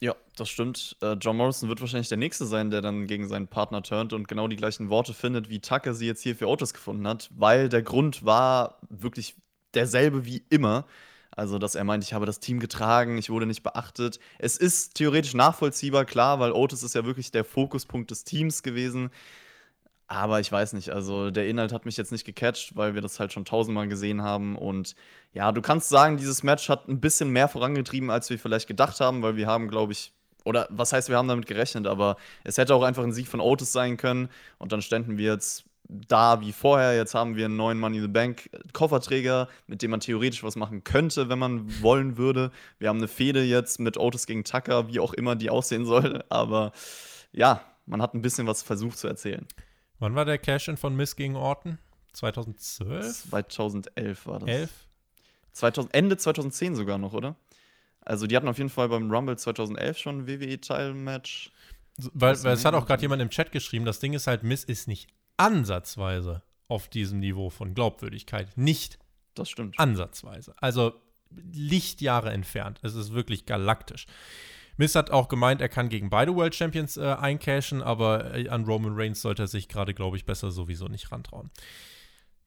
Ja, 0.02 0.16
das 0.34 0.48
stimmt. 0.48 0.96
Äh, 1.02 1.12
John 1.20 1.36
Morrison 1.36 1.68
wird 1.68 1.82
wahrscheinlich 1.82 2.08
der 2.08 2.16
Nächste 2.16 2.46
sein, 2.46 2.70
der 2.70 2.80
dann 2.80 3.06
gegen 3.06 3.28
seinen 3.28 3.48
Partner 3.48 3.82
turnt 3.82 4.14
und 4.14 4.28
genau 4.28 4.48
die 4.48 4.56
gleichen 4.56 4.88
Worte 4.88 5.12
findet, 5.12 5.50
wie 5.50 5.60
Tucker 5.60 5.92
sie 5.92 6.06
jetzt 6.06 6.22
hier 6.22 6.34
für 6.34 6.48
Otis 6.48 6.72
gefunden 6.72 7.06
hat, 7.06 7.28
weil 7.34 7.68
der 7.68 7.82
Grund 7.82 8.24
war 8.24 8.78
wirklich 8.88 9.36
derselbe 9.74 10.24
wie 10.24 10.42
immer. 10.48 10.86
Also, 11.30 11.58
dass 11.58 11.74
er 11.74 11.84
meint, 11.84 12.04
ich 12.04 12.12
habe 12.12 12.26
das 12.26 12.40
Team 12.40 12.58
getragen, 12.58 13.16
ich 13.16 13.30
wurde 13.30 13.46
nicht 13.46 13.62
beachtet. 13.62 14.18
Es 14.38 14.56
ist 14.56 14.94
theoretisch 14.94 15.34
nachvollziehbar, 15.34 16.04
klar, 16.04 16.40
weil 16.40 16.52
Otis 16.52 16.82
ist 16.82 16.94
ja 16.94 17.04
wirklich 17.04 17.30
der 17.30 17.44
Fokuspunkt 17.44 18.10
des 18.10 18.24
Teams 18.24 18.62
gewesen. 18.62 19.10
Aber 20.08 20.40
ich 20.40 20.50
weiß 20.50 20.72
nicht, 20.72 20.90
also 20.90 21.30
der 21.30 21.46
Inhalt 21.46 21.72
hat 21.72 21.84
mich 21.86 21.96
jetzt 21.96 22.10
nicht 22.10 22.24
gecatcht, 22.24 22.74
weil 22.74 22.94
wir 22.96 23.00
das 23.00 23.20
halt 23.20 23.32
schon 23.32 23.44
tausendmal 23.44 23.86
gesehen 23.86 24.22
haben. 24.22 24.56
Und 24.56 24.96
ja, 25.32 25.52
du 25.52 25.62
kannst 25.62 25.88
sagen, 25.88 26.16
dieses 26.16 26.42
Match 26.42 26.68
hat 26.68 26.88
ein 26.88 27.00
bisschen 27.00 27.30
mehr 27.30 27.46
vorangetrieben, 27.46 28.10
als 28.10 28.28
wir 28.28 28.36
vielleicht 28.36 28.66
gedacht 28.66 28.98
haben, 28.98 29.22
weil 29.22 29.36
wir 29.36 29.46
haben, 29.46 29.68
glaube 29.68 29.92
ich, 29.92 30.12
oder 30.44 30.66
was 30.70 30.92
heißt, 30.92 31.10
wir 31.10 31.16
haben 31.16 31.28
damit 31.28 31.46
gerechnet, 31.46 31.86
aber 31.86 32.16
es 32.42 32.58
hätte 32.58 32.74
auch 32.74 32.82
einfach 32.82 33.04
ein 33.04 33.12
Sieg 33.12 33.28
von 33.28 33.40
Otis 33.40 33.70
sein 33.70 33.96
können. 33.96 34.30
Und 34.58 34.72
dann 34.72 34.82
ständen 34.82 35.16
wir 35.16 35.32
jetzt 35.32 35.64
da 35.90 36.40
wie 36.40 36.52
vorher. 36.52 36.96
Jetzt 36.96 37.14
haben 37.14 37.36
wir 37.36 37.46
einen 37.46 37.56
neuen 37.56 37.78
Money 37.78 37.96
in 37.96 38.02
the 38.02 38.08
Bank 38.08 38.50
Kofferträger, 38.72 39.48
mit 39.66 39.82
dem 39.82 39.90
man 39.90 40.00
theoretisch 40.00 40.42
was 40.42 40.56
machen 40.56 40.84
könnte, 40.84 41.28
wenn 41.28 41.38
man 41.38 41.82
wollen 41.82 42.16
würde. 42.16 42.50
Wir 42.78 42.88
haben 42.88 42.98
eine 42.98 43.08
Fehde 43.08 43.42
jetzt 43.42 43.80
mit 43.80 43.96
Otis 43.96 44.26
gegen 44.26 44.44
Tucker, 44.44 44.88
wie 44.88 45.00
auch 45.00 45.12
immer 45.12 45.36
die 45.36 45.50
aussehen 45.50 45.84
soll. 45.84 46.24
Aber 46.28 46.72
ja, 47.32 47.62
man 47.86 48.00
hat 48.00 48.14
ein 48.14 48.22
bisschen 48.22 48.46
was 48.46 48.62
versucht 48.62 48.98
zu 48.98 49.08
erzählen. 49.08 49.46
Wann 49.98 50.14
war 50.14 50.24
der 50.24 50.38
Cash-In 50.38 50.76
von 50.76 50.96
Miss 50.96 51.16
gegen 51.16 51.36
Orton? 51.36 51.78
2012? 52.12 53.30
2011 53.30 54.26
war 54.26 54.38
das. 54.40 54.48
11? 54.48 54.70
2000, 55.52 55.94
Ende 55.94 56.16
2010 56.16 56.76
sogar 56.76 56.98
noch, 56.98 57.12
oder? 57.12 57.36
Also 58.00 58.26
die 58.26 58.36
hatten 58.36 58.48
auf 58.48 58.58
jeden 58.58 58.70
Fall 58.70 58.88
beim 58.88 59.10
Rumble 59.10 59.36
2011 59.36 59.98
schon 59.98 60.18
ein 60.20 60.26
WWE-Teilmatch. 60.26 61.50
Weil, 62.14 62.42
weil 62.44 62.54
es 62.54 62.64
hat 62.64 62.74
auch 62.74 62.86
gerade 62.86 63.02
jemand 63.02 63.20
im 63.20 63.28
Chat 63.28 63.52
geschrieben, 63.52 63.84
das 63.84 63.98
Ding 63.98 64.14
ist 64.14 64.26
halt, 64.26 64.42
Miss 64.42 64.64
ist 64.64 64.88
nicht 64.88 65.08
ansatzweise 65.40 66.42
auf 66.68 66.88
diesem 66.88 67.18
Niveau 67.20 67.50
von 67.50 67.74
Glaubwürdigkeit. 67.74 68.56
Nicht 68.56 68.98
das 69.34 69.50
stimmt. 69.50 69.78
ansatzweise. 69.78 70.54
Also 70.58 70.94
Lichtjahre 71.30 72.30
entfernt. 72.30 72.80
Es 72.82 72.94
ist 72.94 73.12
wirklich 73.12 73.46
galaktisch. 73.46 74.06
Miss 74.76 74.94
hat 74.94 75.10
auch 75.10 75.28
gemeint, 75.28 75.60
er 75.60 75.68
kann 75.68 75.88
gegen 75.88 76.10
beide 76.10 76.34
World 76.34 76.54
Champions 76.54 76.96
äh, 76.96 77.02
eincashen, 77.04 77.82
aber 77.82 78.34
äh, 78.34 78.48
an 78.48 78.64
Roman 78.64 78.94
Reigns 78.94 79.20
sollte 79.20 79.42
er 79.42 79.46
sich 79.46 79.68
gerade, 79.68 79.94
glaube 79.94 80.16
ich, 80.16 80.24
besser 80.24 80.50
sowieso 80.50 80.86
nicht 80.86 81.12
rantrauen. 81.12 81.50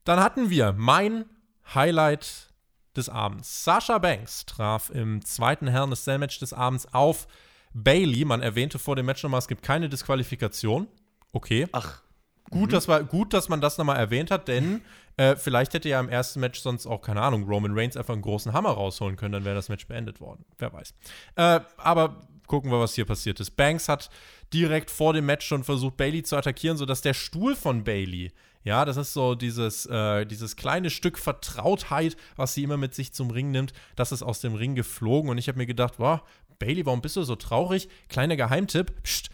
Dann 0.04 0.20
hatten 0.20 0.50
wir 0.50 0.72
mein 0.72 1.26
Highlight 1.74 2.52
des 2.96 3.08
Abends. 3.08 3.64
Sasha 3.64 3.98
Banks 3.98 4.46
traf 4.46 4.90
im 4.90 5.24
zweiten 5.24 5.68
in 5.68 5.74
a 5.74 5.94
Cell 5.94 6.18
Match 6.18 6.38
des 6.38 6.52
Abends 6.52 6.92
auf 6.92 7.26
Bailey. 7.72 8.24
Man 8.24 8.42
erwähnte 8.42 8.78
vor 8.78 8.96
dem 8.96 9.06
Match 9.06 9.22
nochmal, 9.22 9.38
es 9.38 9.48
gibt 9.48 9.62
keine 9.62 9.88
Disqualifikation. 9.88 10.88
Okay. 11.32 11.66
Ach. 11.72 12.03
Gut, 12.50 12.68
mhm. 12.68 12.72
dass 12.72 12.88
wir, 12.88 13.02
gut, 13.04 13.32
dass 13.32 13.48
man 13.48 13.60
das 13.60 13.78
nochmal 13.78 13.96
erwähnt 13.96 14.30
hat, 14.30 14.48
denn 14.48 14.82
äh, 15.16 15.36
vielleicht 15.36 15.74
hätte 15.74 15.88
ja 15.88 16.00
im 16.00 16.08
ersten 16.08 16.40
Match 16.40 16.60
sonst 16.60 16.86
auch, 16.86 17.00
keine 17.00 17.22
Ahnung, 17.22 17.44
Roman 17.44 17.72
Reigns 17.76 17.96
einfach 17.96 18.14
einen 18.14 18.22
großen 18.22 18.52
Hammer 18.52 18.70
rausholen 18.70 19.16
können, 19.16 19.32
dann 19.32 19.44
wäre 19.44 19.54
das 19.54 19.68
Match 19.68 19.86
beendet 19.86 20.20
worden. 20.20 20.44
Wer 20.58 20.72
weiß. 20.72 20.94
Äh, 21.36 21.60
aber 21.76 22.20
gucken 22.46 22.70
wir, 22.70 22.80
was 22.80 22.94
hier 22.94 23.04
passiert 23.04 23.40
ist. 23.40 23.52
Banks 23.52 23.88
hat 23.88 24.10
direkt 24.52 24.90
vor 24.90 25.12
dem 25.12 25.26
Match 25.26 25.46
schon 25.46 25.64
versucht, 25.64 25.96
Bailey 25.96 26.22
zu 26.22 26.36
attackieren, 26.36 26.76
sodass 26.76 27.00
der 27.00 27.14
Stuhl 27.14 27.56
von 27.56 27.84
Bailey, 27.84 28.32
ja, 28.62 28.84
das 28.84 28.96
ist 28.96 29.12
so 29.12 29.34
dieses, 29.34 29.86
äh, 29.86 30.24
dieses 30.26 30.56
kleine 30.56 30.90
Stück 30.90 31.18
Vertrautheit, 31.18 32.16
was 32.36 32.54
sie 32.54 32.62
immer 32.62 32.76
mit 32.76 32.94
sich 32.94 33.12
zum 33.12 33.30
Ring 33.30 33.50
nimmt, 33.50 33.72
das 33.96 34.12
ist 34.12 34.22
aus 34.22 34.40
dem 34.40 34.54
Ring 34.54 34.74
geflogen 34.74 35.30
und 35.30 35.38
ich 35.38 35.48
habe 35.48 35.58
mir 35.58 35.66
gedacht, 35.66 35.94
wow, 35.98 36.20
Bailey, 36.58 36.86
warum 36.86 37.02
bist 37.02 37.16
du 37.16 37.22
so 37.22 37.36
traurig? 37.36 37.88
Kleiner 38.08 38.36
Geheimtipp, 38.36 39.02
pst, 39.02 39.30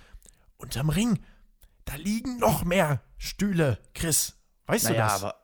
unterm 0.59 0.88
Ring 0.88 1.18
da 1.85 1.95
liegen 1.97 2.38
noch 2.38 2.64
mehr 2.64 3.03
Stühle, 3.19 3.79
Chris. 3.95 4.37
Weißt 4.66 4.85
naja, 4.85 5.07
du 5.07 5.12
das? 5.12 5.23
aber 5.23 5.35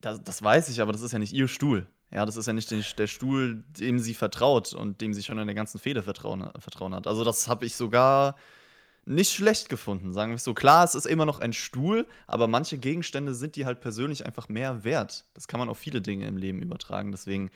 das, 0.00 0.24
das 0.24 0.42
weiß 0.42 0.68
ich, 0.68 0.80
aber 0.80 0.92
das 0.92 1.02
ist 1.02 1.12
ja 1.12 1.18
nicht 1.18 1.32
ihr 1.32 1.48
Stuhl. 1.48 1.86
Ja, 2.10 2.26
das 2.26 2.36
ist 2.36 2.46
ja 2.46 2.52
nicht 2.52 2.70
der, 2.70 2.82
der 2.98 3.06
Stuhl, 3.06 3.64
dem 3.78 3.98
sie 3.98 4.14
vertraut 4.14 4.74
und 4.74 5.00
dem 5.00 5.14
sie 5.14 5.22
schon 5.22 5.38
in 5.38 5.46
der 5.46 5.54
ganzen 5.54 5.78
Fehde 5.78 6.02
vertrauen, 6.02 6.50
vertrauen 6.58 6.94
hat. 6.94 7.06
Also, 7.06 7.24
das 7.24 7.48
habe 7.48 7.64
ich 7.64 7.74
sogar 7.74 8.36
nicht 9.04 9.32
schlecht 9.32 9.68
gefunden, 9.68 10.12
sagen 10.12 10.32
wir 10.32 10.36
es 10.36 10.44
so. 10.44 10.54
Klar, 10.54 10.84
es 10.84 10.94
ist 10.94 11.06
immer 11.06 11.26
noch 11.26 11.40
ein 11.40 11.52
Stuhl, 11.52 12.06
aber 12.26 12.48
manche 12.48 12.78
Gegenstände 12.78 13.34
sind 13.34 13.56
die 13.56 13.64
halt 13.64 13.80
persönlich 13.80 14.26
einfach 14.26 14.48
mehr 14.48 14.84
wert. 14.84 15.24
Das 15.34 15.48
kann 15.48 15.58
man 15.58 15.68
auf 15.68 15.78
viele 15.78 16.02
Dinge 16.02 16.26
im 16.26 16.36
Leben 16.36 16.60
übertragen. 16.60 17.10
Deswegen 17.10 17.50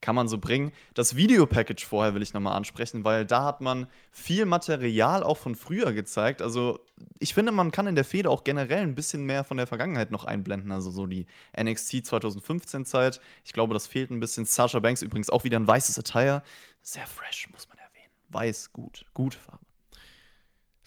kann 0.00 0.14
man 0.14 0.28
so 0.28 0.38
bringen. 0.38 0.72
Das 0.94 1.16
Videopackage 1.16 1.84
vorher 1.84 2.14
will 2.14 2.22
ich 2.22 2.32
nochmal 2.32 2.56
ansprechen, 2.56 3.04
weil 3.04 3.26
da 3.26 3.44
hat 3.44 3.60
man 3.60 3.86
viel 4.10 4.46
Material 4.46 5.22
auch 5.22 5.36
von 5.36 5.54
früher 5.54 5.92
gezeigt. 5.92 6.42
Also 6.42 6.80
ich 7.18 7.34
finde, 7.34 7.52
man 7.52 7.70
kann 7.70 7.86
in 7.86 7.94
der 7.94 8.04
Fehde 8.04 8.30
auch 8.30 8.44
generell 8.44 8.82
ein 8.82 8.94
bisschen 8.94 9.24
mehr 9.24 9.44
von 9.44 9.56
der 9.56 9.66
Vergangenheit 9.66 10.10
noch 10.10 10.24
einblenden. 10.24 10.72
Also 10.72 10.90
so 10.90 11.06
die 11.06 11.26
NXT 11.58 12.06
2015 12.06 12.84
Zeit. 12.84 13.20
Ich 13.44 13.52
glaube, 13.52 13.74
das 13.74 13.86
fehlt 13.86 14.10
ein 14.10 14.20
bisschen. 14.20 14.46
Sasha 14.46 14.78
Banks 14.80 15.02
übrigens 15.02 15.30
auch 15.30 15.44
wieder 15.44 15.58
ein 15.58 15.66
weißes 15.66 15.98
Attire. 15.98 16.42
Sehr 16.82 17.06
fresh, 17.06 17.48
muss 17.50 17.68
man 17.68 17.78
erwähnen. 17.78 18.12
Weiß, 18.28 18.72
gut. 18.72 19.04
Gute 19.12 19.38
Farbe. 19.38 19.69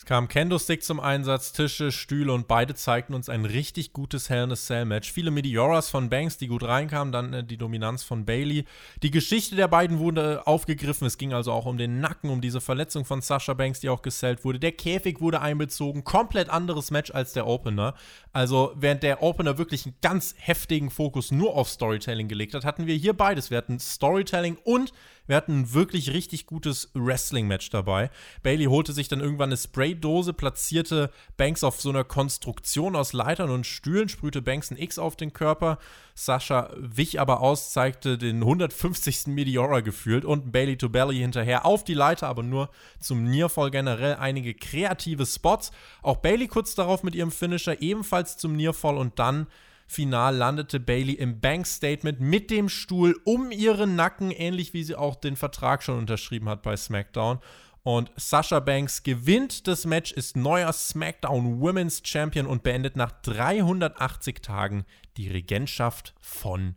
Es 0.03 0.07
kam 0.07 0.27
Kendo-Stick 0.27 0.83
zum 0.83 0.99
Einsatz, 0.99 1.53
Tische, 1.53 1.89
Stühle 1.93 2.33
und 2.33 2.49
beide 2.49 2.75
zeigten 2.75 3.13
uns 3.13 3.29
ein 3.29 3.45
richtig 3.45 3.93
gutes 3.93 4.29
Hell 4.29 4.43
in 4.43 4.51
a 4.51 4.55
Cell 4.55 4.83
Match. 4.83 5.09
Viele 5.09 5.31
Meteoras 5.31 5.89
von 5.89 6.09
Banks, 6.09 6.37
die 6.37 6.47
gut 6.47 6.63
reinkamen, 6.63 7.13
dann 7.13 7.31
äh, 7.31 7.41
die 7.41 7.55
Dominanz 7.55 8.03
von 8.03 8.25
Bailey. 8.25 8.65
Die 9.01 9.11
Geschichte 9.11 9.55
der 9.55 9.69
beiden 9.69 9.99
wurde 9.99 10.45
aufgegriffen. 10.45 11.07
Es 11.07 11.17
ging 11.17 11.31
also 11.31 11.53
auch 11.53 11.65
um 11.65 11.77
den 11.77 12.01
Nacken, 12.01 12.29
um 12.31 12.41
diese 12.41 12.59
Verletzung 12.59 13.05
von 13.05 13.21
Sasha 13.21 13.53
Banks, 13.53 13.79
die 13.79 13.87
auch 13.87 14.01
gesellt 14.01 14.43
wurde. 14.43 14.59
Der 14.59 14.73
Käfig 14.73 15.21
wurde 15.21 15.39
einbezogen. 15.39 16.03
Komplett 16.03 16.49
anderes 16.49 16.91
Match 16.91 17.09
als 17.11 17.31
der 17.31 17.47
Opener. 17.47 17.93
Also, 18.33 18.73
während 18.75 19.03
der 19.03 19.23
Opener 19.23 19.57
wirklich 19.57 19.85
einen 19.85 19.95
ganz 20.01 20.35
heftigen 20.37 20.89
Fokus 20.89 21.31
nur 21.31 21.55
auf 21.55 21.69
Storytelling 21.69 22.27
gelegt 22.27 22.55
hat, 22.55 22.65
hatten 22.65 22.87
wir 22.87 22.95
hier 22.95 23.13
beides. 23.13 23.51
Wir 23.51 23.57
hatten 23.57 23.79
Storytelling 23.79 24.57
und 24.65 24.91
wir 25.27 25.36
hatten 25.36 25.62
ein 25.62 25.73
wirklich 25.73 26.12
richtig 26.12 26.45
gutes 26.45 26.89
Wrestling-Match 26.93 27.69
dabei. 27.69 28.09
Bailey 28.41 28.65
holte 28.65 28.93
sich 28.93 29.07
dann 29.07 29.21
irgendwann 29.21 29.49
eine 29.49 29.57
Spraydose, 29.57 30.33
platzierte 30.33 31.12
Banks 31.38 31.63
auf 31.63 31.79
so 31.79 31.89
einer 31.89 32.03
Konstruktion 32.03 32.95
aus 32.95 33.13
Leitern 33.13 33.49
und 33.49 33.65
Stühlen, 33.65 34.09
sprühte 34.09 34.41
Banks 34.41 34.71
ein 34.71 34.77
X 34.77 34.99
auf 34.99 35.15
den 35.15 35.33
Körper. 35.33 35.77
Sascha 36.15 36.69
wich 36.77 37.19
aber 37.19 37.41
aus, 37.41 37.71
zeigte 37.71 38.17
den 38.17 38.38
150. 38.38 39.27
Meteora 39.27 39.79
gefühlt 39.79 40.25
und 40.25 40.51
Bailey 40.51 40.77
to 40.77 40.89
Belly 40.89 41.17
hinterher 41.17 41.65
auf 41.65 41.83
die 41.83 41.93
Leiter, 41.93 42.27
aber 42.27 42.43
nur 42.43 42.69
zum 42.99 43.23
Nearfall 43.23 43.71
generell 43.71 44.15
einige 44.15 44.53
kreative 44.53 45.25
Spots. 45.25 45.71
Auch 46.01 46.17
Bailey 46.17 46.47
kurz 46.47 46.75
darauf 46.75 47.03
mit 47.03 47.15
ihrem 47.15 47.31
Finisher 47.31 47.81
ebenfalls 47.81 48.38
zum 48.38 48.55
Nearfall 48.55 48.97
und 48.97 49.19
dann 49.19 49.47
Final 49.88 50.36
landete 50.36 50.80
Bailey 50.80 51.13
im 51.13 51.39
Bank-Statement 51.39 52.19
mit 52.19 52.50
dem 52.50 52.69
Stuhl 52.69 53.19
um 53.26 53.52
ihren 53.52 53.96
Nacken, 53.96 54.32
ähnlich 54.32 54.74
wie 54.74 54.84
sie 54.84 54.96
auch 54.96 55.15
den 55.15 55.36
Vertrag 55.36 55.84
schon 55.84 55.98
unterschrieben 55.98 56.50
hat 56.50 56.62
bei 56.62 56.76
SmackDown. 56.76 57.39
Und 57.84 58.12
Sasha 58.15 58.62
Banks 58.62 59.04
gewinnt 59.04 59.67
das 59.67 59.86
Match, 59.86 60.13
ist 60.13 60.38
neuer 60.38 60.72
SmackDown 60.72 61.60
Women's 61.60 62.02
Champion 62.04 62.46
und 62.46 62.63
beendet 62.63 62.96
nach 62.96 63.12
380 63.24 64.41
Tagen 64.41 64.86
die 65.17 65.28
Regentschaft 65.28 66.15
von 66.22 66.76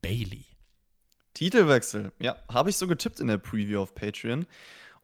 Bailey. 0.00 0.46
Titelwechsel, 1.34 2.12
ja, 2.20 2.36
habe 2.48 2.70
ich 2.70 2.76
so 2.76 2.86
getippt 2.86 3.18
in 3.18 3.26
der 3.26 3.38
Preview 3.38 3.80
auf 3.80 3.96
Patreon. 3.96 4.46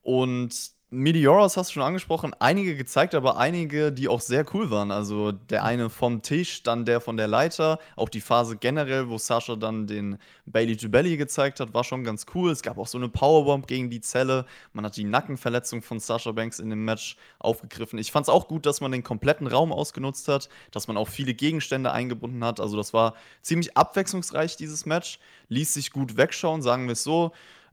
Und 0.03 0.71
Meteoros 0.92 1.57
hast 1.57 1.70
du 1.70 1.74
schon 1.74 1.85
angesprochen, 1.85 2.35
einige 2.40 2.74
gezeigt, 2.74 3.14
aber 3.14 3.37
einige, 3.37 3.92
die 3.92 4.09
auch 4.09 4.20
sehr 4.20 4.44
cool 4.53 4.72
waren. 4.72 4.90
Also 4.90 5.31
der 5.31 5.62
eine 5.62 5.88
vom 5.88 6.20
Tisch, 6.20 6.64
dann 6.64 6.85
der 6.85 7.00
von 7.00 7.16
der 7.16 7.29
Leiter. 7.29 7.79
Auch 7.94 8.09
die 8.09 8.20
Phase 8.20 8.57
generell, 8.57 9.09
wo 9.09 9.16
Sascha 9.16 9.55
dann 9.55 9.87
den 9.87 10.18
Bailey 10.46 10.76
to 10.76 10.88
Belly 10.88 11.16
gezeigt 11.16 11.61
hat, 11.61 11.72
war 11.74 11.85
schon 11.85 12.03
ganz 12.03 12.26
cool. 12.35 12.50
Es 12.50 12.62
gab 12.62 12.76
auch 12.76 12.88
so 12.88 12.98
eine 12.98 13.09
Powerbomb 13.09 13.68
gegen 13.68 13.88
die 13.88 14.00
Zelle. 14.00 14.46
Man 14.72 14.85
hat 14.85 14.96
die 14.96 15.05
Nackenverletzung 15.05 15.81
von 15.81 16.00
Sasha 16.00 16.33
Banks 16.33 16.59
in 16.59 16.70
dem 16.70 16.85
Match 16.85 17.16
aufgegriffen. 17.38 18.00
Ich 18.00 18.11
fand 18.11 18.24
es 18.24 18.29
auch 18.29 18.48
gut, 18.48 18.66
dass 18.66 18.81
man 18.81 18.90
den 18.90 19.05
kompletten 19.05 19.46
Raum 19.46 19.72
ausgenutzt 19.72 20.26
hat, 20.26 20.48
dass 20.72 20.88
man 20.88 20.96
auch 20.96 21.09
viele 21.09 21.35
Gegenstände 21.35 21.92
eingebunden 21.92 22.44
hat. 22.44 22.59
Also 22.59 22.76
das 22.76 22.92
war 22.92 23.14
ziemlich 23.42 23.76
abwechslungsreich, 23.76 24.57
dieses 24.57 24.87
Match. 24.87 25.20
Ließ 25.50 25.72
sich 25.72 25.92
gut 25.92 26.16
wegschauen, 26.16 26.62
sagen 26.62 26.87
wir 26.87 26.94
es 26.94 27.05
so. 27.05 27.31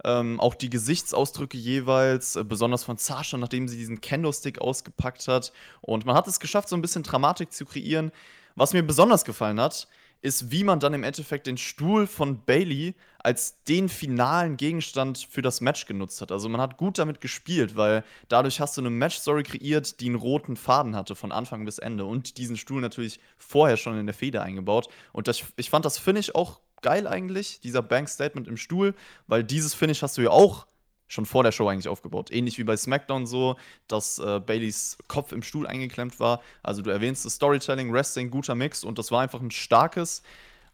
Ähm, 0.07 0.39
auch 0.39 0.55
die 0.55 0.69
Gesichtsausdrücke 0.69 1.57
jeweils, 1.57 2.37
äh, 2.37 2.45
besonders 2.45 2.85
von 2.85 2.95
Sascha, 2.95 3.37
nachdem 3.37 3.67
sie 3.67 3.75
diesen 3.75 3.99
Kendo-Stick 3.99 4.59
ausgepackt 4.59 5.27
hat. 5.27 5.51
Und 5.81 6.05
man 6.05 6.15
hat 6.15 6.29
es 6.29 6.39
geschafft, 6.39 6.69
so 6.69 6.77
ein 6.77 6.81
bisschen 6.81 7.03
Dramatik 7.03 7.51
zu 7.51 7.65
kreieren. 7.65 8.13
Was 8.55 8.71
mir 8.71 8.83
besonders 8.83 9.25
gefallen 9.25 9.59
hat, 9.59 9.89
ist, 10.21 10.49
wie 10.49 10.63
man 10.63 10.79
dann 10.79 10.93
im 10.93 11.03
Endeffekt 11.03 11.45
den 11.45 11.57
Stuhl 11.57 12.07
von 12.07 12.45
Bailey 12.45 12.95
als 13.19 13.61
den 13.65 13.89
finalen 13.89 14.55
Gegenstand 14.55 15.27
für 15.29 15.41
das 15.41 15.59
Match 15.59 15.85
genutzt 15.85 16.21
hat. 16.21 16.31
Also 16.31 16.47
man 16.47 16.61
hat 16.61 16.77
gut 16.77 16.97
damit 16.97 17.19
gespielt, 17.19 17.75
weil 17.75 18.05
dadurch 18.29 18.61
hast 18.61 18.77
du 18.77 18.81
eine 18.81 18.89
Match-Story 18.89 19.43
kreiert, 19.43 19.99
die 19.99 20.05
einen 20.05 20.15
roten 20.15 20.55
Faden 20.55 20.95
hatte 20.95 21.15
von 21.15 21.33
Anfang 21.33 21.65
bis 21.65 21.79
Ende 21.79 22.05
und 22.05 22.37
diesen 22.37 22.55
Stuhl 22.55 22.79
natürlich 22.79 23.19
vorher 23.37 23.75
schon 23.75 23.99
in 23.99 24.05
der 24.05 24.15
Feder 24.15 24.41
eingebaut. 24.41 24.87
Und 25.11 25.27
das, 25.27 25.43
ich 25.57 25.69
fand 25.69 25.83
das 25.83 25.97
Finish 25.97 26.33
auch 26.33 26.61
geil 26.81 27.07
eigentlich, 27.07 27.59
dieser 27.61 27.81
Bank-Statement 27.81 28.47
im 28.47 28.57
Stuhl, 28.57 28.95
weil 29.27 29.43
dieses 29.43 29.73
Finish 29.73 30.01
hast 30.01 30.17
du 30.17 30.21
ja 30.21 30.29
auch 30.29 30.67
schon 31.07 31.25
vor 31.25 31.43
der 31.43 31.51
Show 31.51 31.67
eigentlich 31.67 31.87
aufgebaut. 31.87 32.31
Ähnlich 32.31 32.57
wie 32.57 32.63
bei 32.63 32.75
SmackDown 32.75 33.25
so, 33.25 33.55
dass 33.87 34.19
äh, 34.19 34.39
Baileys 34.39 34.97
Kopf 35.07 35.31
im 35.31 35.41
Stuhl 35.41 35.65
eingeklemmt 35.65 36.19
war. 36.19 36.41
Also 36.63 36.81
du 36.81 36.89
erwähnst 36.89 37.25
das 37.25 37.35
Storytelling, 37.35 37.91
Wrestling, 37.93 38.29
guter 38.29 38.55
Mix 38.55 38.83
und 38.83 38.99
das 38.99 39.11
war 39.11 39.21
einfach 39.21 39.41
ein 39.41 39.51
starkes 39.51 40.21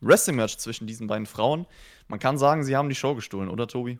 Wrestling-Match 0.02 0.58
zwischen 0.58 0.88
diesen 0.88 1.08
beiden 1.08 1.26
Frauen. 1.26 1.66
Man 2.08 2.20
kann 2.20 2.38
sagen, 2.38 2.64
sie 2.64 2.76
haben 2.76 2.90
die 2.90 2.96
Show 2.96 3.16
gestohlen, 3.16 3.50
oder 3.50 3.68
Tobi? 3.68 4.00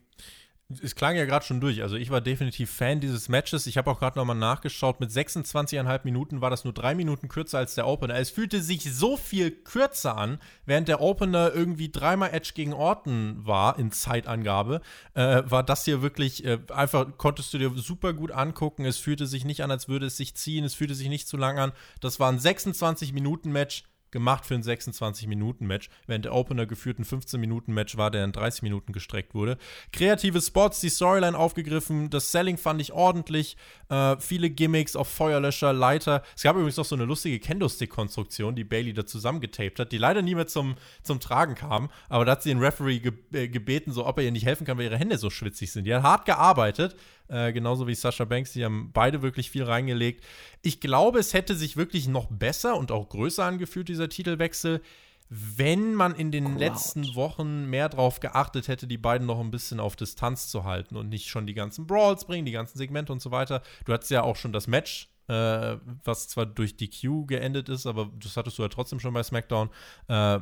Es 0.82 0.96
klang 0.96 1.16
ja 1.16 1.26
gerade 1.26 1.46
schon 1.46 1.60
durch. 1.60 1.82
Also 1.82 1.96
ich 1.96 2.10
war 2.10 2.22
definitiv 2.22 2.72
Fan 2.72 3.00
dieses 3.00 3.30
Matches. 3.30 3.68
Ich 3.68 3.78
habe 3.78 3.92
auch 3.92 4.00
gerade 4.00 4.18
nochmal 4.18 4.36
nachgeschaut. 4.36 5.00
Mit 5.00 5.12
26,5 5.12 6.02
Minuten 6.04 6.42
war 6.42 6.50
das 6.50 6.64
nur 6.64 6.74
drei 6.74 6.96
Minuten 6.96 7.28
kürzer 7.28 7.58
als 7.58 7.76
der 7.76 7.88
Opener. 7.88 8.16
Es 8.16 8.30
fühlte 8.30 8.62
sich 8.62 8.94
so 8.94 9.18
viel 9.18 9.52
kürzer 9.52 10.18
an, 10.18 10.40
während 10.66 10.88
der 10.88 11.02
Opener 11.02 11.54
irgendwie 11.54 11.90
dreimal 11.90 12.34
Edge 12.34 12.52
gegen 12.56 12.74
Orton 12.74 13.46
war 13.46 13.78
in 13.78 13.92
Zeitangabe. 13.92 14.82
Äh, 15.14 15.44
war 15.46 15.64
das 15.64 15.86
hier 15.86 16.02
wirklich 16.02 16.46
äh, 16.46 16.60
einfach, 16.74 17.08
konntest 17.18 17.54
du 17.54 17.58
dir 17.58 17.72
super 17.76 18.14
gut 18.14 18.32
angucken. 18.32 18.86
Es 18.86 18.98
fühlte 18.98 19.28
sich 19.28 19.46
nicht 19.46 19.64
an, 19.64 19.72
als 19.72 19.88
würde 19.88 20.06
es 20.08 20.18
sich 20.18 20.36
ziehen. 20.36 20.64
Es 20.64 20.76
fühlte 20.76 20.96
sich 20.96 21.10
nicht 21.10 21.28
zu 21.28 21.38
lang 21.38 21.60
an. 21.60 21.72
Das 22.02 22.20
war 22.20 22.32
ein 22.32 22.40
26-Minuten-Match 22.40 23.84
gemacht 24.14 24.46
für 24.46 24.56
ein 24.56 24.64
26-Minuten-Match, 24.64 25.90
während 26.08 26.24
der 26.24 26.34
Opener 26.34 26.66
geführt 26.66 27.00
ein 27.00 27.04
15-Minuten-Match 27.04 27.98
war, 27.98 28.10
der 28.10 28.24
in 28.24 28.32
30 28.32 28.62
Minuten 28.62 28.94
gestreckt 28.94 29.36
wurde. 29.36 29.58
Kreative 29.92 30.42
Spots, 30.42 30.80
die 30.80 30.90
Storyline 30.90 31.38
aufgegriffen, 31.38 32.10
das 32.10 32.32
Selling 32.32 32.58
fand 32.58 32.80
ich 32.80 32.94
ordentlich, 32.94 33.58
äh, 33.90 34.16
viele 34.18 34.50
Gimmicks 34.50 34.96
auf 34.96 35.10
Feuerlöscher, 35.10 35.74
Leiter. 35.74 36.24
Es 36.36 36.44
gab 36.44 36.56
übrigens 36.56 36.78
noch 36.78 36.86
so 36.86 36.96
eine 36.96 37.04
lustige 37.04 37.40
Kendo-Stick-Konstruktion, 37.40 38.56
die 38.56 38.64
Bailey 38.64 38.94
da 38.94 39.06
zusammengetaped 39.06 39.80
hat, 39.80 39.92
die 39.92 39.98
leider 39.98 40.22
nie 40.22 40.36
mehr 40.36 40.48
zum, 40.48 40.76
zum 41.02 41.20
Tragen 41.20 41.56
kam, 41.56 41.90
aber 42.08 42.24
da 42.24 42.34
hat 42.34 42.44
sie 42.44 42.50
den 42.50 42.60
Referee 42.60 43.00
ge 43.00 43.14
äh, 43.34 43.50
gebeten, 43.50 43.92
so 43.92 44.06
ob 44.06 44.20
er 44.20 44.24
ihr 44.24 44.32
nicht 44.32 44.46
helfen 44.46 44.66
kann, 44.66 44.78
weil 44.78 44.86
ihre 44.86 44.98
Hände 44.98 45.18
so 45.18 45.30
schwitzig 45.30 45.72
sind. 45.72 45.86
Die 45.86 45.94
hat 45.94 46.04
hart 46.04 46.26
gearbeitet, 46.26 46.96
äh, 47.34 47.52
genauso 47.52 47.88
wie 47.88 47.96
Sascha 47.96 48.26
Banks, 48.26 48.54
die 48.54 48.64
haben 48.64 48.92
beide 48.94 49.24
wirklich 49.24 49.50
viel 49.50 49.64
reingelegt. 49.64 50.24
Ich 50.62 50.80
glaube, 50.80 51.20
es 51.20 51.34
hätte 51.34 51.56
sich 51.56 51.76
wirklich 51.76 52.08
noch 52.08 52.28
besser 52.28 52.78
und 52.78 52.92
auch 52.92 53.10
größer 53.10 53.44
angefühlt, 53.44 53.90
dieser 53.90 54.08
Titelwechsel, 54.08 54.82
wenn 55.30 55.96
man 55.96 56.14
in 56.14 56.32
den 56.32 56.46
Crowd. 56.46 56.60
letzten 56.60 57.16
Wochen 57.16 57.66
mehr 57.66 57.90
darauf 57.90 58.20
geachtet 58.20 58.68
hätte, 58.68 58.86
die 58.86 59.00
beiden 59.00 59.26
noch 59.26 59.40
ein 59.40 59.50
bisschen 59.50 59.80
auf 59.80 59.96
Distanz 59.96 60.50
zu 60.50 60.64
halten 60.64 60.96
und 60.96 61.10
nicht 61.10 61.28
schon 61.28 61.48
die 61.48 61.56
ganzen 61.56 61.88
Brawls 61.88 62.26
bringen, 62.26 62.46
die 62.46 62.52
ganzen 62.52 62.78
Segmente 62.78 63.12
und 63.12 63.22
so 63.22 63.32
weiter. 63.32 63.64
Du 63.86 63.94
hattest 63.94 64.12
ja 64.12 64.22
auch 64.22 64.36
schon 64.36 64.54
das 64.54 64.68
Match 64.68 65.10
äh, 65.28 65.78
was 66.04 66.28
zwar 66.28 66.46
durch 66.46 66.76
die 66.76 66.90
Q 66.90 67.26
geendet 67.26 67.70
ist, 67.70 67.86
aber 67.86 68.10
das 68.22 68.36
hattest 68.38 68.58
du 68.58 68.64
ja 68.64 68.70
trotzdem 68.70 69.00
schon 69.00 69.14
bei 69.14 69.24
SmackDown, 69.24 69.70
äh, 70.08 70.40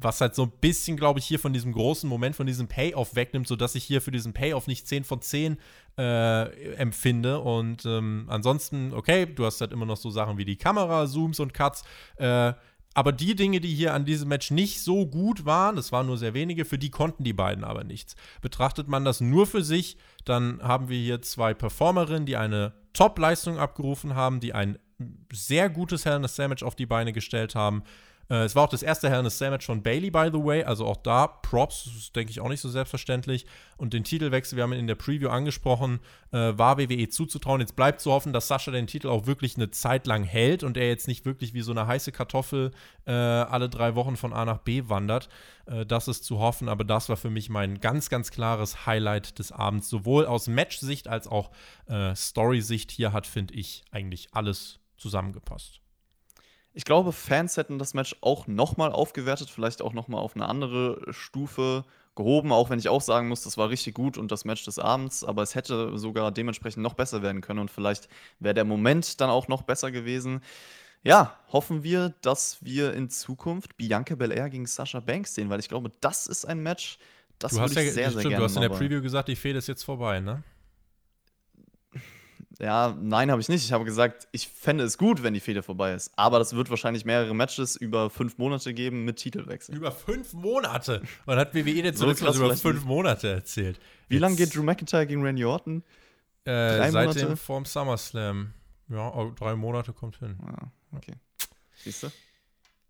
was 0.00 0.20
halt 0.20 0.34
so 0.34 0.44
ein 0.44 0.52
bisschen, 0.60 0.96
glaube 0.96 1.20
ich, 1.20 1.26
hier 1.26 1.38
von 1.38 1.52
diesem 1.52 1.72
großen 1.72 2.08
Moment, 2.08 2.36
von 2.36 2.46
diesem 2.46 2.68
Payoff 2.68 3.14
wegnimmt, 3.14 3.46
sodass 3.46 3.74
ich 3.74 3.84
hier 3.84 4.00
für 4.00 4.10
diesen 4.10 4.32
Payoff 4.32 4.66
nicht 4.66 4.86
10 4.86 5.04
von 5.04 5.20
10 5.20 5.58
äh, 5.96 6.74
empfinde. 6.74 7.40
Und 7.40 7.84
ähm, 7.86 8.26
ansonsten, 8.28 8.92
okay, 8.92 9.26
du 9.26 9.44
hast 9.44 9.60
halt 9.60 9.72
immer 9.72 9.86
noch 9.86 9.96
so 9.96 10.10
Sachen 10.10 10.38
wie 10.38 10.44
die 10.44 10.56
Kamera, 10.56 11.06
Zooms 11.06 11.40
und 11.40 11.54
Cuts, 11.54 11.84
äh, 12.16 12.52
aber 12.94 13.12
die 13.12 13.34
Dinge, 13.34 13.60
die 13.60 13.74
hier 13.74 13.92
an 13.92 14.04
diesem 14.04 14.28
Match 14.28 14.50
nicht 14.50 14.80
so 14.80 15.06
gut 15.06 15.44
waren, 15.44 15.76
das 15.76 15.92
waren 15.92 16.06
nur 16.06 16.16
sehr 16.16 16.32
wenige, 16.32 16.64
für 16.64 16.78
die 16.78 16.90
konnten 16.90 17.24
die 17.24 17.32
beiden 17.32 17.64
aber 17.64 17.84
nichts. 17.84 18.14
Betrachtet 18.40 18.88
man 18.88 19.04
das 19.04 19.20
nur 19.20 19.46
für 19.46 19.62
sich, 19.62 19.96
dann 20.24 20.62
haben 20.62 20.88
wir 20.88 20.98
hier 20.98 21.20
zwei 21.20 21.52
Performerinnen, 21.54 22.24
die 22.24 22.36
eine 22.36 22.72
Top-Leistung 22.92 23.58
abgerufen 23.58 24.14
haben, 24.14 24.40
die 24.40 24.54
ein 24.54 24.78
sehr 25.32 25.68
gutes 25.68 26.04
Hell 26.04 26.16
in 26.16 26.24
a 26.24 26.48
Match 26.48 26.62
auf 26.62 26.76
die 26.76 26.86
Beine 26.86 27.12
gestellt 27.12 27.54
haben. 27.54 27.82
Äh, 28.30 28.44
es 28.44 28.54
war 28.54 28.64
auch 28.64 28.68
das 28.68 28.82
erste 28.82 29.10
Hell 29.10 29.20
in 29.20 29.26
a 29.26 29.30
Cell 29.30 29.50
Match 29.50 29.66
von 29.66 29.82
Bailey, 29.82 30.10
by 30.10 30.30
the 30.32 30.42
way. 30.42 30.64
Also 30.64 30.86
auch 30.86 30.96
da 30.96 31.26
Props, 31.26 32.10
denke 32.14 32.30
ich 32.30 32.40
auch 32.40 32.48
nicht 32.48 32.60
so 32.60 32.68
selbstverständlich. 32.68 33.46
Und 33.76 33.92
den 33.92 34.04
Titelwechsel, 34.04 34.56
wir 34.56 34.62
haben 34.62 34.72
ihn 34.72 34.80
in 34.80 34.86
der 34.86 34.94
Preview 34.94 35.28
angesprochen, 35.28 36.00
äh, 36.32 36.56
war 36.56 36.78
WWE 36.78 37.08
zuzutrauen. 37.08 37.60
Jetzt 37.60 37.76
bleibt 37.76 38.00
zu 38.00 38.12
hoffen, 38.12 38.32
dass 38.32 38.48
Sascha 38.48 38.70
den 38.70 38.86
Titel 38.86 39.08
auch 39.08 39.26
wirklich 39.26 39.56
eine 39.56 39.70
Zeit 39.70 40.06
lang 40.06 40.24
hält 40.24 40.62
und 40.62 40.76
er 40.76 40.88
jetzt 40.88 41.08
nicht 41.08 41.24
wirklich 41.24 41.54
wie 41.54 41.62
so 41.62 41.72
eine 41.72 41.86
heiße 41.86 42.12
Kartoffel 42.12 42.70
äh, 43.06 43.12
alle 43.12 43.68
drei 43.68 43.94
Wochen 43.94 44.16
von 44.16 44.32
A 44.32 44.44
nach 44.44 44.58
B 44.58 44.88
wandert. 44.88 45.28
Äh, 45.66 45.84
das 45.86 46.08
ist 46.08 46.24
zu 46.24 46.38
hoffen, 46.38 46.68
aber 46.68 46.84
das 46.84 47.08
war 47.08 47.16
für 47.16 47.30
mich 47.30 47.50
mein 47.50 47.80
ganz, 47.80 48.08
ganz 48.08 48.30
klares 48.30 48.86
Highlight 48.86 49.38
des 49.38 49.52
Abends. 49.52 49.88
Sowohl 49.88 50.26
aus 50.26 50.46
Match-Sicht 50.46 51.08
als 51.08 51.26
auch 51.26 51.50
äh, 51.86 52.14
Story-Sicht. 52.14 52.90
Hier 52.90 53.12
hat, 53.12 53.26
finde 53.26 53.54
ich, 53.54 53.84
eigentlich 53.90 54.28
alles 54.32 54.80
zusammengepasst. 54.96 55.83
Ich 56.74 56.84
glaube, 56.84 57.12
Fans 57.12 57.56
hätten 57.56 57.78
das 57.78 57.94
Match 57.94 58.16
auch 58.20 58.46
nochmal 58.46 58.92
aufgewertet, 58.92 59.48
vielleicht 59.48 59.80
auch 59.80 59.92
nochmal 59.92 60.20
auf 60.20 60.34
eine 60.34 60.48
andere 60.48 61.00
Stufe 61.10 61.84
gehoben, 62.16 62.52
auch 62.52 62.70
wenn 62.70 62.78
ich 62.78 62.88
auch 62.88 63.00
sagen 63.00 63.28
muss, 63.28 63.42
das 63.42 63.56
war 63.56 63.70
richtig 63.70 63.94
gut 63.94 64.18
und 64.18 64.30
das 64.30 64.44
Match 64.44 64.64
des 64.64 64.78
Abends, 64.78 65.24
aber 65.24 65.42
es 65.42 65.54
hätte 65.54 65.96
sogar 65.98 66.30
dementsprechend 66.32 66.82
noch 66.82 66.94
besser 66.94 67.22
werden 67.22 67.40
können 67.40 67.60
und 67.60 67.70
vielleicht 67.70 68.08
wäre 68.40 68.54
der 68.54 68.64
Moment 68.64 69.20
dann 69.20 69.30
auch 69.30 69.48
noch 69.48 69.62
besser 69.62 69.90
gewesen. 69.90 70.40
Ja, 71.02 71.38
hoffen 71.52 71.82
wir, 71.82 72.14
dass 72.22 72.58
wir 72.64 72.94
in 72.94 73.10
Zukunft 73.10 73.76
Bianca 73.76 74.14
Belair 74.14 74.48
gegen 74.48 74.66
Sasha 74.66 75.00
Banks 75.00 75.34
sehen, 75.34 75.50
weil 75.50 75.60
ich 75.60 75.68
glaube, 75.68 75.90
das 76.00 76.26
ist 76.26 76.44
ein 76.44 76.62
Match, 76.62 76.98
das 77.38 77.52
du 77.52 77.60
hast 77.60 77.74
ja, 77.74 77.82
sehr, 77.82 77.92
sehr 77.92 78.10
stimmt, 78.10 78.22
gerne 78.22 78.36
Du 78.36 78.44
hast 78.44 78.56
in 78.56 78.62
der 78.62 78.68
Preview 78.70 79.02
gesagt, 79.02 79.28
die 79.28 79.36
Fehde 79.36 79.58
ist 79.58 79.68
jetzt 79.68 79.82
vorbei, 79.82 80.20
ne? 80.20 80.42
Ja, 82.60 82.96
nein, 83.00 83.30
habe 83.30 83.40
ich 83.40 83.48
nicht. 83.48 83.64
Ich 83.64 83.72
habe 83.72 83.84
gesagt, 83.84 84.28
ich 84.32 84.48
fände 84.48 84.84
es 84.84 84.96
gut, 84.96 85.22
wenn 85.22 85.34
die 85.34 85.40
Fehde 85.40 85.62
vorbei 85.62 85.92
ist. 85.92 86.12
Aber 86.16 86.38
das 86.38 86.54
wird 86.54 86.70
wahrscheinlich 86.70 87.04
mehrere 87.04 87.34
Matches 87.34 87.76
über 87.76 88.10
fünf 88.10 88.38
Monate 88.38 88.72
geben 88.74 89.04
mit 89.04 89.16
Titelwechsel. 89.16 89.74
Über 89.74 89.90
fünf 89.90 90.32
Monate? 90.34 91.02
Man 91.26 91.38
hat 91.38 91.54
WWE 91.54 91.70
jetzt 91.70 91.98
so 91.98 92.06
was 92.06 92.36
über 92.36 92.56
fünf 92.56 92.84
Monate 92.84 93.28
erzählt. 93.28 93.80
Wie 94.08 94.18
lange 94.18 94.36
geht 94.36 94.54
Drew 94.54 94.62
McIntyre 94.62 95.06
gegen 95.06 95.22
Randy 95.22 95.44
Orton? 95.44 95.82
Äh, 96.44 96.50
drei 96.76 96.90
seit 96.90 97.06
Monate? 97.08 97.26
dem 97.26 97.36
vorm 97.36 97.64
SummerSlam. 97.64 98.52
Ja, 98.88 99.12
oh, 99.14 99.32
drei 99.36 99.56
Monate 99.56 99.92
kommt 99.92 100.18
hin. 100.18 100.36
Ah, 100.46 100.68
okay. 100.96 101.14
Siehst 101.82 102.04
du? 102.04 102.08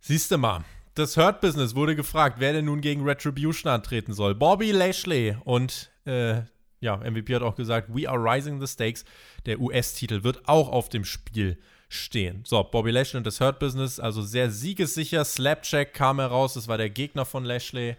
Siehst 0.00 0.30
du 0.30 0.38
mal. 0.38 0.64
Das 0.94 1.16
Hurt 1.16 1.40
Business 1.40 1.74
wurde 1.74 1.96
gefragt, 1.96 2.36
wer 2.38 2.52
denn 2.52 2.66
nun 2.66 2.80
gegen 2.80 3.02
Retribution 3.02 3.72
antreten 3.72 4.12
soll. 4.12 4.34
Bobby 4.34 4.70
Lashley 4.70 5.36
und 5.44 5.90
äh, 6.04 6.42
ja, 6.84 6.98
MVP 6.98 7.34
hat 7.34 7.42
auch 7.42 7.56
gesagt, 7.56 7.88
we 7.92 8.08
are 8.08 8.18
rising 8.18 8.60
the 8.60 8.66
stakes. 8.66 9.04
Der 9.46 9.58
US-Titel 9.58 10.22
wird 10.22 10.46
auch 10.46 10.68
auf 10.68 10.90
dem 10.90 11.04
Spiel 11.04 11.58
stehen. 11.88 12.42
So, 12.44 12.62
Bobby 12.62 12.90
Lashley 12.90 13.18
und 13.18 13.26
das 13.26 13.40
Hurt 13.40 13.58
Business, 13.58 13.98
also 13.98 14.20
sehr 14.22 14.50
siegessicher. 14.50 15.24
Slapjack 15.24 15.94
kam 15.94 16.20
heraus, 16.20 16.54
das 16.54 16.68
war 16.68 16.76
der 16.76 16.90
Gegner 16.90 17.24
von 17.24 17.44
Lashley. 17.44 17.96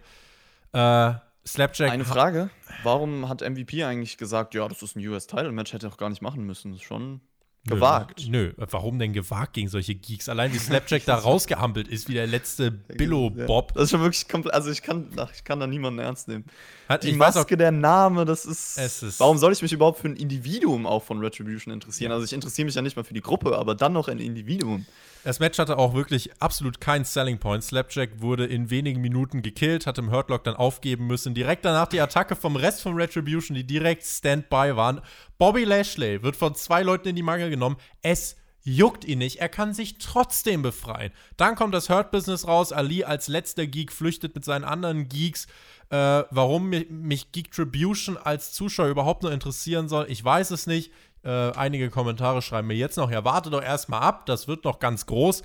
Äh, 0.72 1.12
Slapjack. 1.46 1.90
Eine 1.90 2.04
Frage: 2.04 2.50
Warum 2.84 3.28
hat 3.28 3.40
MVP 3.40 3.84
eigentlich 3.84 4.18
gesagt, 4.18 4.54
ja, 4.54 4.66
das 4.68 4.82
ist 4.82 4.96
ein 4.96 5.06
US-Title-Match, 5.06 5.72
hätte 5.72 5.86
er 5.86 5.92
auch 5.92 5.96
gar 5.96 6.08
nicht 6.08 6.22
machen 6.22 6.44
müssen? 6.44 6.70
Das 6.70 6.80
ist 6.80 6.86
schon 6.86 7.20
Gewagt. 7.66 8.26
Nö, 8.28 8.52
nö, 8.56 8.66
warum 8.70 8.98
denn 8.98 9.12
gewagt 9.12 9.54
gegen 9.54 9.68
solche 9.68 9.94
Geeks? 9.94 10.28
Allein 10.28 10.52
wie 10.52 10.58
Slapjack 10.58 11.04
da 11.04 11.14
rausgehampelt 11.16 11.88
ist, 11.88 12.08
wie 12.08 12.14
der 12.14 12.26
letzte 12.26 12.70
Billo-Bob. 12.70 13.70
Ja, 13.70 13.74
das 13.74 13.84
ist 13.84 13.90
schon 13.90 14.00
wirklich 14.00 14.28
komplett, 14.28 14.54
also 14.54 14.70
ich 14.70 14.82
kann, 14.82 15.08
ach, 15.16 15.32
ich 15.34 15.44
kann 15.44 15.60
da 15.60 15.66
niemanden 15.66 15.98
ernst 15.98 16.28
nehmen. 16.28 16.44
Hat, 16.88 17.02
Die 17.02 17.12
Maske, 17.12 17.40
auch, 17.40 17.44
der 17.44 17.72
Name, 17.72 18.24
das 18.24 18.44
ist, 18.44 18.78
ist, 18.78 19.18
Warum 19.18 19.38
soll 19.38 19.52
ich 19.52 19.62
mich 19.62 19.72
überhaupt 19.72 19.98
für 19.98 20.08
ein 20.08 20.16
Individuum 20.16 20.86
auch 20.86 21.02
von 21.02 21.18
Retribution 21.18 21.74
interessieren? 21.74 22.12
Also 22.12 22.24
ich 22.24 22.32
interessiere 22.32 22.66
mich 22.66 22.74
ja 22.74 22.82
nicht 22.82 22.96
mal 22.96 23.04
für 23.04 23.14
die 23.14 23.22
Gruppe, 23.22 23.58
aber 23.58 23.74
dann 23.74 23.92
noch 23.92 24.08
ein 24.08 24.18
Individuum. 24.18 24.86
Das 25.26 25.40
Match 25.40 25.58
hatte 25.58 25.76
auch 25.76 25.92
wirklich 25.92 26.30
absolut 26.40 26.80
keinen 26.80 27.04
Selling 27.04 27.38
Point. 27.38 27.64
Slapjack 27.64 28.20
wurde 28.20 28.46
in 28.46 28.70
wenigen 28.70 29.00
Minuten 29.00 29.42
gekillt, 29.42 29.84
hat 29.84 29.98
im 29.98 30.12
Hurtlock 30.12 30.44
dann 30.44 30.54
aufgeben 30.54 31.08
müssen. 31.08 31.34
Direkt 31.34 31.64
danach 31.64 31.88
die 31.88 32.00
Attacke 32.00 32.36
vom 32.36 32.54
Rest 32.54 32.80
von 32.82 32.94
Retribution, 32.94 33.56
die 33.56 33.64
direkt 33.64 34.04
Standby 34.04 34.76
waren. 34.76 35.00
Bobby 35.38 35.64
Lashley 35.64 36.22
wird 36.22 36.36
von 36.36 36.54
zwei 36.54 36.82
Leuten 36.82 37.08
in 37.08 37.16
die 37.16 37.22
Mangel 37.22 37.50
genommen. 37.50 37.76
Es 38.02 38.36
juckt 38.62 39.04
ihn 39.04 39.18
nicht. 39.18 39.36
Er 39.40 39.48
kann 39.48 39.74
sich 39.74 39.98
trotzdem 39.98 40.62
befreien. 40.62 41.12
Dann 41.36 41.54
kommt 41.54 41.72
das 41.72 41.88
Hurt 41.88 42.10
Business 42.10 42.48
raus. 42.48 42.72
Ali 42.72 43.04
als 43.04 43.28
letzter 43.28 43.66
Geek 43.66 43.92
flüchtet 43.92 44.34
mit 44.34 44.44
seinen 44.44 44.64
anderen 44.64 45.08
Geeks. 45.08 45.46
Äh, 45.88 46.24
warum 46.30 46.68
mich, 46.68 46.90
mich 46.90 47.30
Geek 47.30 47.52
Tribution 47.52 48.16
als 48.16 48.52
Zuschauer 48.52 48.88
überhaupt 48.88 49.22
nur 49.22 49.30
interessieren 49.30 49.88
soll, 49.88 50.06
ich 50.08 50.22
weiß 50.24 50.50
es 50.50 50.66
nicht. 50.66 50.92
Äh, 51.22 51.52
einige 51.52 51.90
Kommentare 51.90 52.42
schreiben 52.42 52.66
mir 52.66 52.74
jetzt 52.74 52.96
noch, 52.96 53.10
ja, 53.10 53.24
warte 53.24 53.50
doch 53.50 53.62
erstmal 53.62 54.00
ab, 54.00 54.26
das 54.26 54.48
wird 54.48 54.64
noch 54.64 54.80
ganz 54.80 55.06
groß. 55.06 55.42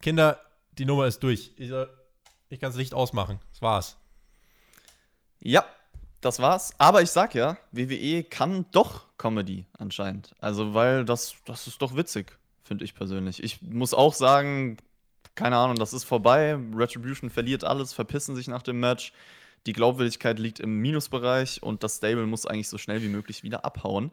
Kinder, 0.00 0.40
die 0.78 0.84
Nummer 0.84 1.06
ist 1.06 1.22
durch. 1.24 1.52
Ich, 1.56 1.70
äh, 1.70 1.86
ich 2.50 2.60
kann 2.60 2.70
das 2.70 2.78
Licht 2.78 2.94
ausmachen. 2.94 3.40
Das 3.50 3.62
war's. 3.62 3.96
Ja, 5.40 5.64
das 6.24 6.40
war's. 6.40 6.72
Aber 6.78 7.02
ich 7.02 7.10
sag 7.10 7.34
ja, 7.34 7.56
WWE 7.72 8.24
kann 8.24 8.66
doch 8.72 9.06
Comedy 9.18 9.66
anscheinend. 9.78 10.34
Also, 10.40 10.74
weil 10.74 11.04
das, 11.04 11.34
das 11.44 11.66
ist 11.66 11.80
doch 11.82 11.96
witzig, 11.96 12.36
finde 12.62 12.84
ich 12.84 12.94
persönlich. 12.94 13.42
Ich 13.42 13.62
muss 13.62 13.94
auch 13.94 14.14
sagen, 14.14 14.76
keine 15.34 15.56
Ahnung, 15.56 15.76
das 15.76 15.92
ist 15.92 16.04
vorbei. 16.04 16.58
Retribution 16.74 17.30
verliert 17.30 17.64
alles, 17.64 17.92
verpissen 17.92 18.36
sich 18.36 18.48
nach 18.48 18.62
dem 18.62 18.80
Match. 18.80 19.12
Die 19.66 19.72
Glaubwürdigkeit 19.72 20.38
liegt 20.38 20.60
im 20.60 20.78
Minusbereich 20.80 21.62
und 21.62 21.82
das 21.82 21.96
Stable 21.96 22.26
muss 22.26 22.46
eigentlich 22.46 22.68
so 22.68 22.78
schnell 22.78 23.02
wie 23.02 23.08
möglich 23.08 23.42
wieder 23.42 23.64
abhauen. 23.64 24.12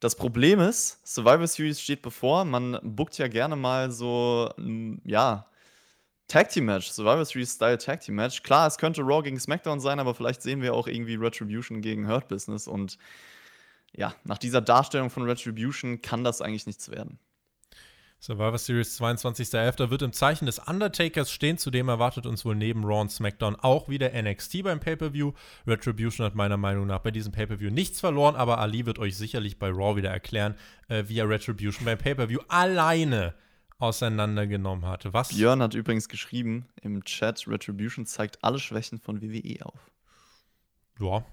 Das 0.00 0.16
Problem 0.16 0.60
ist, 0.60 0.98
Survivor 1.06 1.46
Series 1.46 1.80
steht 1.80 2.02
bevor. 2.02 2.44
Man 2.44 2.78
bookt 2.82 3.18
ja 3.18 3.28
gerne 3.28 3.56
mal 3.56 3.90
so, 3.90 4.50
ja, 5.04 5.46
Tag 6.32 6.48
Team 6.48 6.64
Match, 6.64 6.90
Survivor 6.90 7.26
Series 7.26 7.52
Style 7.52 7.76
Tag 7.76 8.00
Team 8.00 8.14
Match. 8.14 8.42
Klar, 8.42 8.66
es 8.66 8.78
könnte 8.78 9.02
Raw 9.02 9.22
gegen 9.22 9.38
SmackDown 9.38 9.80
sein, 9.80 10.00
aber 10.00 10.14
vielleicht 10.14 10.40
sehen 10.40 10.62
wir 10.62 10.72
auch 10.72 10.88
irgendwie 10.88 11.16
Retribution 11.16 11.82
gegen 11.82 12.08
Hurt 12.08 12.28
Business. 12.28 12.66
Und 12.66 12.96
ja, 13.94 14.14
nach 14.24 14.38
dieser 14.38 14.62
Darstellung 14.62 15.10
von 15.10 15.24
Retribution 15.24 16.00
kann 16.00 16.24
das 16.24 16.40
eigentlich 16.40 16.64
nichts 16.64 16.90
werden. 16.90 17.18
Survivor 18.18 18.56
Series 18.56 18.98
22.11. 18.98 19.90
wird 19.90 20.00
im 20.00 20.14
Zeichen 20.14 20.46
des 20.46 20.58
Undertakers 20.58 21.30
stehen. 21.30 21.58
Zudem 21.58 21.90
erwartet 21.90 22.24
uns 22.24 22.46
wohl 22.46 22.56
neben 22.56 22.82
Raw 22.82 23.02
und 23.02 23.12
SmackDown 23.12 23.54
auch 23.56 23.90
wieder 23.90 24.10
NXT 24.14 24.62
beim 24.62 24.80
Pay-Per-View. 24.80 25.32
Retribution 25.66 26.24
hat 26.24 26.34
meiner 26.34 26.56
Meinung 26.56 26.86
nach 26.86 27.00
bei 27.00 27.10
diesem 27.10 27.32
Pay-Per-View 27.32 27.68
nichts 27.68 28.00
verloren, 28.00 28.36
aber 28.36 28.56
Ali 28.56 28.86
wird 28.86 28.98
euch 28.98 29.18
sicherlich 29.18 29.58
bei 29.58 29.68
Raw 29.68 29.96
wieder 29.96 30.08
erklären, 30.08 30.54
äh, 30.88 31.04
wie 31.08 31.18
er 31.18 31.28
Retribution 31.28 31.84
beim 31.84 31.98
Pay-Per-View 31.98 32.40
alleine 32.48 33.34
auseinandergenommen 33.82 34.86
hatte. 34.86 35.12
Was? 35.12 35.28
Björn 35.28 35.62
hat 35.62 35.74
übrigens 35.74 36.08
geschrieben 36.08 36.66
im 36.82 37.04
Chat, 37.04 37.46
Retribution 37.48 38.06
zeigt 38.06 38.42
alle 38.42 38.58
Schwächen 38.58 38.98
von 38.98 39.20
WWE 39.20 39.66
auf. 39.66 39.90
Ja, 41.00 41.24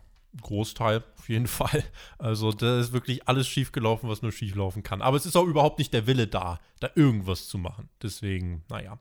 Großteil 0.42 1.04
auf 1.18 1.30
jeden 1.30 1.48
Fall. 1.48 1.84
Also 2.18 2.52
da 2.52 2.80
ist 2.80 2.92
wirklich 2.92 3.28
alles 3.28 3.48
schiefgelaufen, 3.48 4.10
was 4.10 4.22
nur 4.22 4.32
schieflaufen 4.32 4.84
kann. 4.84 5.02
Aber 5.02 5.18
es 5.18 5.26
ist 5.26 5.36
auch 5.36 5.46
überhaupt 5.46 5.80
nicht 5.80 5.94
der 5.94 6.08
Wille 6.08 6.28
da, 6.28 6.60
da 6.80 6.90
irgendwas 6.96 7.48
zu 7.48 7.58
machen. 7.58 7.90
Deswegen, 8.02 8.64
naja. 8.70 9.00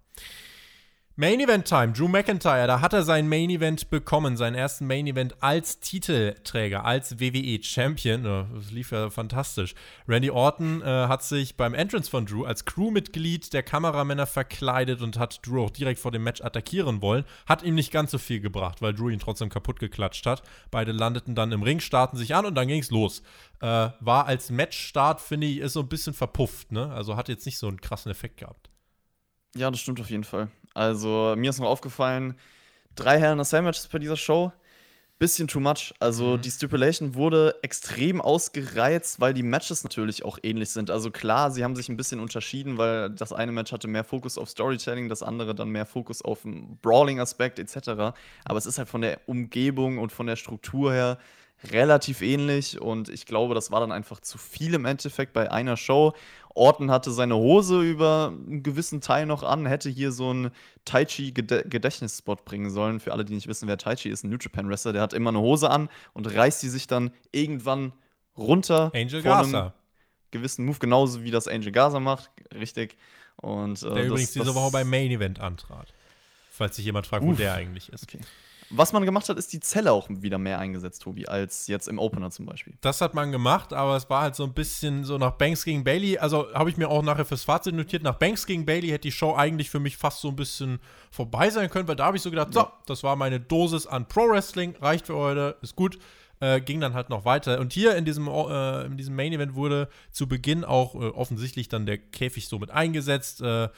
Main 1.21 1.41
Event 1.41 1.66
Time, 1.66 1.93
Drew 1.93 2.07
McIntyre, 2.07 2.69
da 2.69 2.81
hat 2.81 2.93
er 2.93 3.03
sein 3.03 3.29
Main 3.29 3.51
Event 3.51 3.91
bekommen, 3.91 4.37
seinen 4.37 4.55
ersten 4.55 4.87
Main 4.87 5.05
Event 5.09 5.35
als 5.43 5.81
Titelträger, 5.81 6.85
als 6.85 7.19
WWE 7.19 7.61
Champion. 7.61 8.23
Das 8.23 8.71
lief 8.71 8.93
ja 8.93 9.11
fantastisch. 9.11 9.75
Randy 10.07 10.31
Orton 10.31 10.81
äh, 10.81 10.85
hat 10.85 11.25
sich 11.25 11.57
beim 11.57 11.75
Entrance 11.75 12.09
von 12.09 12.25
Drew 12.25 12.45
als 12.45 12.64
Crewmitglied 12.66 13.53
der 13.53 13.64
Kameramänner 13.64 14.27
verkleidet 14.27 15.03
und 15.03 15.19
hat 15.19 15.45
Drew 15.45 15.64
auch 15.64 15.71
direkt 15.71 15.99
vor 15.99 16.12
dem 16.12 16.23
Match 16.23 16.41
attackieren 16.41 17.03
wollen. 17.03 17.25
Hat 17.47 17.64
ihm 17.64 17.75
nicht 17.75 17.91
ganz 17.91 18.12
so 18.12 18.19
viel 18.19 18.39
gebracht, 18.39 18.81
weil 18.81 18.95
Drew 18.95 19.09
ihn 19.09 19.19
trotzdem 19.19 19.49
kaputt 19.49 19.81
geklatscht 19.81 20.25
hat. 20.25 20.45
Beide 20.71 20.93
landeten 20.93 21.35
dann 21.35 21.51
im 21.51 21.64
Ring, 21.64 21.81
starten 21.81 22.16
sich 22.16 22.37
an 22.37 22.47
und 22.47 22.55
dann 22.55 22.69
ging 22.69 22.81
es 22.81 22.93
los. 22.93 23.25
Äh, 23.61 23.89
war 23.99 24.27
als 24.27 24.51
Matchstart, 24.51 25.21
finde 25.21 25.49
ich, 25.49 25.59
ist 25.59 25.73
so 25.73 25.81
ein 25.81 25.89
bisschen 25.89 26.14
verpufft, 26.14 26.71
ne? 26.71 26.93
Also 26.93 27.16
hat 27.16 27.29
jetzt 27.29 27.45
nicht 27.45 27.59
so 27.59 27.66
einen 27.66 27.81
krassen 27.81 28.12
Effekt 28.12 28.37
gehabt. 28.37 28.71
Ja, 29.57 29.69
das 29.71 29.81
stimmt 29.81 30.01
auf 30.01 30.11
jeden 30.11 30.23
Fall. 30.23 30.49
Also 30.79 31.35
mir 31.37 31.51
ist 31.51 31.59
noch 31.59 31.66
aufgefallen, 31.66 32.35
drei 32.95 33.18
Hell 33.18 33.33
in 33.33 33.41
a 33.41 33.45
Cell 33.45 33.62
Matches 33.62 33.89
bei 33.89 33.99
dieser 33.99 34.16
Show. 34.16 34.53
Bisschen 35.18 35.49
too 35.49 35.59
much. 35.59 35.93
Also 35.99 36.37
mhm. 36.37 36.43
die 36.43 36.51
Stipulation 36.53 37.16
wurde 37.16 37.57
extrem 37.62 38.20
ausgereizt, 38.20 39.20
weil 39.20 39.35
die 39.35 39.43
Matches 39.43 39.83
natürlich 39.83 40.24
auch 40.24 40.39
ähnlich 40.45 40.70
sind. 40.70 40.93
Also 40.93 41.11
klar, 41.11 41.51
sie 41.51 41.64
haben 41.64 41.74
sich 41.74 41.89
ein 41.89 41.97
bisschen 41.97 42.20
unterschieden, 42.20 42.79
weil 42.79 43.11
das 43.11 43.33
eine 43.33 43.51
Match 43.51 43.72
hatte 43.72 43.89
mehr 43.89 44.05
Fokus 44.05 44.39
auf 44.39 44.49
Storytelling, 44.49 45.09
das 45.09 45.24
andere 45.24 45.57
dann 45.57 45.70
mehr 45.70 45.87
Fokus 45.87 46.22
auf 46.22 46.43
den 46.43 46.79
Brawling-Aspekt 46.81 47.59
etc. 47.59 47.89
Aber 48.45 48.59
es 48.59 48.66
ist 48.66 48.79
halt 48.79 48.89
von 48.89 49.01
der 49.01 49.18
Umgebung 49.26 49.99
und 49.99 50.12
von 50.12 50.29
der 50.29 50.37
Struktur 50.37 50.93
her 50.93 51.18
relativ 51.73 52.23
ähnlich 52.23 52.81
und 52.81 53.09
ich 53.09 53.27
glaube, 53.27 53.55
das 53.55 53.71
war 53.71 53.81
dann 53.81 53.93
einfach 53.93 54.21
zu 54.21 54.39
viel 54.39 54.75
im 54.75 54.85
Endeffekt 54.85 55.33
bei 55.33 55.51
einer 55.51 55.77
Show. 55.77 56.15
Orton 56.55 56.91
hatte 56.91 57.13
seine 57.13 57.37
Hose 57.37 57.83
über 57.83 58.33
einen 58.35 58.63
gewissen 58.63 59.01
Teil 59.01 59.27
noch 59.27 59.43
an, 59.43 59.67
hätte 59.67 59.89
hier 59.89 60.13
so 60.13 60.31
einen 60.31 60.51
Tai 60.85 61.05
Chi 61.05 61.33
Gedächtnisspot 61.33 62.45
bringen 62.45 62.71
sollen. 62.71 63.01
Für 63.01 63.13
alle, 63.13 63.25
die 63.25 63.35
nicht 63.35 63.47
wissen, 63.47 63.69
wer 63.69 63.79
Tai 63.79 63.97
Chi 63.97 64.09
ist, 64.09 64.25
ein 64.25 64.31
New 64.31 64.39
Japan 64.41 64.69
Wrestler, 64.69 64.93
der 64.93 65.03
hat 65.03 65.13
immer 65.13 65.31
eine 65.31 65.41
Hose 65.41 65.71
an 65.71 65.89
und 66.15 66.33
reißt 66.33 66.63
die 66.63 66.69
sich 66.69 66.87
dann 66.87 67.13
irgendwann 67.33 67.93
runter. 68.37 68.91
Angel 68.95 69.23
Gaza. 69.23 69.75
Gewissen 70.31 70.65
Move, 70.65 70.79
genauso 70.79 71.23
wie 71.23 71.31
das 71.31 71.49
Angel 71.49 71.73
Gaza 71.73 72.01
macht, 72.01 72.31
richtig. 72.55 72.97
Und, 73.37 73.83
äh, 73.83 73.87
der 73.87 73.95
das, 73.95 74.07
übrigens 74.07 74.33
diese 74.33 74.55
Woche 74.55 74.73
beim 74.73 74.91
Main 74.91 75.11
Event 75.11 75.41
antrat. 75.41 75.95
Falls 76.51 76.77
sich 76.77 76.85
jemand 76.85 77.07
fragt, 77.07 77.25
Uff. 77.25 77.31
wo 77.31 77.35
der 77.35 77.55
eigentlich 77.55 77.89
ist. 77.93 78.03
Okay. 78.03 78.21
Was 78.71 78.93
man 78.93 79.05
gemacht 79.05 79.29
hat, 79.29 79.39
ist 79.39 79.53
die 79.53 79.61
Zelle 79.61 79.93
auch 79.93 80.09
wieder 80.11 80.37
mehr 80.37 80.59
eingesetzt, 80.59 81.03
Tobi, 81.03 81.27
als 81.27 81.69
jetzt 81.69 81.89
im 81.89 81.99
Opener 81.99 82.31
zum 82.31 82.45
Beispiel. 82.45 82.75
Das 82.81 83.01
hat 83.01 83.14
man 83.14 83.33
gemacht, 83.33 83.73
aber 83.73 83.97
es 83.97 84.11
war 84.11 84.23
halt 84.23 84.35
so 84.35 84.45
ein 84.45 84.53
bisschen 84.53 85.05
so 85.05 85.16
nach 85.16 85.33
Banks 85.33 85.64
gegen 85.64 85.85
Bailey. 85.85 86.19
Also 86.19 86.53
habe 86.53 86.69
ich 86.69 86.77
mir 86.77 86.89
auch 86.89 87.03
nachher 87.03 87.25
fürs 87.25 87.45
Fazit 87.45 87.75
notiert. 87.75 88.03
Nach 88.03 88.16
Banks 88.16 88.45
gegen 88.47 88.66
Bailey 88.66 88.89
hätte 88.89 89.03
die 89.09 89.12
Show 89.12 89.35
eigentlich 89.35 89.71
für 89.71 89.81
mich 89.81 89.97
fast 89.97 90.21
so 90.21 90.29
ein 90.29 90.37
bisschen 90.37 90.81
vorbei 91.11 91.49
sein 91.51 91.71
können, 91.71 91.89
weil 91.89 91.97
da 91.97 92.07
habe 92.07 92.16
ich 92.19 92.23
so 92.23 92.31
gedacht, 92.31 92.55
ja. 92.55 92.62
so, 92.62 92.69
das 92.87 93.03
war 93.03 93.16
meine 93.16 93.41
Dosis 93.41 93.87
an 93.87 94.07
Pro 94.07 94.29
Wrestling, 94.29 94.77
reicht 94.81 95.07
für 95.07 95.16
heute, 95.16 95.57
ist 95.62 95.75
gut. 95.75 95.99
Äh, 96.41 96.61
ging 96.61 96.81
dann 96.81 96.95
halt 96.95 97.09
noch 97.09 97.25
weiter. 97.25 97.59
Und 97.59 97.73
hier 97.73 97.97
in 97.97 98.05
diesem, 98.05 98.29
äh, 98.29 98.85
in 98.85 98.97
diesem 98.97 99.16
Main 99.16 99.33
Event 99.33 99.57
wurde 99.57 99.89
zu 100.12 100.29
Beginn 100.29 100.64
auch 100.64 100.95
äh, 100.95 100.99
offensichtlich 100.99 101.69
dann 101.69 101.85
der 101.85 101.99
Käfig 101.99 102.47
so 102.47 102.61
mit 102.61 102.71
eingesetzt. 102.71 103.41
Äh, 103.41 103.71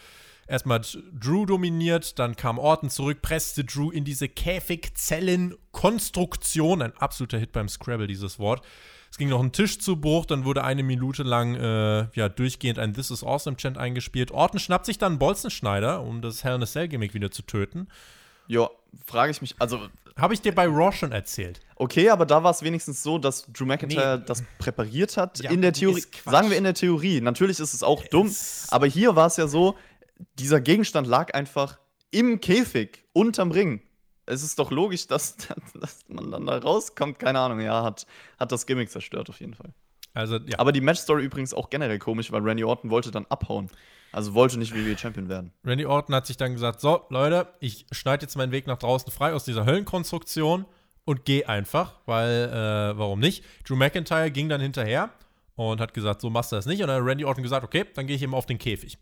erstmal 0.51 0.83
Drew 1.19 1.47
dominiert, 1.47 2.19
dann 2.19 2.37
kam 2.37 2.59
Orton 2.59 2.91
zurück, 2.91 3.23
presste 3.23 3.65
Drew 3.65 3.91
in 3.91 4.05
diese 4.05 4.29
Käfigzellenkonstruktion. 4.29 6.83
Ein 6.83 6.95
absoluter 6.97 7.39
Hit 7.39 7.53
beim 7.53 7.69
Scrabble, 7.69 8.07
dieses 8.07 8.39
Wort. 8.39 8.63
Es 9.11 9.19
ging 9.19 9.29
noch 9.29 9.43
ein 9.43 9.53
Tisch 9.53 9.81
zu 9.81 9.97
Bruch, 9.97 10.27
dann 10.27 10.45
wurde 10.45 10.63
eine 10.63 10.85
Minute 10.85 11.25
lang 11.25 11.57
äh, 11.57 12.07
ja, 12.15 12.29
durchgehend 12.29 12.79
ein 12.79 12.95
This 12.95 13.11
is 13.11 13.25
Awesome 13.25 13.57
Chant 13.57 13.77
eingespielt. 13.77 14.31
Orton 14.31 14.61
schnappt 14.61 14.87
sich 14.87 14.99
dann 14.99 15.13
einen 15.13 15.19
Bolzenschneider, 15.19 16.03
um 16.03 16.23
das 16.23 16.45
Hell 16.45 16.57
in 16.57 16.63
a 16.63 16.67
Cell 16.67 16.87
Gimmick 16.87 17.15
wieder 17.15 17.31
zu 17.31 17.43
töten. 17.43 17.89
Ja, 18.47 18.69
frage 19.07 19.31
ich 19.31 19.41
mich, 19.41 19.55
also. 19.59 19.89
Habe 20.17 20.35
ich 20.35 20.43
dir 20.43 20.55
bei 20.55 20.67
Raw 20.67 20.93
schon 20.93 21.13
erzählt. 21.13 21.61
Okay, 21.77 22.11
aber 22.11 22.27
da 22.27 22.43
war 22.43 22.51
es 22.51 22.63
wenigstens 22.63 23.03
so, 23.03 23.17
dass 23.17 23.47
Drew 23.53 23.65
McIntyre 23.65 24.19
nee. 24.19 24.25
das 24.27 24.45
präpariert 24.59 25.17
hat. 25.17 25.41
Ja, 25.41 25.51
in 25.51 25.63
der 25.63 25.73
Theorie, 25.73 26.05
sagen 26.27 26.51
wir 26.51 26.59
in 26.59 26.65
der 26.65 26.75
Theorie. 26.75 27.21
Natürlich 27.21 27.59
ist 27.59 27.73
es 27.73 27.83
auch 27.83 28.05
dumm, 28.09 28.31
aber 28.69 28.87
hier 28.87 29.17
war 29.17 29.29
es 29.29 29.39
ja 29.39 29.47
so, 29.47 29.77
dieser 30.39 30.61
Gegenstand 30.61 31.07
lag 31.07 31.35
einfach 31.35 31.79
im 32.11 32.41
Käfig, 32.41 33.05
unterm 33.13 33.51
Ring. 33.51 33.83
Es 34.27 34.43
ist 34.43 34.59
doch 34.59 34.71
logisch, 34.71 35.07
dass, 35.07 35.37
dass 35.75 36.05
man 36.09 36.31
dann 36.31 36.47
da 36.47 36.59
rauskommt. 36.59 37.19
Keine 37.19 37.41
Ahnung, 37.41 37.61
ja, 37.61 37.83
hat, 37.83 38.07
hat 38.39 38.53
das 38.53 38.67
Gimmick 38.67 38.91
zerstört 38.91 39.29
auf 39.29 39.41
jeden 39.41 39.55
Fall. 39.55 39.73
Also, 40.15 40.37
ja. 40.37 40.59
Aber 40.59 40.73
die 40.73 40.81
Matchstory 40.81 41.25
übrigens 41.25 41.55
auch 41.55 41.71
generell 41.71 41.99
komisch, 41.99 42.33
weil 42.33 42.43
Randy 42.43 42.65
Orton 42.65 42.91
wollte 42.91 43.11
dann 43.11 43.27
abhauen. 43.29 43.71
Also 44.13 44.35
wollte 44.35 44.59
nicht 44.59 44.75
WWE 44.75 44.99
Champion 44.99 45.29
werden. 45.29 45.53
Randy 45.65 45.87
Orton 45.87 46.15
hat 46.15 46.27
sich 46.27 46.37
dann 46.37 46.53
gesagt: 46.53 46.81
So, 46.81 47.05
Leute, 47.11 47.47
ich 47.61 47.87
schneide 47.93 48.23
jetzt 48.23 48.37
meinen 48.37 48.51
Weg 48.51 48.67
nach 48.67 48.79
draußen 48.79 49.13
frei 49.13 49.33
aus 49.33 49.45
dieser 49.45 49.67
Höllenkonstruktion 49.67 50.65
und 51.05 51.25
gehe 51.25 51.49
einfach, 51.49 52.01
weil, 52.07 52.49
äh, 52.49 52.99
warum 52.99 53.21
nicht? 53.21 53.45
Drew 53.65 53.77
McIntyre 53.77 54.33
ging 54.33 54.49
dann 54.49 54.61
hinterher 54.61 55.11
und 55.55 55.81
hat 55.81 55.95
gesagt: 55.95 56.23
So 56.23 56.31
machst 56.31 56.51
du 56.51 56.57
das 56.57 56.67
nicht. 56.67 56.83
Und 56.83 56.89
dann 56.89 57.01
hat 57.01 57.09
Randy 57.09 57.25
Orton 57.25 57.45
gesagt: 57.45 57.65
Okay, 57.65 57.85
dann 57.95 58.09
gehe 58.09 58.17
ich 58.17 58.23
eben 58.23 58.35
auf 58.35 58.47
den 58.47 58.59
Käfig. 58.59 58.99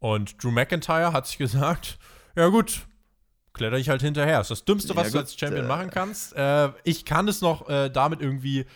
Und 0.00 0.42
Drew 0.42 0.50
McIntyre 0.50 1.12
hat 1.12 1.26
sich 1.26 1.38
gesagt: 1.38 1.98
Ja, 2.36 2.48
gut, 2.48 2.86
kletter 3.52 3.78
ich 3.78 3.88
halt 3.88 4.02
hinterher. 4.02 4.38
Das 4.38 4.50
ist 4.50 4.60
das 4.60 4.64
Dümmste, 4.64 4.96
was 4.96 5.08
ja, 5.08 5.12
du 5.12 5.18
als 5.18 5.38
Champion 5.38 5.64
äh, 5.64 5.68
machen 5.68 5.90
kannst. 5.90 6.34
Äh, 6.34 6.70
ich 6.84 7.04
kann 7.04 7.28
es 7.28 7.40
noch 7.40 7.68
äh, 7.68 7.88
damit 7.88 8.20
irgendwie 8.20 8.66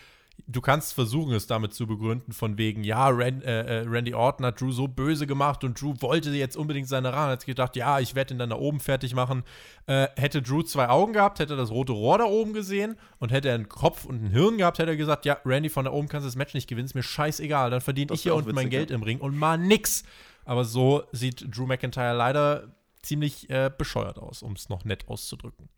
du 0.47 0.61
kannst 0.61 0.93
versuchen, 0.93 1.33
es 1.33 1.47
damit 1.47 1.73
zu 1.73 1.87
begründen, 1.87 2.31
von 2.31 2.57
wegen, 2.57 2.83
ja, 2.83 3.07
Rand, 3.09 3.43
äh, 3.43 3.81
äh, 3.81 3.85
Randy 3.87 4.13
Orton 4.13 4.45
hat 4.45 4.61
Drew 4.61 4.71
so 4.71 4.87
böse 4.87 5.27
gemacht 5.27 5.63
und 5.63 5.79
Drew 5.79 5.93
wollte 5.99 6.29
jetzt 6.31 6.55
unbedingt 6.55 6.87
seine 6.87 7.13
Rache. 7.13 7.31
Hat 7.31 7.45
gedacht, 7.45 7.75
ja, 7.75 7.99
ich 7.99 8.15
werde 8.15 8.33
ihn 8.33 8.39
dann 8.39 8.49
da 8.49 8.57
oben 8.57 8.79
fertig 8.79 9.15
machen. 9.15 9.43
Äh, 9.87 10.07
hätte 10.15 10.41
Drew 10.41 10.61
zwei 10.61 10.89
Augen 10.89 11.13
gehabt, 11.13 11.39
hätte 11.39 11.53
er 11.53 11.57
das 11.57 11.71
rote 11.71 11.93
Rohr 11.93 12.17
da 12.17 12.25
oben 12.25 12.53
gesehen 12.53 12.95
und 13.19 13.31
hätte 13.31 13.49
er 13.49 13.55
einen 13.55 13.69
Kopf 13.69 14.05
und 14.05 14.23
ein 14.23 14.29
Hirn 14.29 14.57
gehabt, 14.57 14.79
hätte 14.79 14.91
er 14.91 14.97
gesagt, 14.97 15.25
ja, 15.25 15.37
Randy, 15.45 15.69
von 15.69 15.85
da 15.85 15.91
oben 15.91 16.07
kannst 16.07 16.25
du 16.25 16.27
das 16.27 16.35
Match 16.35 16.53
nicht 16.53 16.67
gewinnen, 16.67 16.85
ist 16.85 16.95
mir 16.95 17.03
scheißegal. 17.03 17.71
Dann 17.71 17.81
verdiene 17.81 18.13
ich 18.13 18.21
hier 18.21 18.35
unten 18.35 18.53
mein 18.53 18.69
Geld 18.69 18.91
im 18.91 19.03
Ring 19.03 19.19
und 19.19 19.37
mal 19.37 19.57
nix. 19.57 20.03
Aber 20.45 20.63
so 20.63 21.03
sieht 21.11 21.45
Drew 21.55 21.65
McIntyre 21.65 22.15
leider 22.15 22.75
ziemlich 23.01 23.49
äh, 23.49 23.69
bescheuert 23.75 24.17
aus, 24.17 24.41
um 24.41 24.53
es 24.53 24.69
noch 24.69 24.85
nett 24.85 25.07
auszudrücken 25.07 25.69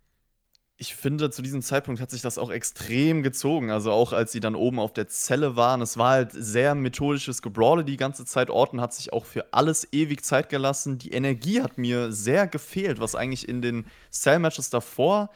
ich 0.79 0.95
finde, 0.95 1.31
zu 1.31 1.41
diesem 1.41 1.63
Zeitpunkt 1.63 1.99
hat 1.99 2.11
sich 2.11 2.21
das 2.21 2.37
auch 2.37 2.51
extrem 2.51 3.23
gezogen. 3.23 3.71
Also 3.71 3.91
auch 3.91 4.13
als 4.13 4.31
sie 4.31 4.39
dann 4.39 4.53
oben 4.53 4.79
auf 4.79 4.93
der 4.93 5.07
Zelle 5.07 5.55
waren. 5.55 5.81
Es 5.81 5.97
war 5.97 6.11
halt 6.11 6.31
sehr 6.31 6.75
methodisches 6.75 7.41
Gebrawle 7.41 7.83
die 7.83 7.97
ganze 7.97 8.25
Zeit. 8.25 8.51
Orton 8.51 8.79
hat 8.79 8.93
sich 8.93 9.11
auch 9.11 9.25
für 9.25 9.53
alles 9.53 9.91
ewig 9.91 10.23
Zeit 10.23 10.49
gelassen. 10.49 10.99
Die 10.99 11.11
Energie 11.11 11.61
hat 11.61 11.79
mir 11.79 12.11
sehr 12.11 12.45
gefehlt, 12.47 12.99
was 12.99 13.15
eigentlich 13.15 13.49
in 13.49 13.63
den 13.63 13.87
Cell-Matches 14.11 14.69
davor 14.69 15.31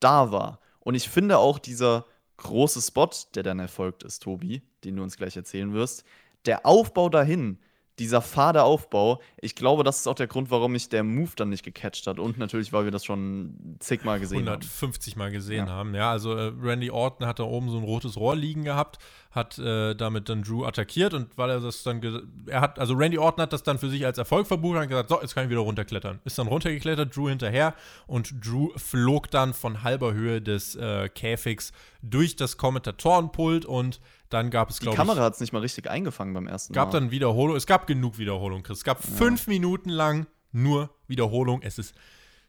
da 0.00 0.32
war. 0.32 0.58
Und 0.80 0.96
ich 0.96 1.08
finde 1.08 1.38
auch 1.38 1.60
dieser 1.60 2.04
große 2.38 2.82
Spot, 2.82 3.10
der 3.36 3.44
dann 3.44 3.60
erfolgt 3.60 4.02
ist, 4.02 4.24
Tobi, 4.24 4.62
den 4.82 4.96
du 4.96 5.04
uns 5.04 5.16
gleich 5.16 5.36
erzählen 5.36 5.72
wirst, 5.72 6.04
der 6.46 6.66
Aufbau 6.66 7.08
dahin, 7.10 7.60
dieser 8.00 8.22
fade 8.22 8.62
Aufbau, 8.62 9.20
ich 9.40 9.54
glaube, 9.54 9.84
das 9.84 9.98
ist 9.98 10.06
auch 10.06 10.14
der 10.14 10.26
Grund, 10.26 10.50
warum 10.50 10.72
mich 10.72 10.88
der 10.88 11.04
Move 11.04 11.30
dann 11.36 11.50
nicht 11.50 11.62
gecatcht 11.62 12.06
hat. 12.06 12.18
Und 12.18 12.38
natürlich, 12.38 12.72
weil 12.72 12.84
wir 12.84 12.90
das 12.90 13.04
schon 13.04 13.76
zigmal 13.78 14.18
gesehen 14.18 14.48
150 14.48 14.48
haben. 14.48 14.80
150 14.80 15.16
Mal 15.16 15.30
gesehen 15.30 15.66
ja. 15.66 15.72
haben, 15.72 15.94
ja. 15.94 16.10
Also 16.10 16.34
äh, 16.34 16.52
Randy 16.60 16.90
Orton 16.90 17.26
hat 17.26 17.38
da 17.38 17.44
oben 17.44 17.68
so 17.68 17.76
ein 17.76 17.84
rotes 17.84 18.16
Rohr 18.16 18.34
liegen 18.34 18.64
gehabt, 18.64 18.98
hat 19.30 19.58
äh, 19.58 19.94
damit 19.94 20.28
dann 20.28 20.42
Drew 20.42 20.64
attackiert 20.64 21.14
und 21.14 21.38
weil 21.38 21.50
er 21.50 21.60
das 21.60 21.84
dann, 21.84 22.02
er 22.46 22.60
hat, 22.60 22.78
also 22.80 22.94
Randy 22.94 23.16
Orton 23.16 23.42
hat 23.42 23.52
das 23.52 23.62
dann 23.62 23.78
für 23.78 23.88
sich 23.88 24.04
als 24.04 24.18
Erfolg 24.18 24.46
verbucht 24.48 24.76
und 24.76 24.88
gesagt, 24.88 25.08
so, 25.08 25.20
jetzt 25.20 25.34
kann 25.34 25.44
ich 25.44 25.50
wieder 25.50 25.60
runterklettern. 25.60 26.18
Ist 26.24 26.36
dann 26.38 26.48
runtergeklettert, 26.48 27.14
Drew 27.16 27.28
hinterher 27.28 27.74
und 28.08 28.44
Drew 28.44 28.70
flog 28.76 29.30
dann 29.30 29.54
von 29.54 29.84
halber 29.84 30.14
Höhe 30.14 30.42
des 30.42 30.74
äh, 30.74 31.08
Käfigs 31.08 31.72
durch 32.02 32.34
das 32.34 32.56
Kommentatorenpult 32.56 33.64
und 33.64 34.00
dann 34.30 34.50
gab 34.50 34.70
es, 34.70 34.80
glaube 34.80 34.94
ich. 34.94 35.00
Die 35.00 35.06
Kamera 35.06 35.24
hat 35.24 35.34
es 35.34 35.40
nicht 35.40 35.52
mal 35.52 35.60
richtig 35.60 35.88
eingefangen 35.88 36.34
beim 36.34 36.48
ersten 36.48 36.72
Mal. 36.72 36.80
gab 36.80 36.90
dann 36.90 37.12
Wiederholung. 37.12 37.56
Es 37.56 37.66
gab 37.66 37.86
genug 37.86 38.18
Wiederholung, 38.18 38.64
Chris. 38.64 38.78
Es 38.78 38.84
gab 38.84 39.04
ja. 39.04 39.10
fünf 39.14 39.46
Minuten 39.46 39.90
lang 39.90 40.26
nur 40.50 40.90
Wiederholung. 41.06 41.62
Es 41.62 41.78
ist 41.78 41.94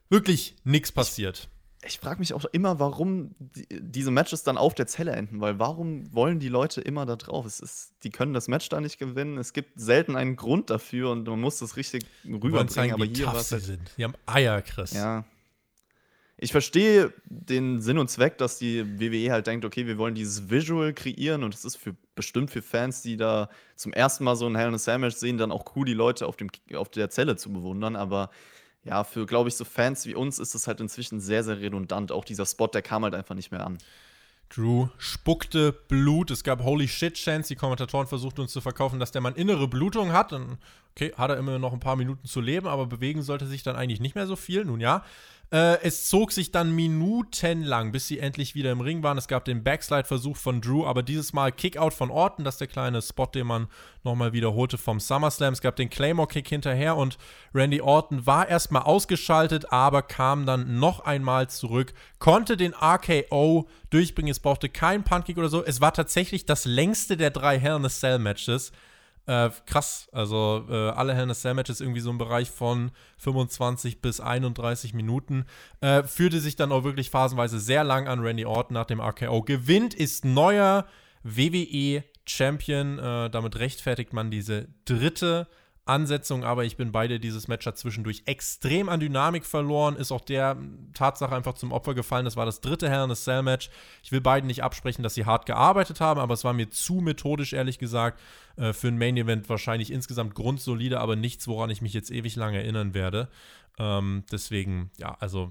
wirklich 0.09 0.55
nichts 0.63 0.91
passiert. 0.91 1.47
Ich, 1.47 1.61
ich 1.86 1.99
frage 1.99 2.19
mich 2.19 2.34
auch 2.34 2.45
immer, 2.45 2.79
warum 2.79 3.36
die, 3.39 3.67
diese 3.69 4.11
Matches 4.11 4.43
dann 4.43 4.57
auf 4.57 4.75
der 4.75 4.88
Zelle 4.88 5.11
enden, 5.11 5.41
weil 5.41 5.57
warum 5.59 6.13
wollen 6.13 6.39
die 6.39 6.49
Leute 6.49 6.82
immer 6.82 7.05
da 7.05 7.15
drauf? 7.15 7.45
Es 7.45 7.59
ist, 7.59 7.93
die 8.03 8.09
können 8.09 8.34
das 8.34 8.47
Match 8.47 8.69
da 8.69 8.79
nicht 8.79 8.99
gewinnen. 8.99 9.38
Es 9.38 9.53
gibt 9.53 9.79
selten 9.79 10.15
einen 10.15 10.36
Grund 10.36 10.69
dafür 10.69 11.11
und 11.11 11.27
man 11.27 11.41
muss 11.41 11.59
das 11.59 11.77
richtig 11.77 12.05
rüberbringen. 12.25 12.69
Zeigen, 12.69 12.93
aber 12.93 13.05
hier 13.05 13.27
was 13.27 13.51
halt, 13.51 13.63
sind. 13.63 13.91
Die 13.97 14.03
haben 14.03 14.13
Eier, 14.25 14.61
Chris. 14.61 14.93
Ja, 14.93 15.25
ich 16.43 16.51
verstehe 16.51 17.13
den 17.25 17.82
Sinn 17.82 17.99
und 17.99 18.09
Zweck, 18.09 18.39
dass 18.39 18.57
die 18.57 18.99
WWE 18.99 19.32
halt 19.32 19.45
denkt, 19.45 19.63
okay, 19.63 19.86
wir 19.86 19.99
wollen 19.99 20.15
dieses 20.15 20.49
Visual 20.49 20.91
kreieren 20.91 21.43
und 21.43 21.53
es 21.53 21.63
ist 21.65 21.75
für 21.75 21.95
bestimmt 22.15 22.49
für 22.49 22.63
Fans, 22.63 23.03
die 23.03 23.15
da 23.15 23.47
zum 23.75 23.93
ersten 23.93 24.23
Mal 24.23 24.36
so 24.36 24.47
ein 24.47 24.55
Hell 24.55 24.69
in 24.69 24.73
a 24.73 24.79
Sandwich 24.79 25.15
sehen, 25.17 25.38
dann 25.38 25.51
auch 25.51 25.75
cool, 25.75 25.86
die 25.86 25.93
Leute 25.93 26.25
auf, 26.25 26.38
dem, 26.38 26.49
auf 26.73 26.89
der 26.89 27.11
Zelle 27.11 27.36
zu 27.36 27.53
bewundern. 27.53 27.95
Aber 27.95 28.32
ja, 28.84 29.03
für, 29.03 29.25
glaube 29.25 29.49
ich, 29.49 29.55
so 29.55 29.63
Fans 29.63 30.05
wie 30.05 30.15
uns 30.15 30.39
ist 30.39 30.55
das 30.55 30.67
halt 30.67 30.79
inzwischen 30.79 31.19
sehr, 31.19 31.43
sehr 31.43 31.59
redundant. 31.59 32.11
Auch 32.11 32.25
dieser 32.25 32.45
Spot, 32.45 32.67
der 32.67 32.82
kam 32.82 33.03
halt 33.03 33.13
einfach 33.13 33.36
nicht 33.36 33.51
mehr 33.51 33.65
an. 33.65 33.77
Drew 34.49 34.88
spuckte 34.97 35.71
Blut. 35.71 36.32
Es 36.32 36.43
gab 36.43 36.63
Holy 36.63 36.88
Shit 36.88 37.13
Chance. 37.13 37.49
Die 37.49 37.55
Kommentatoren 37.55 38.07
versuchten 38.07 38.41
uns 38.41 38.51
zu 38.51 38.59
verkaufen, 38.59 38.99
dass 38.99 39.11
der 39.11 39.21
Mann 39.21 39.36
innere 39.36 39.67
Blutung 39.67 40.11
hat. 40.11 40.34
Und 40.34 40.57
okay, 40.95 41.13
hat 41.15 41.29
er 41.29 41.38
immer 41.38 41.57
noch 41.59 41.73
ein 41.73 41.79
paar 41.79 41.95
Minuten 41.95 42.27
zu 42.27 42.41
leben, 42.41 42.67
aber 42.67 42.88
bewegen 42.88 43.21
sollte 43.21 43.45
sich 43.47 43.63
dann 43.63 43.75
eigentlich 43.75 44.01
nicht 44.01 44.15
mehr 44.15 44.27
so 44.27 44.36
viel. 44.36 44.65
Nun 44.65 44.79
ja, 44.79 45.05
äh, 45.51 45.81
es 45.83 46.09
zog 46.09 46.31
sich 46.31 46.51
dann 46.51 46.71
minutenlang, 46.71 47.91
bis 47.91 48.07
sie 48.07 48.19
endlich 48.19 48.55
wieder 48.55 48.71
im 48.71 48.79
Ring 48.79 49.03
waren. 49.03 49.17
Es 49.17 49.27
gab 49.27 49.43
den 49.43 49.63
Backslide-Versuch 49.63 50.37
von 50.37 50.61
Drew, 50.61 50.85
aber 50.85 51.03
dieses 51.03 51.33
Mal 51.33 51.51
Kickout 51.51 51.91
von 51.91 52.09
Orton. 52.09 52.45
Das 52.45 52.55
ist 52.55 52.61
der 52.61 52.67
kleine 52.67 53.01
Spot, 53.01 53.25
den 53.25 53.47
man 53.47 53.67
nochmal 54.03 54.31
wiederholte 54.31 54.77
vom 54.77 55.01
SummerSlam. 55.01 55.51
Es 55.51 55.61
gab 55.61 55.75
den 55.75 55.89
Claymore-Kick 55.89 56.47
hinterher 56.47 56.95
und 56.95 57.17
Randy 57.53 57.81
Orton 57.81 58.25
war 58.25 58.47
erstmal 58.47 58.83
ausgeschaltet, 58.83 59.73
aber 59.73 60.03
kam 60.03 60.45
dann 60.45 60.79
noch 60.79 61.01
einmal 61.01 61.49
zurück, 61.49 61.93
konnte 62.19 62.55
den 62.55 62.73
RKO 62.73 63.67
durchbringen. 63.89 64.31
Es 64.31 64.39
brauchte 64.39 64.69
keinen 64.69 65.03
Puntkick 65.03 65.37
oder 65.37 65.49
so. 65.49 65.65
Es 65.65 65.81
war 65.81 65.93
tatsächlich 65.93 66.45
das 66.45 66.63
längste 66.63 67.17
der 67.17 67.29
drei 67.29 67.59
Hell 67.59 67.75
in 67.75 67.85
a 67.85 67.89
Cell 67.89 68.19
Matches. 68.19 68.71
Äh, 69.28 69.49
krass. 69.65 70.09
Also 70.11 70.65
äh, 70.69 70.89
alle 70.89 71.13
Hell 71.13 71.24
in 71.24 71.32
a 71.32 71.34
Cell 71.34 71.53
Matches 71.53 71.80
irgendwie 71.80 71.99
so 71.99 72.09
im 72.09 72.17
Bereich 72.17 72.49
von 72.49 72.91
25 73.17 74.01
bis 74.01 74.19
31 74.19 74.93
Minuten. 74.93 75.45
Äh, 75.80 76.03
führte 76.03 76.39
sich 76.39 76.55
dann 76.55 76.72
auch 76.72 76.84
wirklich 76.84 77.09
phasenweise 77.09 77.59
sehr 77.59 77.84
lang 77.84 78.07
an 78.07 78.19
Randy 78.19 78.45
Orton 78.45 78.74
nach 78.74 78.86
dem 78.86 78.99
RKO. 78.99 79.43
Gewinnt, 79.43 79.93
ist 79.93 80.26
neuer 80.26 80.86
WWE 81.24 82.03
Champion. 82.26 82.99
Äh, 82.99 83.30
damit 83.30 83.59
rechtfertigt 83.59 84.13
man 84.13 84.32
diese 84.32 84.67
dritte 84.86 85.47
Ansetzung, 85.86 86.43
aber 86.43 86.63
ich 86.63 86.77
bin 86.77 86.91
beide. 86.91 87.19
Dieses 87.19 87.47
Match 87.47 87.65
hat 87.65 87.77
zwischendurch 87.77 88.23
extrem 88.25 88.88
an 88.88 88.99
Dynamik 88.99 89.45
verloren, 89.45 89.95
ist 89.95 90.11
auch 90.11 90.21
der 90.21 90.57
Tatsache 90.93 91.36
einfach 91.36 91.53
zum 91.53 91.71
Opfer 91.71 91.93
gefallen. 91.93 92.25
Das 92.25 92.36
war 92.36 92.45
das 92.45 92.61
dritte 92.61 92.89
Hell 92.89 93.03
in 93.05 93.11
a 93.11 93.15
Cell 93.15 93.41
Match. 93.41 93.69
Ich 94.03 94.11
will 94.11 94.21
beiden 94.21 94.47
nicht 94.47 94.63
absprechen, 94.63 95.03
dass 95.03 95.15
sie 95.15 95.25
hart 95.25 95.45
gearbeitet 95.45 95.99
haben, 95.99 96.19
aber 96.19 96.34
es 96.34 96.43
war 96.43 96.53
mir 96.53 96.69
zu 96.69 96.95
methodisch, 96.95 97.53
ehrlich 97.53 97.79
gesagt. 97.79 98.19
Äh, 98.57 98.73
für 98.73 98.89
ein 98.89 98.97
Main 98.97 99.17
Event 99.17 99.49
wahrscheinlich 99.49 99.91
insgesamt 99.91 100.36
grundsolide, 100.36 100.99
aber 100.99 101.15
nichts, 101.15 101.47
woran 101.47 101.69
ich 101.69 101.82
mich 101.82 101.93
jetzt 101.93 102.11
ewig 102.11 102.36
lange 102.36 102.57
erinnern 102.57 102.93
werde. 102.93 103.29
Ähm, 103.79 104.23
deswegen, 104.32 104.91
ja, 104.97 105.17
also 105.19 105.49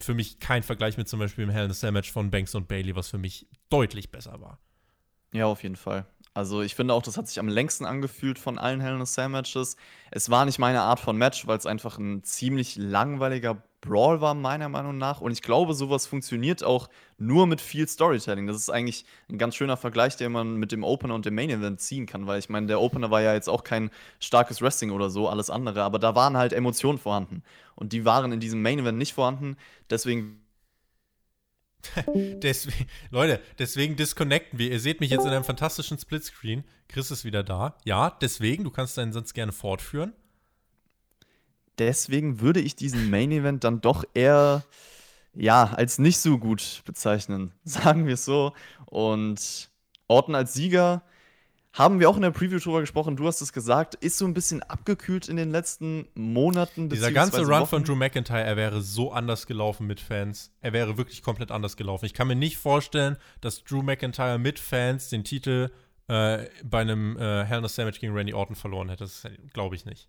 für 0.00 0.14
mich 0.14 0.38
kein 0.40 0.62
Vergleich 0.62 0.96
mit 0.96 1.08
zum 1.08 1.18
Beispiel 1.18 1.44
dem 1.44 1.50
Hell 1.50 1.66
in 1.66 1.70
a 1.70 1.74
Cell 1.74 1.92
Match 1.92 2.10
von 2.10 2.30
Banks 2.30 2.54
und 2.54 2.68
Bailey, 2.68 2.96
was 2.96 3.10
für 3.10 3.18
mich 3.18 3.46
deutlich 3.68 4.10
besser 4.10 4.40
war. 4.40 4.58
Ja, 5.32 5.46
auf 5.46 5.62
jeden 5.62 5.76
Fall. 5.76 6.06
Also 6.34 6.62
ich 6.62 6.74
finde 6.74 6.94
auch, 6.94 7.02
das 7.02 7.18
hat 7.18 7.28
sich 7.28 7.38
am 7.38 7.48
längsten 7.48 7.84
angefühlt 7.84 8.38
von 8.38 8.58
allen 8.58 8.80
Hell 8.80 8.94
in 8.94 9.02
a 9.02 9.04
Cell 9.04 9.28
Matches. 9.28 9.76
Es 10.10 10.30
war 10.30 10.46
nicht 10.46 10.58
meine 10.58 10.80
Art 10.80 10.98
von 10.98 11.16
Match, 11.16 11.46
weil 11.46 11.58
es 11.58 11.66
einfach 11.66 11.98
ein 11.98 12.24
ziemlich 12.24 12.76
langweiliger 12.76 13.62
Brawl 13.82 14.20
war, 14.20 14.32
meiner 14.34 14.68
Meinung 14.70 14.96
nach. 14.96 15.20
Und 15.20 15.32
ich 15.32 15.42
glaube, 15.42 15.74
sowas 15.74 16.06
funktioniert 16.06 16.64
auch 16.64 16.88
nur 17.18 17.46
mit 17.46 17.60
viel 17.60 17.86
Storytelling. 17.86 18.46
Das 18.46 18.56
ist 18.56 18.70
eigentlich 18.70 19.04
ein 19.28 19.36
ganz 19.36 19.56
schöner 19.56 19.76
Vergleich, 19.76 20.16
den 20.16 20.32
man 20.32 20.56
mit 20.56 20.72
dem 20.72 20.84
Opener 20.84 21.14
und 21.14 21.26
dem 21.26 21.34
Main 21.34 21.50
Event 21.50 21.80
ziehen 21.80 22.06
kann, 22.06 22.26
weil 22.26 22.38
ich 22.38 22.48
meine, 22.48 22.68
der 22.68 22.80
Opener 22.80 23.10
war 23.10 23.20
ja 23.20 23.34
jetzt 23.34 23.48
auch 23.48 23.64
kein 23.64 23.90
starkes 24.20 24.62
Wrestling 24.62 24.92
oder 24.92 25.10
so, 25.10 25.28
alles 25.28 25.50
andere, 25.50 25.82
aber 25.82 25.98
da 25.98 26.14
waren 26.14 26.36
halt 26.36 26.52
Emotionen 26.52 26.98
vorhanden. 26.98 27.42
Und 27.74 27.92
die 27.92 28.04
waren 28.04 28.32
in 28.32 28.40
diesem 28.40 28.62
Main 28.62 28.78
Event 28.78 28.98
nicht 28.98 29.14
vorhanden. 29.14 29.56
Deswegen 29.90 30.41
deswegen, 32.14 32.86
Leute, 33.10 33.40
deswegen 33.58 33.96
disconnecten 33.96 34.58
wir. 34.58 34.70
Ihr 34.70 34.80
seht 34.80 35.00
mich 35.00 35.10
jetzt 35.10 35.24
in 35.24 35.30
einem 35.30 35.44
fantastischen 35.44 35.98
Splitscreen. 35.98 36.64
Chris 36.88 37.10
ist 37.10 37.24
wieder 37.24 37.42
da. 37.42 37.76
Ja, 37.84 38.10
deswegen, 38.20 38.64
du 38.64 38.70
kannst 38.70 38.96
deinen 38.98 39.12
Satz 39.12 39.32
gerne 39.32 39.52
fortführen. 39.52 40.12
Deswegen 41.78 42.40
würde 42.40 42.60
ich 42.60 42.76
diesen 42.76 43.10
Main 43.10 43.32
Event 43.32 43.64
dann 43.64 43.80
doch 43.80 44.04
eher, 44.14 44.64
ja, 45.34 45.64
als 45.64 45.98
nicht 45.98 46.18
so 46.18 46.38
gut 46.38 46.82
bezeichnen. 46.84 47.52
Sagen 47.64 48.06
wir 48.06 48.14
es 48.14 48.24
so. 48.24 48.52
Und 48.86 49.70
Orton 50.08 50.34
als 50.34 50.54
Sieger 50.54 51.02
haben 51.72 52.00
wir 52.00 52.10
auch 52.10 52.16
in 52.16 52.22
der 52.22 52.30
Preview 52.30 52.58
drüber 52.58 52.80
gesprochen, 52.80 53.16
du 53.16 53.26
hast 53.26 53.40
es 53.40 53.52
gesagt, 53.52 53.94
ist 53.94 54.18
so 54.18 54.26
ein 54.26 54.34
bisschen 54.34 54.62
abgekühlt 54.62 55.28
in 55.28 55.36
den 55.36 55.50
letzten 55.50 56.06
Monaten. 56.14 56.90
Dieser 56.90 57.12
ganze 57.12 57.40
Run 57.42 57.62
Wochen. 57.62 57.66
von 57.66 57.84
Drew 57.84 57.94
McIntyre, 57.94 58.42
er 58.42 58.56
wäre 58.56 58.82
so 58.82 59.12
anders 59.12 59.46
gelaufen 59.46 59.86
mit 59.86 60.00
Fans. 60.00 60.52
Er 60.60 60.72
wäre 60.72 60.98
wirklich 60.98 61.22
komplett 61.22 61.50
anders 61.50 61.76
gelaufen. 61.76 62.04
Ich 62.04 62.14
kann 62.14 62.28
mir 62.28 62.36
nicht 62.36 62.58
vorstellen, 62.58 63.16
dass 63.40 63.64
Drew 63.64 63.82
McIntyre 63.82 64.38
mit 64.38 64.58
Fans 64.58 65.08
den 65.08 65.24
Titel 65.24 65.70
äh, 66.08 66.46
bei 66.62 66.80
einem 66.80 67.16
äh, 67.16 67.44
Hell 67.44 67.58
in 67.58 67.64
a 67.64 67.68
Sandwich 67.68 68.00
gegen 68.00 68.14
Randy 68.14 68.34
Orton 68.34 68.56
verloren 68.56 68.90
hätte. 68.90 69.04
Das 69.04 69.26
glaube 69.54 69.74
ich 69.74 69.86
nicht. 69.86 70.08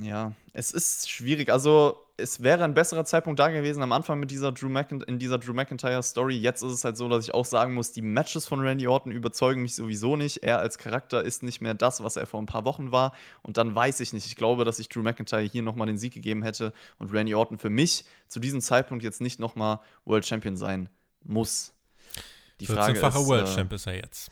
Ja, 0.00 0.32
es 0.52 0.70
ist 0.70 1.10
schwierig. 1.10 1.50
Also, 1.50 1.96
es 2.16 2.42
wäre 2.42 2.64
ein 2.64 2.74
besserer 2.74 3.04
Zeitpunkt 3.04 3.38
da 3.38 3.48
gewesen 3.48 3.82
am 3.82 3.92
Anfang 3.92 4.18
mit 4.18 4.30
dieser 4.30 4.52
Drew 4.52 4.68
in 5.06 5.18
dieser 5.18 5.38
Drew 5.38 5.52
McIntyre 5.52 6.02
Story. 6.02 6.36
Jetzt 6.36 6.62
ist 6.62 6.72
es 6.72 6.84
halt 6.84 6.96
so, 6.96 7.08
dass 7.08 7.24
ich 7.24 7.34
auch 7.34 7.44
sagen 7.44 7.74
muss, 7.74 7.92
die 7.92 8.02
Matches 8.02 8.46
von 8.46 8.60
Randy 8.60 8.86
Orton 8.88 9.12
überzeugen 9.12 9.62
mich 9.62 9.74
sowieso 9.74 10.16
nicht. 10.16 10.38
Er 10.38 10.58
als 10.58 10.78
Charakter 10.78 11.22
ist 11.22 11.42
nicht 11.42 11.60
mehr 11.60 11.74
das, 11.74 12.02
was 12.02 12.16
er 12.16 12.26
vor 12.26 12.40
ein 12.40 12.46
paar 12.46 12.64
Wochen 12.64 12.90
war. 12.92 13.12
Und 13.42 13.56
dann 13.56 13.74
weiß 13.74 14.00
ich 14.00 14.12
nicht. 14.12 14.26
Ich 14.26 14.36
glaube, 14.36 14.64
dass 14.64 14.78
ich 14.78 14.88
Drew 14.88 15.02
McIntyre 15.02 15.42
hier 15.42 15.62
nochmal 15.62 15.86
den 15.86 15.98
Sieg 15.98 16.12
gegeben 16.12 16.42
hätte 16.42 16.72
und 16.98 17.12
Randy 17.12 17.34
Orton 17.34 17.58
für 17.58 17.70
mich 17.70 18.04
zu 18.26 18.40
diesem 18.40 18.60
Zeitpunkt 18.60 19.04
jetzt 19.04 19.20
nicht 19.20 19.38
nochmal 19.38 19.80
World 20.04 20.26
Champion 20.26 20.56
sein 20.56 20.88
muss. 21.24 21.72
Die 22.60 22.66
Frage 22.66 22.98
ist. 22.98 23.02
World 23.02 23.48
äh, 23.48 23.54
Champ 23.54 23.72
ist 23.72 23.86
er 23.86 23.96
jetzt. 23.96 24.30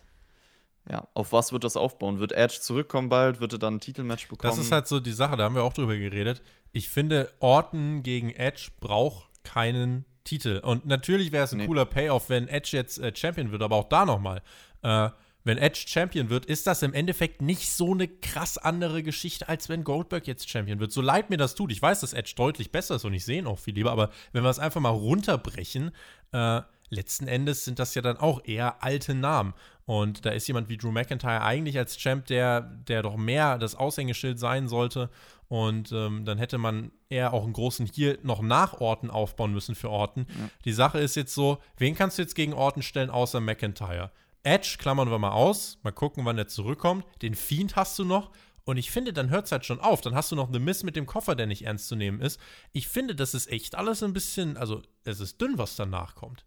Ja, 0.90 1.08
auf 1.14 1.32
was 1.32 1.52
wird 1.52 1.64
das 1.64 1.76
aufbauen? 1.76 2.20
Wird 2.20 2.32
Edge 2.32 2.58
zurückkommen 2.60 3.08
bald? 3.08 3.40
Wird 3.40 3.52
er 3.52 3.58
dann 3.58 3.76
ein 3.76 3.80
Titelmatch 3.80 4.28
bekommen? 4.28 4.50
Das 4.50 4.64
ist 4.64 4.70
halt 4.70 4.86
so 4.86 5.00
die 5.00 5.12
Sache, 5.12 5.36
da 5.36 5.44
haben 5.44 5.54
wir 5.54 5.64
auch 5.64 5.72
drüber 5.72 5.96
geredet. 5.96 6.42
Ich 6.72 6.88
finde, 6.88 7.32
Orton 7.40 8.02
gegen 8.02 8.30
Edge 8.30 8.68
braucht 8.78 9.28
keinen 9.42 10.04
Titel. 10.22 10.60
Und 10.62 10.86
natürlich 10.86 11.32
wäre 11.32 11.44
es 11.44 11.52
ein 11.52 11.58
nee. 11.58 11.66
cooler 11.66 11.86
Payoff, 11.86 12.28
wenn 12.28 12.48
Edge 12.48 12.70
jetzt 12.72 12.98
äh, 12.98 13.12
Champion 13.14 13.50
wird, 13.50 13.62
aber 13.62 13.76
auch 13.76 13.88
da 13.88 14.04
nochmal. 14.04 14.42
Äh, 14.82 15.10
wenn 15.46 15.58
Edge 15.58 15.84
Champion 15.86 16.28
wird, 16.28 16.44
ist 16.46 16.66
das 16.66 16.82
im 16.82 16.92
Endeffekt 16.92 17.40
nicht 17.40 17.70
so 17.70 17.92
eine 17.92 18.08
krass 18.08 18.58
andere 18.58 19.04
Geschichte, 19.04 19.48
als 19.48 19.68
wenn 19.68 19.84
Goldberg 19.84 20.26
jetzt 20.26 20.50
Champion 20.50 20.80
wird. 20.80 20.90
So 20.90 21.00
leid 21.00 21.30
mir 21.30 21.36
das 21.36 21.54
tut. 21.54 21.70
Ich 21.70 21.80
weiß, 21.80 22.00
dass 22.00 22.14
Edge 22.14 22.32
deutlich 22.36 22.72
besser 22.72 22.96
ist 22.96 23.04
und 23.04 23.14
ich 23.14 23.24
sehe 23.24 23.38
ihn 23.38 23.46
auch 23.46 23.60
viel 23.60 23.74
lieber, 23.74 23.92
aber 23.92 24.10
wenn 24.32 24.42
wir 24.42 24.50
es 24.50 24.58
einfach 24.58 24.80
mal 24.80 24.90
runterbrechen, 24.90 25.92
äh, 26.32 26.62
letzten 26.90 27.26
Endes 27.26 27.64
sind 27.64 27.78
das 27.78 27.94
ja 27.94 28.02
dann 28.02 28.16
auch 28.16 28.44
eher 28.44 28.82
alte 28.82 29.14
Namen. 29.14 29.54
Und 29.84 30.26
da 30.26 30.30
ist 30.30 30.48
jemand 30.48 30.68
wie 30.68 30.76
Drew 30.76 30.90
McIntyre 30.90 31.42
eigentlich 31.42 31.78
als 31.78 31.96
Champ, 31.96 32.26
der, 32.26 32.60
der 32.60 33.02
doch 33.02 33.16
mehr 33.16 33.56
das 33.58 33.76
Aushängeschild 33.76 34.38
sein 34.38 34.68
sollte. 34.68 35.10
Und 35.48 35.92
ähm, 35.92 36.24
dann 36.24 36.38
hätte 36.38 36.58
man 36.58 36.90
eher 37.08 37.32
auch 37.32 37.44
einen 37.44 37.52
großen 37.52 37.86
hier 37.86 38.18
noch 38.22 38.42
nach 38.42 38.80
Orten 38.80 39.10
aufbauen 39.10 39.52
müssen 39.52 39.76
für 39.76 39.90
Orten. 39.90 40.26
Ja. 40.28 40.50
Die 40.64 40.72
Sache 40.72 40.98
ist 40.98 41.14
jetzt 41.14 41.34
so, 41.34 41.58
wen 41.76 41.94
kannst 41.94 42.18
du 42.18 42.22
jetzt 42.22 42.34
gegen 42.34 42.52
Orten 42.52 42.82
stellen, 42.82 43.10
außer 43.10 43.40
McIntyre? 43.40 44.10
Edge 44.42 44.76
klammern 44.78 45.10
wir 45.10 45.18
mal 45.18 45.30
aus, 45.30 45.78
mal 45.82 45.92
gucken, 45.92 46.24
wann 46.24 46.38
er 46.38 46.48
zurückkommt. 46.48 47.04
Den 47.22 47.34
Fiend 47.34 47.76
hast 47.76 47.98
du 47.98 48.04
noch. 48.04 48.30
Und 48.64 48.78
ich 48.78 48.90
finde, 48.90 49.12
dann 49.12 49.30
hört 49.30 49.46
es 49.46 49.52
halt 49.52 49.64
schon 49.64 49.78
auf. 49.78 50.00
Dann 50.00 50.16
hast 50.16 50.32
du 50.32 50.36
noch 50.36 50.52
The 50.52 50.58
Miss 50.58 50.82
mit 50.82 50.96
dem 50.96 51.06
Koffer, 51.06 51.36
der 51.36 51.46
nicht 51.46 51.64
ernst 51.64 51.86
zu 51.86 51.94
nehmen 51.94 52.20
ist. 52.20 52.40
Ich 52.72 52.88
finde, 52.88 53.14
das 53.14 53.34
ist 53.34 53.46
echt 53.46 53.76
alles 53.76 54.02
ein 54.02 54.12
bisschen, 54.12 54.56
also 54.56 54.82
es 55.04 55.20
ist 55.20 55.40
dünn, 55.40 55.56
was 55.56 55.76
danach 55.76 56.16
kommt. 56.16 56.44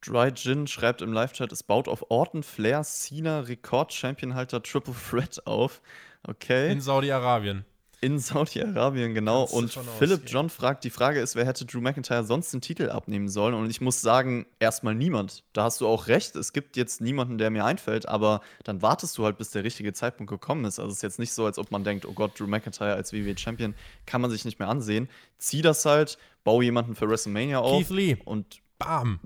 Dry 0.00 0.32
Gin 0.32 0.66
schreibt 0.66 1.02
im 1.02 1.12
Live-Chat, 1.12 1.52
es 1.52 1.62
baut 1.62 1.88
auf 1.88 2.10
Orton 2.10 2.42
Flair 2.42 2.82
Cena 2.82 3.40
Rekord-Championhalter 3.40 4.62
Triple 4.62 4.94
Threat 4.94 5.46
auf. 5.46 5.80
Okay. 6.26 6.70
In 6.72 6.80
Saudi-Arabien. 6.80 7.64
In 8.00 8.20
Saudi-Arabien, 8.20 9.12
genau. 9.12 9.42
und 9.42 9.76
Philipp 9.98 10.22
John 10.26 10.50
fragt, 10.50 10.84
die 10.84 10.90
Frage 10.90 11.20
ist, 11.20 11.34
wer 11.34 11.44
hätte 11.44 11.66
Drew 11.66 11.80
McIntyre 11.80 12.22
sonst 12.22 12.52
den 12.52 12.60
Titel 12.60 12.90
abnehmen 12.90 13.28
sollen? 13.28 13.54
Und 13.54 13.68
ich 13.70 13.80
muss 13.80 14.00
sagen, 14.00 14.46
erstmal 14.60 14.94
niemand. 14.94 15.42
Da 15.52 15.64
hast 15.64 15.80
du 15.80 15.88
auch 15.88 16.06
recht. 16.06 16.36
Es 16.36 16.52
gibt 16.52 16.76
jetzt 16.76 17.00
niemanden, 17.00 17.38
der 17.38 17.50
mir 17.50 17.64
einfällt, 17.64 18.06
aber 18.06 18.40
dann 18.62 18.82
wartest 18.82 19.18
du 19.18 19.24
halt, 19.24 19.36
bis 19.36 19.50
der 19.50 19.64
richtige 19.64 19.92
Zeitpunkt 19.92 20.30
gekommen 20.30 20.64
ist. 20.64 20.78
Also 20.78 20.92
es 20.92 20.98
ist 20.98 21.02
jetzt 21.02 21.18
nicht 21.18 21.32
so, 21.32 21.44
als 21.44 21.58
ob 21.58 21.72
man 21.72 21.82
denkt, 21.82 22.06
oh 22.06 22.12
Gott, 22.12 22.38
Drew 22.38 22.46
McIntyre 22.46 22.94
als 22.94 23.12
WWE 23.12 23.36
Champion 23.36 23.74
kann 24.06 24.20
man 24.20 24.30
sich 24.30 24.44
nicht 24.44 24.60
mehr 24.60 24.68
ansehen. 24.68 25.08
Zieh 25.38 25.62
das 25.62 25.84
halt, 25.84 26.18
bau 26.44 26.62
jemanden 26.62 26.94
für 26.94 27.08
WrestleMania 27.08 27.58
auf. 27.58 27.78
Keith 27.78 27.90
Lee. 27.90 28.16
Und 28.24 28.60
bam 28.78 29.18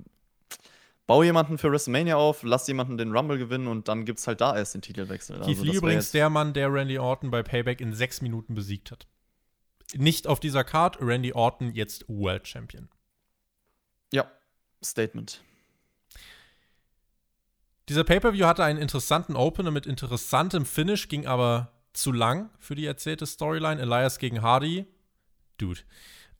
bau 1.06 1.22
jemanden 1.22 1.58
für 1.58 1.70
WrestleMania 1.70 2.16
auf, 2.16 2.42
lass 2.42 2.66
jemanden 2.66 2.96
den 2.96 3.14
Rumble 3.14 3.38
gewinnen 3.38 3.66
und 3.66 3.88
dann 3.88 4.04
gibt 4.04 4.18
es 4.18 4.26
halt 4.26 4.40
da 4.40 4.56
erst 4.56 4.74
den 4.74 4.82
Titelwechsel. 4.82 5.38
Keith 5.40 5.48
also, 5.48 5.64
Lee 5.64 5.76
übrigens 5.76 6.10
der 6.12 6.30
Mann, 6.30 6.52
der 6.52 6.72
Randy 6.72 6.98
Orton 6.98 7.30
bei 7.30 7.42
Payback 7.42 7.80
in 7.80 7.92
sechs 7.92 8.20
Minuten 8.20 8.54
besiegt 8.54 8.90
hat. 8.90 9.06
Nicht 9.94 10.26
auf 10.26 10.40
dieser 10.40 10.64
Card, 10.64 10.98
Randy 11.00 11.32
Orton 11.32 11.74
jetzt 11.74 12.08
World 12.08 12.48
Champion. 12.48 12.88
Ja, 14.12 14.30
Statement. 14.82 15.42
Dieser 17.88 18.04
Pay-Per-View 18.04 18.46
hatte 18.46 18.64
einen 18.64 18.78
interessanten 18.78 19.36
Opener 19.36 19.70
mit 19.70 19.86
interessantem 19.86 20.64
Finish, 20.64 21.08
ging 21.08 21.26
aber 21.26 21.72
zu 21.92 22.12
lang 22.12 22.50
für 22.58 22.74
die 22.74 22.86
erzählte 22.86 23.26
Storyline. 23.26 23.80
Elias 23.80 24.18
gegen 24.18 24.40
Hardy. 24.40 24.86
Dude. 25.58 25.80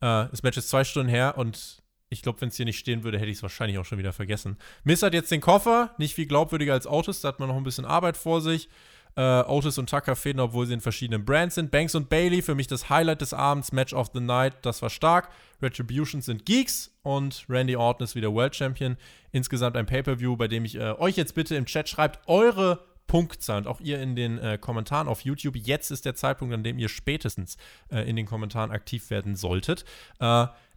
Äh, 0.01 0.29
das 0.31 0.43
Match 0.43 0.57
ist 0.57 0.71
zwei 0.71 0.85
Stunden 0.85 1.11
her 1.11 1.37
und 1.37 1.82
ich 2.13 2.23
glaube, 2.23 2.41
wenn 2.41 2.49
es 2.49 2.57
hier 2.57 2.67
nicht 2.67 2.79
stehen 2.79 3.05
würde, 3.05 3.19
hätte 3.19 3.31
ich 3.31 3.39
es 3.39 3.43
wahrscheinlich 3.43 3.79
auch 3.79 3.85
schon 3.85 3.99
wieder 3.99 4.13
vergessen. 4.13 4.59
Miss 4.85 5.03
hat 5.03 5.15
jetzt 5.15 5.31
den 5.31 5.41
Koffer, 5.41 5.95
nicht 5.99 6.15
viel 6.15 6.27
glaubwürdiger 6.27 6.75
als 6.75 6.87
Otis, 6.87 7.23
da 7.23 7.29
hat 7.29 7.41
man 7.41 7.49
noch 7.49 7.57
ein 7.57 7.65
bisschen 7.65 7.85
Arbeit 7.85 8.17
vor 8.17 8.41
sich. 8.41 8.69
Äh, 9.15 9.43
Otis 9.43 9.77
und 9.77 9.91
Tucker 9.91 10.17
fehlen, 10.17 10.41
obwohl 10.41 10.67
sie 10.67 10.75
in 10.75 10.81
verschiedenen 10.81 11.25
Brands 11.25 11.55
sind. 11.55 11.71
Banks 11.71 11.95
und 11.95 12.09
Bailey, 12.09 12.41
für 12.41 12.55
mich 12.55 12.67
das 12.67 12.89
Highlight 12.89 13.21
des 13.21 13.35
Abends, 13.35 13.73
Match 13.73 13.93
of 13.93 14.11
the 14.15 14.21
Night, 14.21 14.55
das 14.63 14.81
war 14.81 14.89
stark. 14.91 15.31
Retributions 15.61 16.27
sind 16.27 16.47
Geeks 16.47 16.95
und 17.03 17.45
Randy 17.49 17.77
Orton 17.77 18.05
ist 18.05 18.15
wieder 18.15 18.33
World 18.33 18.55
Champion. 18.57 18.97
Insgesamt 19.31 19.77
ein 19.77 19.87
Pay-Per-View, 19.87 20.37
bei 20.37 20.49
dem 20.49 20.65
ich 20.65 20.77
äh, 20.77 20.93
euch 20.93 21.17
jetzt 21.17 21.35
bitte 21.35 21.57
im 21.57 21.67
Chat 21.67 21.89
schreibt, 21.89 22.27
eure 22.27 22.85
Punktzahl 23.07 23.59
und 23.59 23.67
auch 23.67 23.81
ihr 23.81 24.01
in 24.01 24.17
den 24.17 24.39
äh, 24.39 24.57
Kommentaren 24.59 25.09
auf 25.09 25.21
YouTube. 25.21 25.57
Jetzt 25.57 25.91
ist 25.91 26.07
der 26.07 26.15
Zeitpunkt, 26.15 26.55
an 26.55 26.65
dem 26.65 26.79
ihr 26.79 26.89
spätestens 26.89 27.59
äh, 27.91 28.09
in 28.09 28.17
den 28.17 28.25
Kommentaren 28.25 28.71
aktiv 28.71 29.11
werden 29.11 29.37
solltet. 29.37 29.85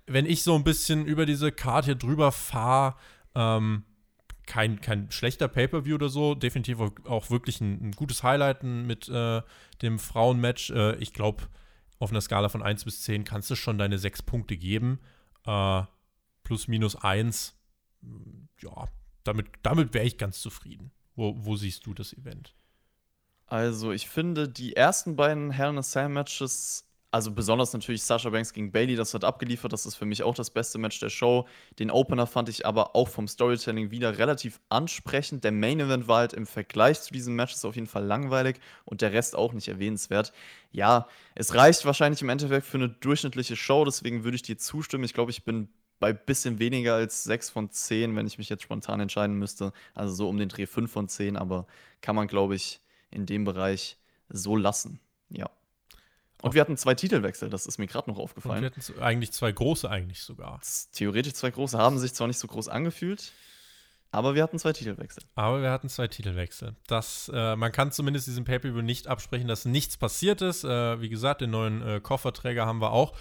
Wenn 0.08 0.26
ich 0.26 0.43
so 0.43 0.56
ein 0.56 0.64
bisschen 0.64 1.06
über 1.06 1.26
diese 1.26 1.51
Karte 1.51 1.88
hier 1.88 1.95
drüber 1.95 2.32
fahre, 2.32 2.95
ähm, 3.34 3.84
kein, 4.45 4.80
kein 4.82 5.12
schlechter 5.12 5.47
Pay-Per-View 5.47 5.95
oder 5.95 6.10
so, 6.10 6.36
definitiv 6.36 6.80
auch 6.80 7.30
wirklich 7.30 7.62
ein, 7.62 7.89
ein 7.89 7.91
gutes 7.91 8.24
Highlight 8.24 8.64
mit 8.64 9.10
äh, 9.10 9.41
dem 9.82 9.99
Frauenmatch. 9.99 10.70
Äh, 10.72 10.95
ich 10.97 11.14
glaube, 11.14 11.43
auf 11.99 12.12
einer 12.12 12.22
Skala 12.22 12.49
von 12.49 12.62
1 12.62 12.86
bis 12.86 13.01
10 13.01 13.24
kannst 13.24 13.49
du 13.49 13.56
schon 13.56 13.78
deine 13.78 13.97
6 13.97 14.24
Punkte 14.24 14.58
geben. 14.58 14.99
Äh, 15.45 15.84
plus, 16.43 16.68
minus 16.68 16.95
1. 16.95 17.58
Ja, 18.62 18.88
damit, 19.24 19.47
damit 19.64 19.93
wäre 19.93 20.06
ich 20.06 20.18
ganz 20.18 20.39
zufrieden. 20.39 20.91
Wo, 21.16 21.34
wo 21.38 21.56
siehst 21.56 21.86
du 21.86 21.93
das 21.93 22.14
Event? 22.14 22.56
Also, 23.47 23.91
ich 23.91 24.10
finde, 24.10 24.49
die 24.49 24.76
ersten 24.76 25.16
beiden 25.16 25.51
Hell 25.51 25.70
in 25.70 25.78
a 25.78 25.84
Cell 25.84 26.10
Matches 26.10 26.85
also 27.16 27.32
besonders 27.32 27.72
natürlich 27.72 28.03
Sasha 28.03 28.30
Banks 28.30 28.51
gegen 28.51 28.74
Bailey, 28.74 28.97
das 28.97 29.13
hat 29.13 29.24
abgeliefert. 29.24 29.72
Das 29.72 29.86
ist 29.86 29.95
für 29.95 30.03
mich 30.03 30.22
auch 30.22 30.36
das 30.36 30.49
beste 30.49 30.78
Match 30.78 30.99
der 30.99 31.07
Show. 31.07 31.47
Den 31.80 31.89
Opener 31.89 32.28
fand 32.28 32.49
ich 32.49 32.66
aber 32.66 32.93
auch 32.93 33.07
vom 33.07 33.30
Storytelling 33.30 33.89
wieder 33.89 34.18
relativ 34.18 34.59
ansprechend. 34.68 35.45
Der 35.45 35.53
Main 35.53 35.80
Event 35.80 36.09
war 36.09 36.18
halt 36.18 36.34
im 36.34 36.45
Vergleich 36.45 36.99
zu 36.99 37.13
diesem 37.13 37.38
Match 37.38 37.55
auf 37.63 37.76
jeden 37.76 37.88
Fall 37.88 38.03
langweilig 38.03 38.59
und 38.84 38.99
der 38.99 39.13
Rest 39.13 39.38
auch 39.38 39.53
nicht 39.53 39.70
erwähnenswert. 39.70 40.34
Ja, 40.74 41.07
es 41.36 41.55
reicht 41.55 41.86
wahrscheinlich 41.86 42.22
im 42.22 42.28
Endeffekt 42.28 42.66
für 42.66 42.76
eine 42.76 42.89
durchschnittliche 42.89 43.55
Show, 43.55 43.86
deswegen 43.86 44.26
würde 44.26 44.36
ich 44.36 44.41
dir 44.41 44.57
zustimmen. 44.57 45.05
Ich 45.05 45.13
glaube, 45.13 45.32
ich 45.32 45.45
bin 45.45 45.70
bei 46.01 46.11
bisschen 46.11 46.59
weniger 46.59 46.95
als 46.95 47.24
6 47.24 47.49
von 47.49 47.72
10, 47.72 48.13
wenn 48.18 48.28
ich 48.28 48.38
mich 48.38 48.49
jetzt 48.49 48.63
spontan 48.63 48.99
entscheiden 48.99 49.39
müsste. 49.39 49.72
Also 49.93 50.13
so 50.13 50.28
um 50.28 50.38
den 50.38 50.49
Dreh 50.49 50.66
5 50.66 50.91
von 50.91 51.07
10, 51.07 51.38
aber 51.38 51.66
kann 52.01 52.18
man, 52.18 52.28
glaube 52.28 52.55
ich, 52.55 52.82
in 53.09 53.26
dem 53.26 53.45
Bereich 53.45 53.95
so 54.28 54.57
lassen. 54.57 54.99
Ja. 55.30 55.49
Und 56.42 56.54
wir 56.54 56.62
hatten 56.62 56.78
zwei 56.78 56.94
Titelwechsel, 56.94 57.50
das 57.50 57.66
ist 57.66 57.78
mir 57.78 57.88
gerade 57.88 58.10
noch 58.10 58.20
aufgefallen. 58.20 58.64
Und 58.64 58.76
wir 58.76 58.84
hatten 58.84 59.02
eigentlich 59.02 59.32
zwei 59.32 59.52
große, 59.52 59.90
eigentlich 59.90 60.22
sogar. 60.22 60.60
Theoretisch 60.92 61.34
zwei 61.34 61.52
große, 61.52 61.78
haben 61.78 61.98
sich 61.98 62.14
zwar 62.14 62.28
nicht 62.28 62.40
so 62.40 62.48
groß 62.48 62.68
angefühlt, 62.68 63.32
aber 64.12 64.36
wir 64.36 64.44
hatten 64.44 64.60
zwei 64.60 64.72
Titelwechsel. 64.72 65.24
Aber 65.36 65.62
wir 65.62 65.72
hatten 65.72 65.90
zwei 65.90 66.08
Titelwechsel. 66.08 66.76
Das, 66.88 67.30
äh, 67.34 67.56
man 67.56 67.72
kann 67.72 67.92
zumindest 67.92 68.28
diesem 68.28 68.46
Pay-Per-View 68.46 68.82
nicht 68.82 69.08
absprechen, 69.08 69.48
dass 69.48 69.66
nichts 69.66 69.98
passiert 69.98 70.42
ist. 70.42 70.64
Äh, 70.64 71.02
wie 71.02 71.10
gesagt, 71.10 71.42
den 71.42 71.50
neuen 71.50 71.82
äh, 71.82 72.00
Kofferträger 72.00 72.66
haben 72.66 72.80
wir 72.80 72.92
auch. 72.92 73.14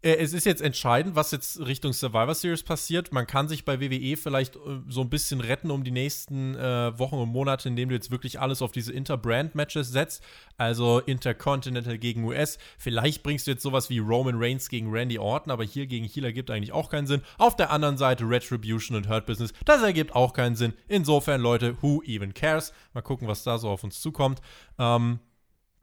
Äh, 0.00 0.16
es 0.16 0.32
ist 0.32 0.46
jetzt 0.46 0.62
entscheidend, 0.62 1.16
was 1.16 1.32
jetzt 1.32 1.60
Richtung 1.60 1.92
Survivor 1.92 2.34
Series 2.34 2.62
passiert. 2.62 3.12
Man 3.12 3.26
kann 3.26 3.48
sich 3.48 3.64
bei 3.64 3.80
WWE 3.80 4.16
vielleicht 4.16 4.56
äh, 4.56 4.80
so 4.88 5.00
ein 5.00 5.10
bisschen 5.10 5.40
retten 5.40 5.70
um 5.70 5.82
die 5.82 5.90
nächsten 5.90 6.54
äh, 6.54 6.96
Wochen 6.98 7.16
und 7.16 7.30
Monate, 7.30 7.68
indem 7.68 7.88
du 7.88 7.94
jetzt 7.96 8.10
wirklich 8.10 8.38
alles 8.38 8.62
auf 8.62 8.70
diese 8.70 8.92
Inter-Brand-Matches 8.92 9.90
setzt. 9.90 10.22
Also 10.56 11.00
Intercontinental 11.00 11.98
gegen 11.98 12.24
US. 12.24 12.58
Vielleicht 12.78 13.22
bringst 13.22 13.46
du 13.46 13.52
jetzt 13.52 13.62
sowas 13.62 13.90
wie 13.90 13.98
Roman 13.98 14.36
Reigns 14.36 14.68
gegen 14.68 14.90
Randy 14.90 15.18
Orton, 15.18 15.50
aber 15.50 15.64
hier 15.64 15.86
gegen 15.86 16.06
Healer 16.06 16.32
gibt 16.32 16.50
eigentlich 16.50 16.72
auch 16.72 16.90
keinen 16.90 17.06
Sinn. 17.06 17.22
Auf 17.36 17.56
der 17.56 17.70
anderen 17.70 17.96
Seite 17.96 18.24
Retribution 18.28 18.96
und 18.96 19.08
Hurt 19.08 19.26
Business. 19.26 19.52
Das 19.64 19.82
ergibt 19.82 20.14
auch 20.14 20.32
keinen 20.32 20.54
Sinn. 20.54 20.74
Insofern, 20.86 21.40
Leute, 21.40 21.76
who 21.82 22.02
even 22.04 22.34
cares? 22.34 22.72
Mal 22.92 23.02
gucken, 23.02 23.26
was 23.26 23.42
da 23.42 23.58
so 23.58 23.68
auf 23.68 23.82
uns 23.82 24.00
zukommt. 24.00 24.40
Ähm, 24.78 25.18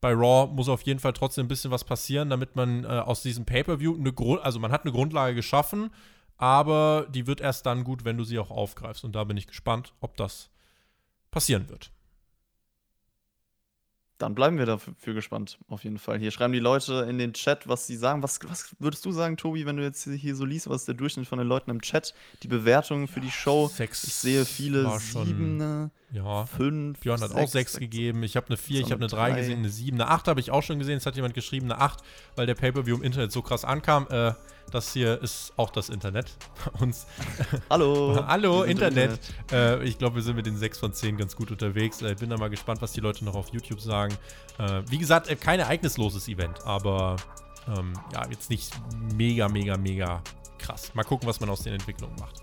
bei 0.05 0.13
Raw 0.13 0.53
muss 0.53 0.69
auf 0.69 0.83
jeden 0.83 0.99
Fall 0.99 1.13
trotzdem 1.13 1.45
ein 1.45 1.47
bisschen 1.47 1.71
was 1.71 1.83
passieren, 1.83 2.29
damit 2.29 2.55
man 2.55 2.83
äh, 2.83 2.87
aus 2.89 3.23
diesem 3.23 3.43
Pay-Per-View 3.43 3.97
eine 3.97 4.13
Grund, 4.13 4.39
also 4.43 4.59
man 4.59 4.71
hat 4.71 4.83
eine 4.83 4.91
Grundlage 4.91 5.33
geschaffen, 5.33 5.89
aber 6.37 7.07
die 7.09 7.25
wird 7.25 7.41
erst 7.41 7.65
dann 7.65 7.83
gut, 7.83 8.05
wenn 8.05 8.15
du 8.15 8.23
sie 8.23 8.37
auch 8.37 8.51
aufgreifst. 8.51 9.03
Und 9.03 9.15
da 9.15 9.23
bin 9.23 9.35
ich 9.35 9.47
gespannt, 9.47 9.93
ob 10.01 10.15
das 10.15 10.51
passieren 11.31 11.69
wird. 11.69 11.89
dann 14.19 14.35
bleiben 14.35 14.59
wir 14.59 14.67
dafür 14.67 15.15
gespannt, 15.15 15.57
auf 15.69 15.83
jeden 15.83 15.97
Fall. 15.97 16.19
Hier 16.19 16.29
schreiben 16.29 16.53
die 16.53 16.59
Leute 16.59 17.07
in 17.09 17.17
den 17.17 17.33
Chat, 17.33 17.67
was 17.67 17.87
sie 17.87 17.95
sagen. 17.95 18.21
Was, 18.21 18.39
was 18.47 18.75
würdest 18.77 19.03
du 19.05 19.11
sagen, 19.11 19.37
Tobi, 19.37 19.65
wenn 19.65 19.75
du 19.75 19.83
jetzt 19.83 20.03
hier 20.03 20.35
so 20.35 20.45
liest, 20.45 20.69
was 20.69 20.81
ist 20.81 20.87
der 20.87 20.95
Durchschnitt 20.95 21.27
von 21.27 21.39
den 21.39 21.47
Leuten 21.47 21.71
im 21.71 21.81
Chat? 21.81 22.13
Die 22.43 22.47
Bewertungen 22.47 23.07
für 23.07 23.21
die 23.21 23.31
Show. 23.31 23.69
Sechs 23.73 24.03
ich 24.03 24.13
sehe 24.13 24.45
viele 24.45 24.99
sieben, 24.99 25.91
ja. 26.15 26.45
fünf. 26.45 26.99
Björn 26.99 27.21
hat 27.21 27.31
sechs, 27.31 27.41
auch 27.41 27.47
sechs, 27.47 27.77
gegeben. 27.77 28.23
Ich 28.23 28.35
habe 28.35 28.47
eine 28.47 28.57
vier, 28.57 28.81
ich 28.81 28.91
habe 28.91 29.01
eine 29.01 29.07
drei 29.07 29.31
gesehen, 29.31 29.59
eine 29.59 29.69
sieben, 29.69 29.99
eine 29.99 30.09
acht 30.09 30.27
habe 30.27 30.39
ich 30.39 30.51
auch 30.51 30.63
schon 30.63 30.79
gesehen. 30.79 30.97
Es 30.97 31.05
hat 31.05 31.15
jemand 31.15 31.33
geschrieben, 31.33 31.71
eine 31.71 31.81
acht, 31.81 31.99
weil 32.35 32.45
der 32.45 32.55
Pay-Per-View 32.55 32.95
im 32.95 33.03
Internet 33.03 33.31
so 33.31 33.41
krass 33.41 33.65
ankam. 33.65 34.07
Äh, 34.09 34.33
das 34.71 34.93
hier 34.93 35.21
ist 35.21 35.53
auch 35.57 35.69
das 35.69 35.89
Internet 35.89 36.31
bei 36.63 36.83
uns. 36.83 37.05
Hallo. 37.69 38.23
Hallo, 38.27 38.63
Internet. 38.63 39.19
Internet. 39.49 39.81
Äh, 39.81 39.83
ich 39.83 39.97
glaube, 39.97 40.15
wir 40.15 40.23
sind 40.23 40.35
mit 40.35 40.45
den 40.45 40.57
6 40.57 40.79
von 40.79 40.93
10 40.93 41.17
ganz 41.17 41.35
gut 41.35 41.51
unterwegs. 41.51 42.01
Ich 42.01 42.09
äh, 42.09 42.15
bin 42.15 42.29
da 42.29 42.37
mal 42.37 42.49
gespannt, 42.49 42.81
was 42.81 42.93
die 42.93 43.01
Leute 43.01 43.23
noch 43.25 43.35
auf 43.35 43.49
YouTube 43.49 43.81
sagen. 43.81 44.15
Äh, 44.57 44.81
wie 44.89 44.97
gesagt, 44.97 45.29
äh, 45.29 45.35
kein 45.35 45.59
ereignisloses 45.59 46.27
Event, 46.27 46.65
aber 46.65 47.17
ähm, 47.67 47.93
ja, 48.13 48.27
jetzt 48.29 48.49
nicht 48.49 48.71
mega, 49.15 49.47
mega, 49.49 49.77
mega 49.77 50.21
krass. 50.57 50.93
Mal 50.93 51.03
gucken, 51.03 51.27
was 51.27 51.39
man 51.39 51.49
aus 51.49 51.63
den 51.63 51.73
Entwicklungen 51.73 52.15
macht. 52.19 52.41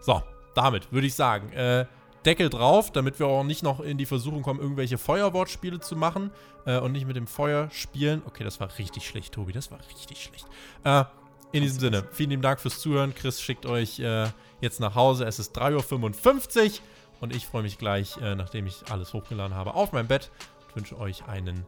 So, 0.00 0.22
damit 0.54 0.92
würde 0.92 1.06
ich 1.06 1.14
sagen, 1.14 1.52
äh, 1.52 1.86
Deckel 2.24 2.50
drauf, 2.50 2.90
damit 2.92 3.18
wir 3.18 3.26
auch 3.26 3.44
nicht 3.44 3.62
noch 3.62 3.80
in 3.80 3.98
die 3.98 4.06
Versuchung 4.06 4.42
kommen, 4.42 4.60
irgendwelche 4.60 4.98
Feuerwortspiele 4.98 5.80
zu 5.80 5.96
machen 5.96 6.30
äh, 6.66 6.78
und 6.78 6.92
nicht 6.92 7.06
mit 7.06 7.16
dem 7.16 7.26
Feuer 7.26 7.68
spielen. 7.70 8.22
Okay, 8.26 8.44
das 8.44 8.60
war 8.60 8.68
richtig 8.78 9.06
schlecht, 9.06 9.34
Tobi, 9.34 9.52
das 9.52 9.70
war 9.70 9.78
richtig 9.90 10.22
schlecht. 10.22 10.46
Äh, 10.84 11.04
in 11.52 11.62
diesem 11.62 11.80
Sinne, 11.80 12.04
vielen 12.12 12.30
lieben 12.30 12.42
Dank 12.42 12.60
fürs 12.60 12.80
Zuhören. 12.80 13.14
Chris 13.14 13.40
schickt 13.40 13.66
euch 13.66 13.98
äh, 14.00 14.26
jetzt 14.60 14.80
nach 14.80 14.94
Hause. 14.94 15.24
Es 15.26 15.38
ist 15.38 15.56
3.55 15.58 16.64
Uhr 16.64 16.78
und 17.20 17.36
ich 17.36 17.46
freue 17.46 17.62
mich 17.62 17.76
gleich, 17.76 18.16
äh, 18.18 18.34
nachdem 18.34 18.66
ich 18.66 18.84
alles 18.90 19.12
hochgeladen 19.12 19.54
habe, 19.54 19.74
auf 19.74 19.92
mein 19.92 20.06
Bett 20.06 20.30
und 20.66 20.76
wünsche 20.76 20.98
euch 20.98 21.26
einen 21.26 21.66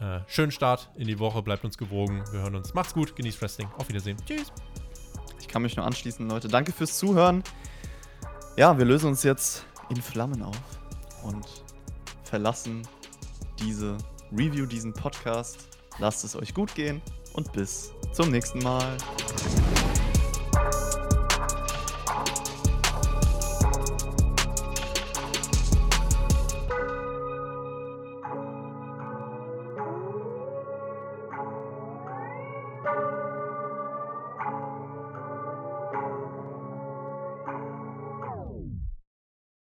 äh, 0.00 0.20
schönen 0.28 0.52
Start 0.52 0.90
in 0.96 1.08
die 1.08 1.18
Woche. 1.18 1.42
Bleibt 1.42 1.64
uns 1.64 1.78
gewogen. 1.78 2.22
Wir 2.30 2.42
hören 2.42 2.54
uns. 2.54 2.74
Macht's 2.74 2.94
gut. 2.94 3.16
Genießt 3.16 3.40
Wrestling. 3.42 3.68
Auf 3.76 3.88
Wiedersehen. 3.88 4.16
Tschüss. 4.24 4.52
Ich 5.40 5.48
kann 5.48 5.62
mich 5.62 5.76
nur 5.76 5.84
anschließen, 5.84 6.28
Leute. 6.28 6.48
Danke 6.48 6.72
fürs 6.72 6.96
Zuhören. 6.98 7.42
Ja, 8.56 8.78
wir 8.78 8.84
lösen 8.84 9.08
uns 9.08 9.24
jetzt 9.24 9.66
in 9.90 10.00
Flammen 10.00 10.42
auf 10.42 10.56
und 11.22 11.64
verlassen 12.24 12.82
diese 13.58 13.96
Review, 14.32 14.66
diesen 14.66 14.92
Podcast. 14.92 15.68
Lasst 15.98 16.24
es 16.24 16.34
euch 16.36 16.54
gut 16.54 16.74
gehen 16.74 17.00
und 17.34 17.52
bis 17.52 17.92
zum 18.12 18.30
nächsten 18.30 18.58
Mal. 18.60 18.96